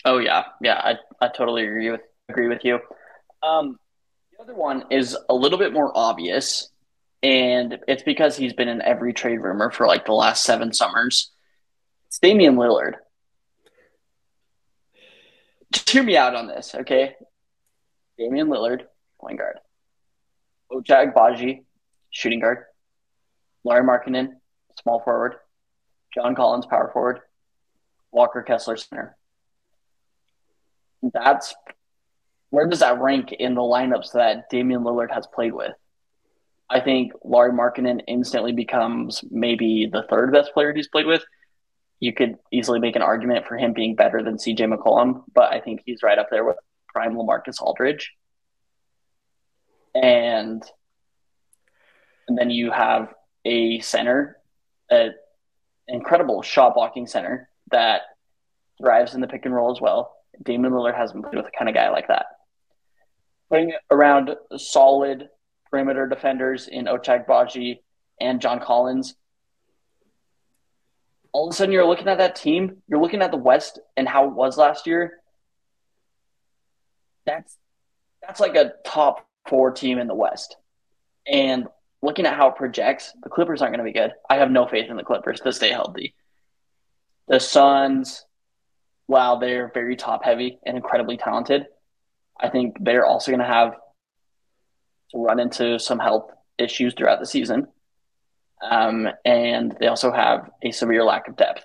Oh 0.06 0.18
yeah, 0.18 0.46
yeah, 0.60 0.82
I, 0.84 1.26
I 1.26 1.30
totally 1.30 1.66
agree 1.66 1.92
with 1.92 2.02
agree 2.30 2.48
with 2.48 2.64
you. 2.64 2.80
Um, 3.42 3.78
the 4.32 4.44
other 4.44 4.56
one 4.56 4.86
is 4.90 5.18
a 5.30 5.34
little 5.34 5.60
bit 5.60 5.74
more 5.74 5.92
obvious, 5.96 6.72
and 7.22 7.80
it's 7.88 8.04
because 8.04 8.38
he's 8.38 8.54
been 8.54 8.70
in 8.70 8.82
every 8.82 9.14
trade 9.14 9.42
rumor 9.42 9.72
for 9.72 9.88
like 9.88 10.06
the 10.06 10.14
last 10.14 10.44
seven 10.44 10.74
summers. 10.74 11.32
It's 12.08 12.20
Damian 12.20 12.56
Lillard. 12.56 12.94
Just 15.72 15.90
hear 15.90 16.04
me 16.04 16.16
out 16.16 16.36
on 16.36 16.48
this, 16.48 16.76
okay? 16.76 17.16
Damian 18.18 18.48
Lillard, 18.48 18.84
point 19.20 19.40
guard. 19.40 19.60
Ochai 20.72 21.12
Agbaji, 21.14 21.64
shooting 22.12 22.40
guard. 22.40 22.60
Larry 23.64 23.84
Markkanen, 23.84 24.30
small 24.82 25.00
forward. 25.00 25.36
John 26.14 26.36
Collins, 26.36 26.68
power 26.68 26.92
forward. 26.94 27.22
Walker 28.12 28.44
Kessler, 28.44 28.78
center. 28.78 29.18
That's 31.02 31.56
where 32.54 32.68
does 32.68 32.82
that 32.82 33.02
rank 33.02 33.32
in 33.32 33.56
the 33.56 33.62
lineups 33.62 34.12
that 34.12 34.48
Damian 34.52 34.84
Lillard 34.84 35.10
has 35.10 35.26
played 35.26 35.54
with? 35.54 35.72
I 36.70 36.82
think 36.82 37.12
Lauri 37.24 37.52
Markkanen 37.52 38.02
instantly 38.08 38.52
becomes 38.52 39.24
maybe 39.32 39.90
the 39.92 40.04
third 40.08 40.32
best 40.32 40.54
player 40.54 40.72
he's 40.72 40.88
played 40.88 41.08
with. 41.08 41.24
You 42.00 42.14
could 42.14 42.38
easily 42.52 42.78
make 42.78 42.96
an 42.96 43.02
argument 43.02 43.48
for 43.48 43.58
him 43.58 43.74
being 43.74 43.96
better 43.96 44.22
than 44.22 44.38
CJ 44.38 44.72
McCollum, 44.72 45.24
but 45.34 45.52
I 45.52 45.62
think 45.62 45.82
he's 45.84 46.04
right 46.04 46.20
up 46.20 46.28
there 46.30 46.46
with 46.46 46.58
prime 46.90 47.16
Lamarcus 47.16 47.60
Aldridge. 47.60 48.12
And, 49.96 50.64
and 52.28 52.38
then 52.38 52.52
you 52.52 52.70
have 52.70 53.16
a 53.46 53.80
center, 53.80 54.38
an 54.92 55.16
incredible 55.88 56.44
shot 56.44 56.76
blocking 56.76 57.08
center 57.08 57.50
that 57.72 58.02
thrives 58.80 59.16
in 59.16 59.22
the 59.22 59.28
pick 59.28 59.44
and 59.46 59.56
roll 59.56 59.72
as 59.72 59.82
well. 59.82 60.14
Damian 60.44 60.72
Lillard 60.74 60.96
hasn't 60.96 61.24
played 61.24 61.38
with 61.38 61.48
a 61.48 61.58
kind 61.58 61.68
of 61.68 61.74
guy 61.74 61.90
like 61.90 62.10
that 62.10 62.28
putting 63.54 63.74
around 63.92 64.36
solid 64.58 65.30
perimeter 65.70 66.08
defenders 66.08 66.68
in 66.68 66.86
Ochai 66.86 67.24
Agbaji 67.24 67.82
and 68.20 68.42
John 68.42 68.60
Collins. 68.60 69.14
All 71.32 71.48
of 71.48 71.54
a 71.54 71.56
sudden, 71.56 71.72
you're 71.72 71.86
looking 71.86 72.08
at 72.08 72.18
that 72.18 72.36
team. 72.36 72.78
You're 72.88 73.02
looking 73.02 73.22
at 73.22 73.30
the 73.30 73.38
West 73.38 73.78
and 73.96 74.10
how 74.10 74.28
it 74.28 74.34
was 74.34 74.58
last 74.58 74.88
year. 74.88 75.20
That's 77.28 77.56
that's 78.24 78.40
like 78.40 78.56
a 78.56 78.74
top 78.84 79.28
four 79.48 79.70
team 79.70 80.00
in 80.00 80.08
the 80.08 80.16
West. 80.16 80.56
And 81.28 81.68
looking 82.02 82.26
at 82.26 82.36
how 82.36 82.48
it 82.48 82.56
projects, 82.56 83.14
the 83.22 83.30
Clippers 83.30 83.62
aren't 83.62 83.76
going 83.76 83.86
to 83.86 83.92
be 83.92 83.98
good. 83.98 84.14
I 84.32 84.38
have 84.38 84.50
no 84.50 84.66
faith 84.66 84.90
in 84.90 84.98
the 84.98 85.04
Clippers 85.04 85.42
to 85.42 85.54
stay 85.54 85.70
healthy. 85.70 86.16
The 87.28 87.40
Suns, 87.40 88.26
while 89.06 89.38
they're 89.38 89.70
very 89.76 89.96
top 89.96 90.24
heavy 90.24 90.58
and 90.66 90.76
incredibly 90.76 91.18
talented, 91.18 91.68
I 92.44 92.50
think 92.50 92.78
they're 92.82 93.06
also 93.06 93.32
going 93.32 93.40
to 93.40 93.46
have 93.46 93.74
to 95.12 95.18
run 95.18 95.40
into 95.40 95.80
some 95.80 95.98
health 95.98 96.30
issues 96.58 96.94
throughout 96.94 97.20
the 97.20 97.26
season. 97.26 97.68
Um, 98.62 99.08
and 99.26 99.76
they 99.80 99.88
also 99.88 100.12
have 100.12 100.50
a 100.62 100.72
severe 100.72 101.04
lack 101.04 101.28
of 101.28 101.38
depth. 101.38 101.64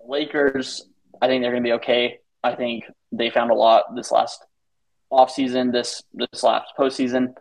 The 0.00 0.10
Lakers, 0.10 0.86
I 1.20 1.26
think 1.26 1.42
they're 1.42 1.50
going 1.50 1.62
to 1.62 1.68
be 1.68 1.74
okay. 1.74 2.20
I 2.42 2.54
think 2.54 2.84
they 3.12 3.30
found 3.30 3.50
a 3.50 3.54
lot 3.54 3.94
this 3.94 4.10
last 4.12 4.44
offseason, 5.12 5.72
this 5.72 6.02
this 6.14 6.42
last 6.42 6.72
postseason. 6.78 7.34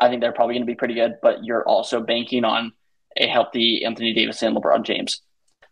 I 0.00 0.08
think 0.08 0.20
they're 0.20 0.32
probably 0.32 0.54
going 0.54 0.66
to 0.66 0.70
be 0.70 0.76
pretty 0.76 0.94
good, 0.94 1.14
but 1.22 1.44
you're 1.44 1.66
also 1.66 2.00
banking 2.00 2.44
on 2.44 2.72
a 3.16 3.26
healthy 3.26 3.84
Anthony 3.84 4.14
Davis 4.14 4.42
and 4.42 4.54
LeBron 4.54 4.84
James. 4.84 5.22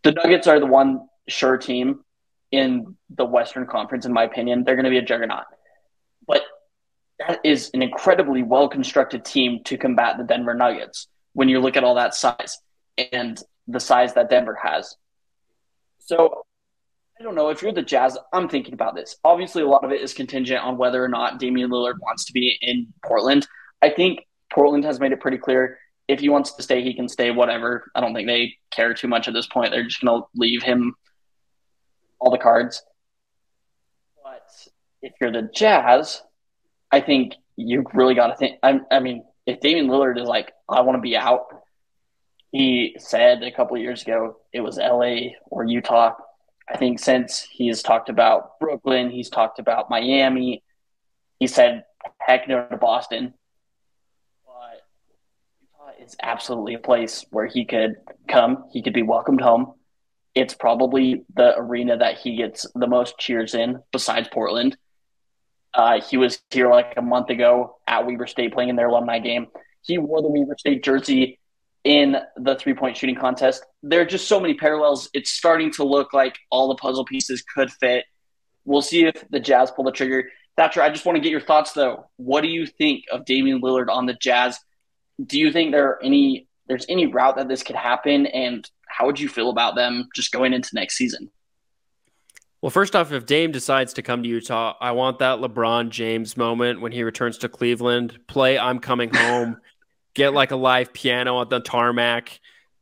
The 0.03 0.13
Nuggets 0.13 0.47
are 0.47 0.59
the 0.59 0.67
one 0.67 1.07
sure 1.29 1.57
team 1.57 2.01
in 2.51 2.97
the 3.11 3.25
Western 3.25 3.67
Conference, 3.67 4.05
in 4.05 4.13
my 4.13 4.25
opinion. 4.25 4.65
They're 4.65 4.75
going 4.75 4.85
to 4.85 4.91
be 4.91 4.99
a 4.99 5.03
juggernaut. 5.03 5.45
That 7.19 7.41
is 7.45 7.71
an 7.73 7.83
incredibly 7.83 8.43
well 8.43 8.69
constructed 8.69 9.25
team 9.25 9.63
to 9.65 9.79
combat 9.79 10.19
the 10.19 10.25
Denver 10.25 10.55
Nuggets 10.55 11.09
when 11.33 11.49
you 11.49 11.61
look 11.61 11.77
at 11.77 11.85
all 11.85 11.95
that 11.95 12.15
size 12.15 12.59
and 13.13 13.41
the 13.67 13.81
size 13.81 14.15
that 14.15 14.31
Denver 14.31 14.59
has. 14.63 14.97
So 15.99 16.43
I 17.19 17.23
don't 17.23 17.35
know 17.35 17.49
if 17.49 17.63
you're 17.63 17.73
the 17.73 17.83
Jazz. 17.83 18.19
I'm 18.33 18.49
thinking 18.49 18.75
about 18.75 18.95
this. 18.95 19.17
Obviously, 19.25 19.63
a 19.63 19.67
lot 19.67 19.85
of 19.85 19.91
it 19.91 20.03
is 20.03 20.13
contingent 20.13 20.63
on 20.63 20.77
whether 20.77 21.03
or 21.03 21.09
not 21.09 21.39
Damian 21.39 21.71
Lillard 21.71 21.99
wants 22.01 22.27
to 22.27 22.33
be 22.33 22.59
in 22.61 22.93
Portland. 23.05 23.47
I 23.81 23.91
think 23.91 24.21
Portland 24.53 24.85
has 24.85 25.01
made 25.01 25.13
it 25.13 25.21
pretty 25.21 25.39
clear 25.39 25.79
if 26.09 26.21
he 26.21 26.29
wants 26.29 26.53
to 26.53 26.63
stay, 26.63 26.83
he 26.83 26.95
can 26.95 27.09
stay. 27.09 27.31
Whatever. 27.31 27.91
I 27.95 28.01
don't 28.01 28.15
think 28.15 28.29
they 28.29 28.55
care 28.71 28.95
too 28.95 29.09
much 29.09 29.29
at 29.29 29.35
this 29.35 29.47
point. 29.47 29.73
They're 29.73 29.85
just 29.85 30.01
going 30.01 30.21
to 30.21 30.27
leave 30.35 30.63
him 30.63 30.95
all 32.19 32.31
the 32.31 32.39
cards 32.39 32.83
But 34.23 34.49
if 35.03 35.13
you're 35.21 35.33
the 35.33 35.51
Jazz, 35.55 36.23
I 36.91 37.01
think 37.01 37.35
you 37.57 37.85
really 37.95 38.15
got 38.15 38.29
to 38.29 38.37
think. 38.37 38.59
I, 38.63 38.81
I, 38.91 39.01
mean, 39.01 39.25
if 39.47 39.61
Damian 39.61 39.89
Lillard 39.89 40.21
is 40.21 40.29
like, 40.29 40.53
I 40.69 40.81
want 40.83 40.97
to 40.97 41.03
be 41.03 41.17
out, 41.17 41.47
he 42.53 42.97
said 42.99 43.43
a 43.43 43.51
couple 43.51 43.77
years 43.77 44.03
ago 44.03 44.39
it 44.53 44.61
was 44.61 44.79
LA 44.79 45.33
or 45.47 45.65
Utah. 45.65 46.15
I 46.69 46.77
think 46.77 46.99
since 46.99 47.47
he 47.51 47.69
has 47.69 47.83
talked 47.83 48.09
about 48.09 48.59
Brooklyn, 48.59 49.11
he's 49.11 49.31
talked 49.31 49.59
about 49.59 49.91
Miami. 49.91 50.63
He 51.39 51.47
said, 51.47 51.85
heck 52.19 52.49
no 52.49 52.67
to 52.67 52.77
Boston. 52.77 53.35
But 54.45 54.83
Utah 55.61 56.03
is 56.05 56.17
absolutely 56.23 56.75
a 56.75 56.79
place 56.79 57.25
where 57.31 57.47
he 57.47 57.65
could 57.65 57.97
come, 58.29 58.65
he 58.73 58.83
could 58.83 58.95
be 58.95 59.03
welcomed 59.03 59.41
home. 59.41 59.75
It's 60.35 60.55
probably 60.55 61.25
the 61.35 61.57
arena 61.57 61.97
that 61.99 62.19
he 62.19 62.37
gets 62.37 62.67
the 62.75 62.87
most 62.87 63.19
cheers 63.19 63.55
in 63.55 63.83
besides 63.93 64.29
Portland. 64.33 64.77
Uh, 65.77 66.01
he 66.01 66.17
was 66.17 66.41
here 66.51 66.71
like 66.71 66.95
a 66.97 67.03
month 67.03 67.29
ago 67.29 67.77
at 67.87 68.07
Weber 68.07 68.27
State 68.27 68.55
playing 68.55 68.71
in 68.71 68.77
their 68.77 68.89
alumni 68.89 69.19
game. 69.19 69.49
He 69.83 69.99
wore 69.99 70.23
the 70.23 70.29
Weber 70.29 70.57
State 70.59 70.83
jersey 70.83 71.39
in 71.85 72.17
the 72.37 72.57
three 72.57 72.73
point 72.73 72.97
shooting 72.97 73.15
contest. 73.15 73.63
There 73.83 74.01
are 74.01 74.07
just 74.07 74.27
so 74.27 74.41
many 74.41 74.55
parallels. 74.55 75.11
It's 75.13 75.31
starting 75.31 75.71
to 75.73 75.85
look 75.85 76.15
like 76.15 76.39
all 76.51 76.69
the 76.69 76.77
puzzle 76.77 77.05
pieces 77.05 77.43
could 77.43 77.71
fit. 77.71 78.07
We'll 78.65 78.81
see 78.81 79.05
if 79.05 79.23
the 79.29 79.39
Jazz 79.39 79.71
pull 79.71 79.85
the 79.85 79.93
trigger. 79.93 80.31
Thatcher, 80.57 80.81
I 80.81 80.89
just 80.89 81.05
want 81.05 81.17
to 81.17 81.21
get 81.21 81.31
your 81.31 81.43
thoughts 81.43 81.73
though. 81.73 82.07
What 82.17 82.41
do 82.41 82.49
you 82.49 82.67
think 82.67 83.05
of 83.13 83.27
Damian 83.27 83.61
Lillard 83.61 83.91
on 83.91 84.07
the 84.07 84.15
Jazz? 84.15 84.59
Do 85.25 85.39
you 85.39 85.53
think 85.53 85.73
there 85.73 85.87
are 85.87 86.03
any 86.03 86.49
there's 86.69 86.87
any 86.89 87.07
route 87.07 87.37
that 87.37 87.49
this 87.49 87.63
could 87.63 87.77
happen 87.77 88.27
and 88.27 88.69
how 88.89 89.07
would 89.07 89.21
you 89.21 89.29
feel 89.29 89.51
about 89.51 89.77
them 89.77 90.09
just 90.15 90.33
going 90.33 90.55
into 90.55 90.71
next 90.73 90.97
season? 90.97 91.31
Well, 92.67 92.73
first 92.73 92.97
off, 92.97 93.13
if 93.13 93.27
Dame 93.27 93.53
decides 93.53 93.93
to 93.93 94.03
come 94.03 94.25
to 94.25 94.29
Utah, 94.29 94.75
I 94.81 94.91
want 94.91 95.21
that 95.21 95.39
LeBron 95.39 95.91
James 95.91 96.37
moment 96.37 96.81
when 96.81 96.91
he 96.91 97.05
returns 97.05 97.39
to 97.39 97.49
Cleveland. 97.49 98.19
Play 98.27 98.59
I'm 98.59 98.81
coming 98.81 99.15
home. 99.15 99.59
get 100.15 100.33
like 100.33 100.51
a 100.51 100.57
live 100.57 100.93
piano 100.93 101.37
on 101.37 101.49
the 101.49 101.61
tarmac. 101.61 102.41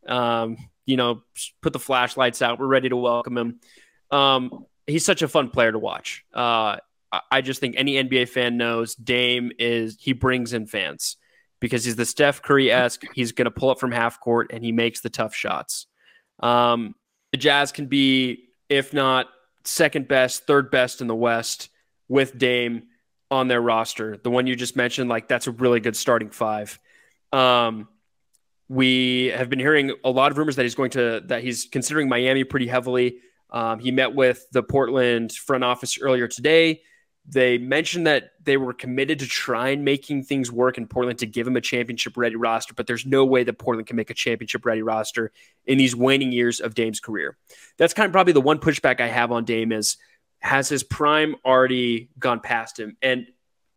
Um, 0.09 0.57
you 0.87 0.97
know, 0.97 1.23
put 1.61 1.75
the 1.75 1.79
flashlights 1.79 2.41
out. 2.41 2.59
We're 2.59 2.67
ready 2.67 2.89
to 2.89 2.97
welcome 2.97 3.37
him. 3.37 3.61
Um, 4.11 4.65
he's 4.87 5.05
such 5.05 5.21
a 5.21 5.29
fun 5.29 5.51
player 5.51 5.71
to 5.71 5.79
watch. 5.79 6.25
Uh, 6.33 6.79
I 7.31 7.43
just 7.43 7.61
think 7.61 7.75
any 7.77 8.03
NBA 8.03 8.31
fan 8.31 8.57
knows 8.57 8.95
Dame 8.95 9.53
is 9.59 9.99
he 10.01 10.15
brings 10.15 10.55
in 10.55 10.67
fans 10.67 11.19
because 11.61 11.85
he's 11.85 11.97
the 11.97 12.07
Steph 12.07 12.41
Curry 12.41 12.73
esque. 12.73 13.03
He's 13.13 13.33
going 13.33 13.45
to 13.45 13.51
pull 13.51 13.69
up 13.69 13.81
from 13.81 13.93
half 13.93 14.19
court 14.19 14.51
and 14.51 14.65
he 14.65 14.73
makes 14.73 15.03
the 15.03 15.11
tough 15.11 15.35
shots. 15.35 15.89
Um, 16.41 16.95
the 17.33 17.37
Jazz 17.37 17.71
can 17.71 17.85
be, 17.85 18.49
if 18.71 18.95
not 18.95 19.27
second 19.65 20.09
best, 20.09 20.47
third 20.47 20.71
best 20.71 21.01
in 21.01 21.07
the 21.07 21.15
West 21.15 21.69
with 22.09 22.37
Dame 22.37 22.85
on 23.31 23.49
their 23.49 23.61
roster. 23.61 24.17
The 24.17 24.31
one 24.31 24.47
you 24.47 24.57
just 24.57 24.77
mentioned, 24.77 25.09
like 25.09 25.29
that's 25.29 25.47
a 25.47 25.51
really 25.51 25.81
good 25.81 25.97
starting 25.97 26.31
five. 26.31 26.79
Um, 27.33 27.89
we 28.69 29.27
have 29.27 29.51
been 29.51 29.59
hearing 29.59 29.93
a 30.05 30.11
lot 30.11 30.31
of 30.31 30.39
rumors 30.39 30.57
that 30.57 30.63
he's 30.63 30.75
going 30.75 30.91
to 30.91 31.23
that 31.27 31.43
he's 31.43 31.67
considering 31.67 32.09
Miami 32.09 32.45
pretty 32.45 32.67
heavily. 32.67 33.19
Um, 33.51 33.79
he 33.79 33.91
met 33.91 34.15
with 34.15 34.47
the 34.53 34.63
Portland 34.63 35.33
front 35.33 35.65
office 35.65 35.99
earlier 36.01 36.29
today. 36.29 36.83
They 37.27 37.57
mentioned 37.57 38.07
that 38.07 38.33
they 38.43 38.59
were 38.59 38.75
committed 38.75 39.19
to 39.21 39.27
trying 39.27 39.83
making 39.83 40.25
things 40.25 40.53
work 40.53 40.77
in 40.77 40.87
Portland 40.87 41.19
to 41.21 41.27
give 41.27 41.47
him 41.47 41.57
a 41.57 41.61
championship 41.61 42.17
ready 42.17 42.37
roster, 42.37 42.75
but 42.75 42.87
there's 42.87 43.07
no 43.07 43.25
way 43.25 43.45
that 43.45 43.59
Portland 43.59 43.87
can 43.87 43.97
make 43.97 44.11
a 44.11 44.15
championship 44.15 44.67
ready 44.67 44.83
roster 44.83 45.33
in 45.65 45.79
these 45.79 45.97
waning 45.97 46.33
years 46.33 46.61
of 46.61 46.75
Dame's 46.75 47.01
career. 47.01 47.39
That's 47.79 47.95
kind 47.95 48.07
of 48.07 48.13
probably 48.13 48.35
the 48.35 48.43
one 48.43 48.59
pushback 48.59 49.01
I 49.01 49.09
have 49.09 49.33
on 49.33 49.47
Dame 49.47 49.73
is 49.73 49.97
has 50.45 50.69
his 50.69 50.83
prime 50.83 51.37
already 51.45 52.11
gone 52.19 52.39
past 52.39 52.79
him? 52.79 52.99
And 53.01 53.27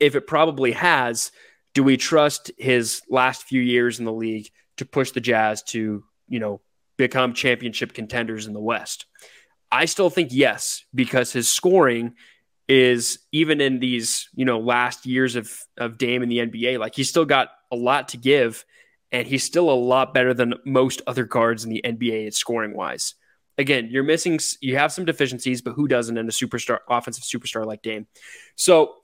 if 0.02 0.16
it 0.16 0.28
probably 0.28 0.74
has, 0.74 1.32
do 1.74 1.82
we 1.82 1.95
trust 1.95 2.52
his 2.58 3.02
last 3.10 3.43
few 3.43 3.62
years 3.62 4.00
in 4.00 4.06
the 4.06 4.12
league 4.12 4.50
to 4.76 4.86
push 4.86 5.12
the 5.12 5.22
Jazz 5.22 5.64
to, 5.64 6.04
you 6.28 6.39
know, 6.39 6.60
become 6.98 7.34
championship 7.34 7.93
contenders 7.93 8.48
in 8.48 8.54
the 8.54 8.60
West? 8.60 9.06
I 9.72 9.86
still 9.86 10.10
think 10.10 10.30
yes, 10.34 10.84
because 10.93 11.32
his 11.32 11.48
scoring 11.48 12.16
is 12.68 13.20
even 13.32 13.61
in 13.61 13.80
these, 13.80 14.30
you 14.34 14.45
know, 14.45 14.59
last 14.59 15.05
years 15.05 15.36
of 15.36 15.51
of 15.78 15.97
Dame 15.97 16.24
in 16.24 16.30
the 16.30 16.39
NBA, 16.39 16.80
like 16.80 16.95
he's 16.95 17.09
still 17.09 17.26
got 17.26 17.49
a 17.72 17.76
lot 17.76 18.09
to 18.09 18.18
give, 18.18 18.65
and 19.11 19.28
he's 19.28 19.43
still 19.43 19.70
a 19.70 19.74
lot 19.74 20.13
better 20.13 20.34
than 20.34 20.55
most 20.65 21.01
other 21.07 21.26
guards 21.26 21.63
in 21.63 21.70
the 21.70 21.82
NBA 21.84 22.34
scoring 22.34 22.76
wise 22.76 23.15
again, 23.57 23.89
you're 23.89 24.03
missing, 24.03 24.39
you 24.61 24.78
have 24.78 24.91
some 24.91 25.05
deficiencies, 25.05 25.61
but 25.61 25.74
who 25.74 25.88
doesn't 25.88 26.18
in 26.18 26.28
a 26.28 26.32
superstar, 26.32 26.80
offensive 26.89 27.24
superstar 27.24 27.65
like 27.65 27.82
Dame? 27.82 28.07
So 28.55 28.95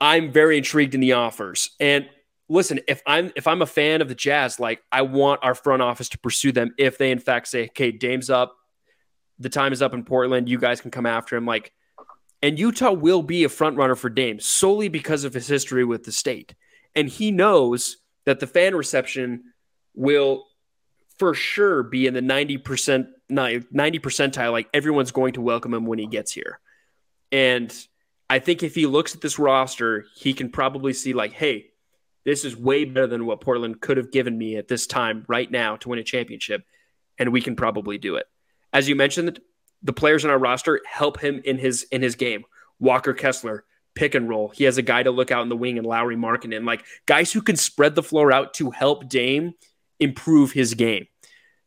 I'm 0.00 0.32
very 0.32 0.58
intrigued 0.58 0.94
in 0.94 1.00
the 1.00 1.12
offers. 1.12 1.70
And 1.80 2.08
listen, 2.48 2.80
if 2.88 3.02
I'm 3.06 3.32
if 3.36 3.46
I'm 3.46 3.62
a 3.62 3.66
fan 3.66 4.02
of 4.02 4.08
the 4.08 4.14
Jazz, 4.14 4.60
like 4.60 4.82
I 4.90 5.02
want 5.02 5.40
our 5.42 5.54
front 5.54 5.82
office 5.82 6.08
to 6.10 6.18
pursue 6.18 6.52
them 6.52 6.74
if 6.78 6.98
they 6.98 7.10
in 7.10 7.18
fact 7.18 7.48
say, 7.48 7.64
"Okay, 7.66 7.92
Dame's 7.92 8.30
up, 8.30 8.56
the 9.38 9.48
time 9.48 9.72
is 9.72 9.82
up 9.82 9.94
in 9.94 10.04
Portland, 10.04 10.48
you 10.48 10.58
guys 10.58 10.80
can 10.80 10.90
come 10.90 11.06
after 11.06 11.36
him." 11.36 11.46
Like, 11.46 11.72
and 12.42 12.58
Utah 12.58 12.92
will 12.92 13.22
be 13.22 13.44
a 13.44 13.48
front 13.48 13.76
runner 13.76 13.94
for 13.94 14.10
Dame 14.10 14.40
solely 14.40 14.88
because 14.88 15.24
of 15.24 15.34
his 15.34 15.46
history 15.46 15.84
with 15.84 16.04
the 16.04 16.12
state, 16.12 16.54
and 16.94 17.08
he 17.08 17.30
knows 17.30 17.98
that 18.24 18.40
the 18.40 18.46
fan 18.46 18.74
reception 18.74 19.44
will 19.94 20.46
for 21.18 21.34
sure 21.34 21.82
be 21.82 22.06
in 22.06 22.14
the 22.14 22.20
90% 22.20 23.08
90 23.28 23.98
percentile 23.98 24.52
like 24.52 24.68
everyone's 24.72 25.10
going 25.10 25.32
to 25.32 25.40
welcome 25.40 25.74
him 25.74 25.86
when 25.86 25.98
he 25.98 26.06
gets 26.06 26.32
here. 26.32 26.60
And 27.32 27.74
i 28.28 28.38
think 28.40 28.62
if 28.62 28.74
he 28.74 28.86
looks 28.86 29.14
at 29.14 29.20
this 29.20 29.38
roster 29.38 30.04
he 30.16 30.32
can 30.32 30.50
probably 30.50 30.92
see 30.92 31.12
like 31.12 31.32
hey 31.32 31.66
this 32.24 32.44
is 32.44 32.56
way 32.56 32.84
better 32.84 33.06
than 33.06 33.24
what 33.24 33.40
portland 33.40 33.80
could 33.80 33.96
have 33.96 34.10
given 34.10 34.36
me 34.36 34.56
at 34.56 34.66
this 34.66 34.88
time 34.88 35.24
right 35.28 35.48
now 35.48 35.76
to 35.76 35.88
win 35.88 35.98
a 35.98 36.04
championship. 36.04 36.64
And 37.18 37.32
we 37.32 37.40
can 37.40 37.56
probably 37.56 37.98
do 37.98 38.16
it. 38.16 38.26
As 38.72 38.88
you 38.88 38.94
mentioned 38.94 39.40
the 39.86 39.92
players 39.92 40.24
on 40.24 40.30
our 40.30 40.38
roster 40.38 40.80
help 40.86 41.20
him 41.20 41.40
in 41.44 41.58
his 41.58 41.84
in 41.90 42.02
his 42.02 42.14
game 42.14 42.44
walker 42.78 43.14
kessler 43.14 43.64
pick 43.94 44.14
and 44.14 44.28
roll 44.28 44.48
he 44.48 44.64
has 44.64 44.76
a 44.76 44.82
guy 44.82 45.02
to 45.02 45.10
look 45.10 45.30
out 45.30 45.42
in 45.42 45.48
the 45.48 45.56
wing 45.56 45.78
and 45.78 45.86
Lauri 45.86 46.16
Markkanen 46.16 46.66
like 46.66 46.84
guys 47.06 47.32
who 47.32 47.40
can 47.40 47.56
spread 47.56 47.94
the 47.94 48.02
floor 48.02 48.30
out 48.30 48.52
to 48.54 48.70
help 48.70 49.08
dame 49.08 49.54
improve 50.00 50.52
his 50.52 50.74
game. 50.74 51.06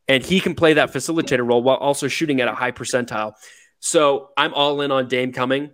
And 0.07 0.23
he 0.23 0.39
can 0.39 0.55
play 0.55 0.73
that 0.73 0.91
facilitator 0.91 1.47
role 1.47 1.61
while 1.61 1.77
also 1.77 2.07
shooting 2.07 2.41
at 2.41 2.47
a 2.47 2.53
high 2.53 2.71
percentile. 2.71 3.33
So 3.79 4.29
I'm 4.35 4.53
all 4.53 4.81
in 4.81 4.91
on 4.91 5.07
Dame 5.07 5.31
coming. 5.31 5.71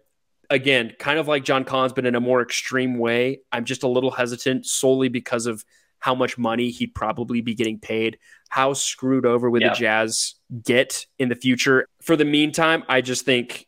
Again, 0.50 0.94
kind 1.00 1.18
of 1.18 1.28
like 1.28 1.44
John 1.44 1.64
Collins, 1.64 1.94
but 1.94 2.06
in 2.06 2.16
a 2.16 2.20
more 2.20 2.42
extreme 2.42 2.98
way. 3.00 3.42
I'm 3.52 3.66
just 3.66 3.84
a 3.84 3.88
little 3.88 4.12
hesitant 4.12 4.66
solely 4.66 5.10
because 5.10 5.46
of 5.48 5.64
how 6.00 6.16
much 6.16 6.38
money 6.38 6.70
he'd 6.70 6.94
probably 6.94 7.42
be 7.42 7.56
getting 7.56 7.80
paid, 7.80 8.18
how 8.50 8.74
screwed 8.74 9.26
over 9.26 9.50
would 9.50 9.62
yeah. 9.62 9.70
the 9.70 9.76
Jazz 9.76 10.36
get 10.64 11.06
in 11.18 11.30
the 11.30 11.36
future. 11.36 11.88
For 12.02 12.16
the 12.16 12.26
meantime, 12.26 12.84
I 12.88 13.02
just 13.02 13.26
think, 13.26 13.68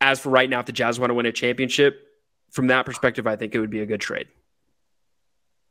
as 0.00 0.20
for 0.20 0.30
right 0.30 0.48
now, 0.48 0.60
if 0.60 0.66
the 0.66 0.72
Jazz 0.72 1.00
want 1.00 1.10
to 1.10 1.14
win 1.14 1.26
a 1.26 1.32
championship, 1.32 2.06
from 2.50 2.68
that 2.68 2.86
perspective, 2.86 3.26
I 3.26 3.36
think 3.36 3.54
it 3.54 3.60
would 3.60 3.70
be 3.70 3.80
a 3.80 3.86
good 3.86 4.00
trade. 4.00 4.28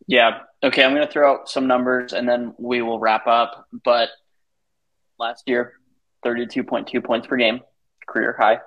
Yeah. 0.07 0.39
Okay. 0.63 0.83
I'm 0.83 0.93
going 0.93 1.05
to 1.05 1.11
throw 1.11 1.31
out 1.31 1.49
some 1.49 1.67
numbers 1.67 2.13
and 2.13 2.27
then 2.27 2.53
we 2.57 2.81
will 2.81 2.99
wrap 2.99 3.27
up. 3.27 3.67
But 3.83 4.09
last 5.19 5.43
year, 5.47 5.73
32.2 6.25 7.03
points 7.03 7.27
per 7.27 7.37
game, 7.37 7.61
career 8.07 8.35
high. 8.37 8.59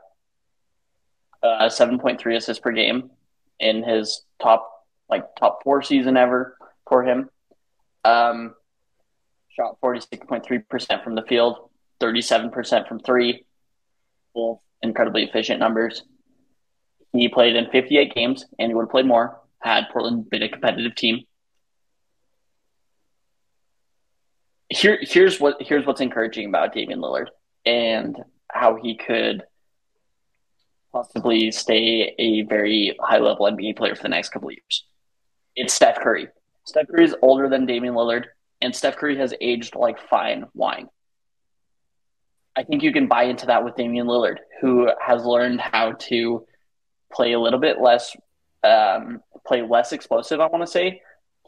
Uh, 1.43 1.69
7.3 1.69 2.37
assists 2.37 2.61
per 2.61 2.71
game 2.71 3.11
in 3.59 3.83
his 3.83 4.25
top 4.41 4.69
like 5.09 5.35
top 5.37 5.63
four 5.65 5.83
season 5.83 6.17
ever 6.17 6.57
for 6.93 7.03
him. 7.03 7.31
Um, 8.05 8.55
shot 9.49 9.79
46.3% 9.83 11.03
from 11.03 11.15
the 11.15 11.23
field, 11.23 11.71
37% 12.03 12.87
from 12.87 13.01
three. 13.01 13.47
Both 14.35 14.61
incredibly 14.83 15.25
efficient 15.25 15.59
numbers. 15.59 16.03
He 17.15 17.31
played 17.31 17.57
in 17.57 17.71
58 17.71 18.15
games 18.15 18.45
and 18.59 18.71
he 18.71 18.75
would 18.75 18.83
have 18.83 18.91
played 18.91 19.07
more 19.07 19.41
had 19.61 19.85
Portland 19.91 20.29
been 20.29 20.43
a 20.43 20.51
competitive 20.51 20.95
team. 20.95 21.21
Here, 24.69 24.99
here's 25.01 25.41
what 25.41 25.57
here's 25.61 25.87
what's 25.87 26.01
encouraging 26.01 26.47
about 26.49 26.75
Damian 26.75 27.01
Lillard 27.01 27.29
and 27.65 28.17
how 28.51 28.77
he 28.77 28.97
could 28.97 29.45
possibly 30.93 31.53
stay 31.53 32.15
a 32.19 32.43
very 32.43 32.97
high 33.01 33.19
level 33.19 33.47
NBA 33.47 33.77
player 33.77 33.95
for 33.95 34.03
the 34.03 34.09
next 34.09 34.31
couple 34.31 34.51
years. 34.51 34.85
It's 35.55 35.73
Steph 35.73 36.01
Curry. 36.01 36.29
Steph 36.65 36.89
Curry 36.89 37.05
is 37.05 37.17
older 37.23 37.49
than 37.49 37.67
Damian 37.67 37.95
Lillard, 37.95 38.27
and 38.61 38.75
Steph 38.75 38.97
Curry 38.97 39.17
has 39.19 39.35
aged 39.41 39.75
like 39.75 40.09
fine 40.09 40.47
wine. 40.55 40.89
I 42.55 42.63
think 42.63 42.83
you 42.83 42.93
can 42.93 43.09
buy 43.09 43.25
into 43.25 43.47
that 43.47 43.65
with 43.65 43.77
Damian 43.77 44.07
Lillard, 44.07 44.39
who 44.61 44.89
has 45.01 45.25
learned 45.25 45.61
how 45.61 45.93
to 45.93 46.47
play 47.13 47.33
a 47.33 47.41
little 47.41 47.59
bit 47.59 47.81
less 47.81 48.17
um, 48.63 49.21
play 49.47 49.63
less 49.63 49.93
explosive. 49.93 50.41
I 50.41 50.47
want 50.47 50.63
to 50.63 50.71
say 50.71 51.03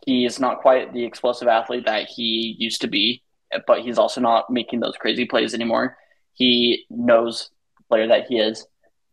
he 0.04 0.24
is 0.24 0.40
not 0.40 0.60
quite 0.60 0.92
the 0.92 1.04
explosive 1.04 1.46
athlete 1.48 1.86
that 1.86 2.08
he 2.08 2.56
used 2.58 2.80
to 2.80 2.88
be, 2.88 3.22
but 3.66 3.80
he's 3.80 3.98
also 3.98 4.20
not 4.20 4.50
making 4.50 4.80
those 4.80 4.96
crazy 4.96 5.24
plays 5.24 5.54
anymore. 5.54 5.96
He 6.32 6.86
knows 6.90 7.50
the 7.78 7.84
player 7.84 8.08
that 8.08 8.26
he 8.28 8.38
is. 8.38 8.66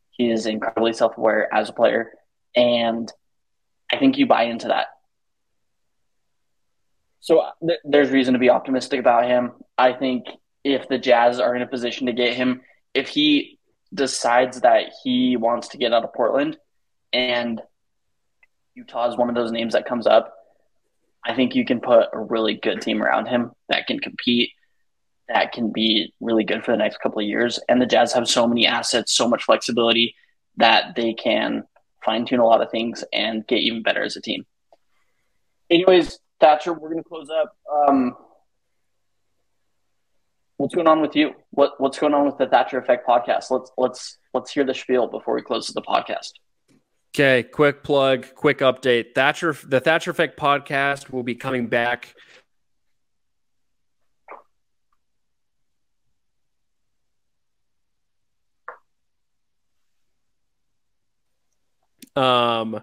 He 0.10 0.32
is 0.32 0.46
incredibly 0.48 0.94
self 0.94 1.18
aware 1.18 1.54
as 1.54 1.70
a 1.70 1.74
player, 1.74 2.12
and 2.56 3.12
I 3.92 3.98
think 3.98 4.18
you 4.18 4.26
buy 4.26 4.44
into 4.44 4.70
that. 4.70 4.88
So 7.22 7.40
uh, 7.40 7.52
th- 7.66 7.80
there's 7.84 8.10
reason 8.10 8.34
to 8.34 8.40
be 8.40 8.50
optimistic 8.50 9.00
about 9.00 9.26
him. 9.26 9.54
I 9.78 9.94
think 9.94 10.26
if 10.64 10.88
the 10.90 10.98
Jazz 10.98 11.40
are 11.40 11.56
in 11.56 11.62
a 11.62 11.68
position 11.68 12.08
to 12.08 12.14
get 12.14 12.36
him, 12.36 12.62
if 12.94 13.08
he 13.08 13.60
decides 13.94 14.62
that 14.62 14.92
he 15.04 15.38
wants 15.38 15.70
to 15.70 15.78
get 15.78 15.94
out 15.94 16.04
of 16.04 16.14
Portland 16.14 16.58
and 17.14 17.62
Utah 18.74 19.10
is 19.10 19.18
one 19.18 19.30
of 19.30 19.36
those 19.36 19.52
names 19.52 19.74
that 19.74 19.86
comes 19.86 20.08
up. 20.08 20.34
I 21.26 21.36
think 21.36 21.56
you 21.56 21.66
can 21.66 21.82
put 21.82 22.08
a 22.14 22.20
really 22.20 22.56
good 22.56 22.82
team 22.82 23.04
around 23.04 23.28
him 23.28 23.52
that 23.70 23.86
can 23.86 24.00
compete, 24.00 24.52
that 25.28 25.52
can 25.52 25.72
be 25.72 26.14
really 26.20 26.44
good 26.44 26.64
for 26.64 26.72
the 26.72 26.78
next 26.78 26.98
couple 26.98 27.20
of 27.20 27.28
years. 27.28 27.60
And 27.70 27.82
the 27.82 27.86
Jazz 27.86 28.14
have 28.14 28.28
so 28.28 28.48
many 28.48 28.66
assets, 28.66 29.14
so 29.14 29.28
much 29.28 29.44
flexibility 29.44 30.16
that 30.58 30.96
they 30.96 31.14
can 31.14 31.64
fine 32.04 32.26
tune 32.26 32.40
a 32.40 32.46
lot 32.46 32.62
of 32.62 32.72
things 32.72 33.04
and 33.14 33.46
get 33.46 33.60
even 33.60 33.84
better 33.84 34.04
as 34.04 34.16
a 34.16 34.22
team. 34.22 34.46
Anyways, 35.70 36.18
Thatcher, 36.42 36.74
we're 36.74 36.90
going 36.90 37.04
to 37.04 37.08
close 37.08 37.30
up. 37.30 37.56
Um, 37.72 38.18
what's 40.58 40.76
going 40.76 40.88
on 40.88 41.02
with 41.02 41.16
you? 41.16 41.34
What 41.52 41.80
What's 41.80 42.00
going 42.00 42.14
on 42.14 42.26
with 42.26 42.38
the 42.38 42.48
Thatcher 42.48 42.80
Effect 42.80 43.08
podcast? 43.08 43.52
Let's 43.52 43.72
let's 43.78 44.18
let's 44.34 44.52
hear 44.52 44.66
the 44.66 44.74
spiel 44.74 45.08
before 45.08 45.36
we 45.36 45.42
close 45.42 45.68
the 45.68 45.82
podcast. 45.82 46.34
Okay, 47.14 47.44
quick 47.44 47.84
plug, 47.84 48.34
quick 48.36 48.60
update. 48.60 49.14
Thatcher, 49.16 49.56
the 49.66 49.80
Thatcher 49.80 50.12
Effect 50.12 50.40
podcast 50.40 51.12
will 51.12 51.24
be 51.24 51.36
coming 51.36 51.68
back. 51.68 52.16
Um, 62.16 62.82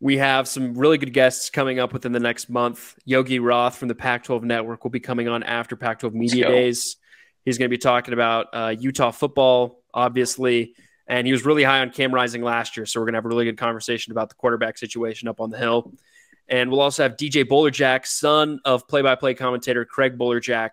we 0.00 0.16
have 0.16 0.48
some 0.48 0.74
really 0.74 0.98
good 0.98 1.12
guests 1.12 1.50
coming 1.50 1.78
up 1.78 1.92
within 1.92 2.12
the 2.12 2.20
next 2.20 2.48
month. 2.48 2.96
Yogi 3.04 3.38
Roth 3.38 3.76
from 3.76 3.88
the 3.88 3.94
Pac 3.94 4.24
12 4.24 4.42
Network 4.44 4.82
will 4.82 4.90
be 4.90 5.00
coming 5.00 5.28
on 5.28 5.42
after 5.42 5.76
Pac 5.76 6.00
12 6.00 6.14
Media 6.14 6.48
Days. 6.48 6.96
He's 7.44 7.58
going 7.58 7.68
to 7.68 7.74
be 7.74 7.78
talking 7.78 8.14
about 8.14 8.46
uh, 8.52 8.74
Utah 8.78 9.10
football, 9.10 9.82
obviously 9.92 10.74
and 11.10 11.26
he 11.26 11.32
was 11.32 11.44
really 11.44 11.64
high 11.64 11.80
on 11.80 11.90
Cam 11.90 12.14
Rising 12.14 12.40
last 12.40 12.76
year. 12.76 12.86
So 12.86 13.00
we're 13.00 13.06
gonna 13.06 13.18
have 13.18 13.24
a 13.24 13.28
really 13.28 13.44
good 13.44 13.58
conversation 13.58 14.12
about 14.12 14.28
the 14.28 14.36
quarterback 14.36 14.78
situation 14.78 15.26
up 15.26 15.40
on 15.40 15.50
the 15.50 15.58
hill. 15.58 15.92
And 16.46 16.70
we'll 16.70 16.80
also 16.80 17.02
have 17.02 17.16
DJ 17.16 17.44
Bolerjack, 17.44 18.06
son 18.06 18.60
of 18.64 18.86
play-by-play 18.86 19.34
commentator 19.34 19.84
Craig 19.84 20.16
Bolerjack. 20.16 20.70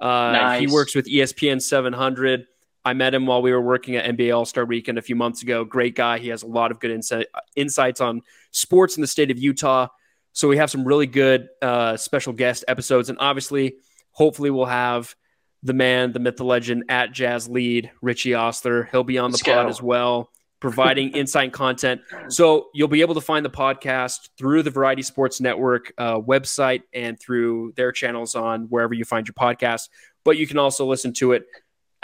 Uh, 0.00 0.06
nice. 0.32 0.60
He 0.60 0.66
works 0.68 0.94
with 0.94 1.06
ESPN 1.06 1.60
700. 1.60 2.46
I 2.84 2.92
met 2.92 3.14
him 3.14 3.26
while 3.26 3.40
we 3.40 3.52
were 3.52 3.60
working 3.60 3.96
at 3.96 4.04
NBA 4.16 4.36
All 4.36 4.44
Star 4.44 4.64
Weekend 4.64 4.98
a 4.98 5.02
few 5.02 5.16
months 5.16 5.42
ago. 5.42 5.64
Great 5.64 5.94
guy. 5.94 6.18
He 6.18 6.28
has 6.28 6.42
a 6.42 6.46
lot 6.46 6.70
of 6.70 6.80
good 6.80 6.90
insight, 6.90 7.28
insights 7.56 8.00
on 8.00 8.22
sports 8.50 8.96
in 8.96 9.00
the 9.00 9.06
state 9.06 9.30
of 9.30 9.38
Utah. 9.38 9.88
So 10.32 10.48
we 10.48 10.56
have 10.58 10.70
some 10.70 10.84
really 10.84 11.06
good 11.06 11.48
uh, 11.62 11.96
special 11.96 12.32
guest 12.32 12.64
episodes, 12.68 13.08
and 13.08 13.18
obviously, 13.20 13.76
hopefully, 14.10 14.50
we'll 14.50 14.66
have 14.66 15.14
the 15.62 15.72
man, 15.72 16.12
the 16.12 16.18
myth, 16.18 16.36
the 16.36 16.44
legend 16.44 16.84
at 16.88 17.12
Jazz 17.12 17.48
Lead, 17.48 17.90
Richie 18.02 18.34
Ostler. 18.34 18.88
He'll 18.90 19.04
be 19.04 19.16
on 19.16 19.30
the 19.30 19.36
Let's 19.36 19.42
pod 19.42 19.68
as 19.68 19.80
well, 19.80 20.30
providing 20.60 21.10
insight 21.14 21.44
and 21.44 21.52
content. 21.52 22.02
So 22.28 22.68
you'll 22.74 22.88
be 22.88 23.00
able 23.00 23.14
to 23.14 23.20
find 23.20 23.44
the 23.44 23.50
podcast 23.50 24.28
through 24.36 24.64
the 24.64 24.70
Variety 24.70 25.02
Sports 25.02 25.40
Network 25.40 25.92
uh, 25.96 26.18
website 26.18 26.82
and 26.92 27.18
through 27.18 27.72
their 27.76 27.92
channels 27.92 28.34
on 28.34 28.64
wherever 28.64 28.92
you 28.92 29.04
find 29.04 29.26
your 29.26 29.34
podcast. 29.34 29.88
But 30.24 30.36
you 30.36 30.46
can 30.46 30.58
also 30.58 30.84
listen 30.84 31.12
to 31.14 31.32
it 31.32 31.46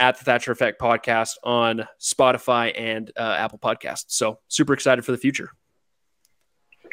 at 0.01 0.17
the 0.17 0.25
Thatcher 0.25 0.51
Effect 0.51 0.81
podcast 0.81 1.35
on 1.43 1.87
Spotify 1.99 2.73
and 2.75 3.11
uh, 3.15 3.35
Apple 3.37 3.59
Podcasts. 3.59 4.05
So 4.07 4.39
super 4.47 4.73
excited 4.73 5.05
for 5.05 5.11
the 5.11 5.17
future. 5.17 5.51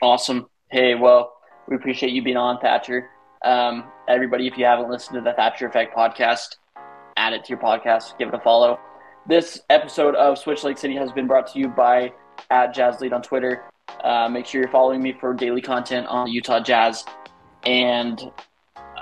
Awesome. 0.02 0.46
Hey, 0.70 0.94
well, 0.94 1.32
we 1.68 1.74
appreciate 1.74 2.12
you 2.12 2.22
being 2.22 2.36
on, 2.36 2.60
Thatcher. 2.60 3.08
Um, 3.44 3.84
everybody, 4.08 4.46
if 4.46 4.58
you 4.58 4.66
haven't 4.66 4.90
listened 4.90 5.16
to 5.16 5.22
the 5.22 5.32
Thatcher 5.32 5.66
Effect 5.66 5.96
podcast, 5.96 6.56
add 7.16 7.32
it 7.32 7.44
to 7.44 7.48
your 7.48 7.58
podcast, 7.58 8.16
give 8.18 8.28
it 8.28 8.34
a 8.34 8.40
follow. 8.40 8.78
This 9.26 9.62
episode 9.70 10.14
of 10.14 10.38
Swish 10.38 10.62
Lake 10.62 10.76
City 10.76 10.94
has 10.96 11.10
been 11.10 11.26
brought 11.26 11.50
to 11.54 11.58
you 11.58 11.68
by 11.68 12.12
at 12.50 12.74
Jazz 12.74 13.00
Lead 13.00 13.14
on 13.14 13.22
Twitter. 13.22 13.64
Uh, 14.04 14.28
make 14.28 14.44
sure 14.44 14.60
you're 14.60 14.70
following 14.70 15.02
me 15.02 15.16
for 15.18 15.32
daily 15.32 15.62
content 15.62 16.06
on 16.08 16.28
Utah 16.28 16.60
Jazz, 16.60 17.06
and 17.64 18.30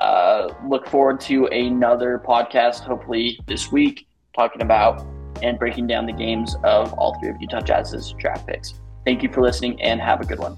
uh, 0.00 0.54
look 0.68 0.86
forward 0.86 1.20
to 1.22 1.46
another 1.46 2.22
podcast, 2.24 2.80
hopefully 2.80 3.38
this 3.46 3.70
week, 3.72 4.06
talking 4.34 4.62
about 4.62 5.04
and 5.42 5.58
breaking 5.58 5.86
down 5.86 6.06
the 6.06 6.12
games 6.12 6.56
of 6.64 6.92
all 6.94 7.18
three 7.20 7.30
of 7.30 7.36
Utah 7.40 7.60
Jazz's 7.60 8.12
draft 8.18 8.46
picks. 8.46 8.80
Thank 9.04 9.22
you 9.22 9.32
for 9.32 9.42
listening, 9.42 9.80
and 9.82 10.00
have 10.00 10.20
a 10.20 10.24
good 10.24 10.38
one. 10.38 10.56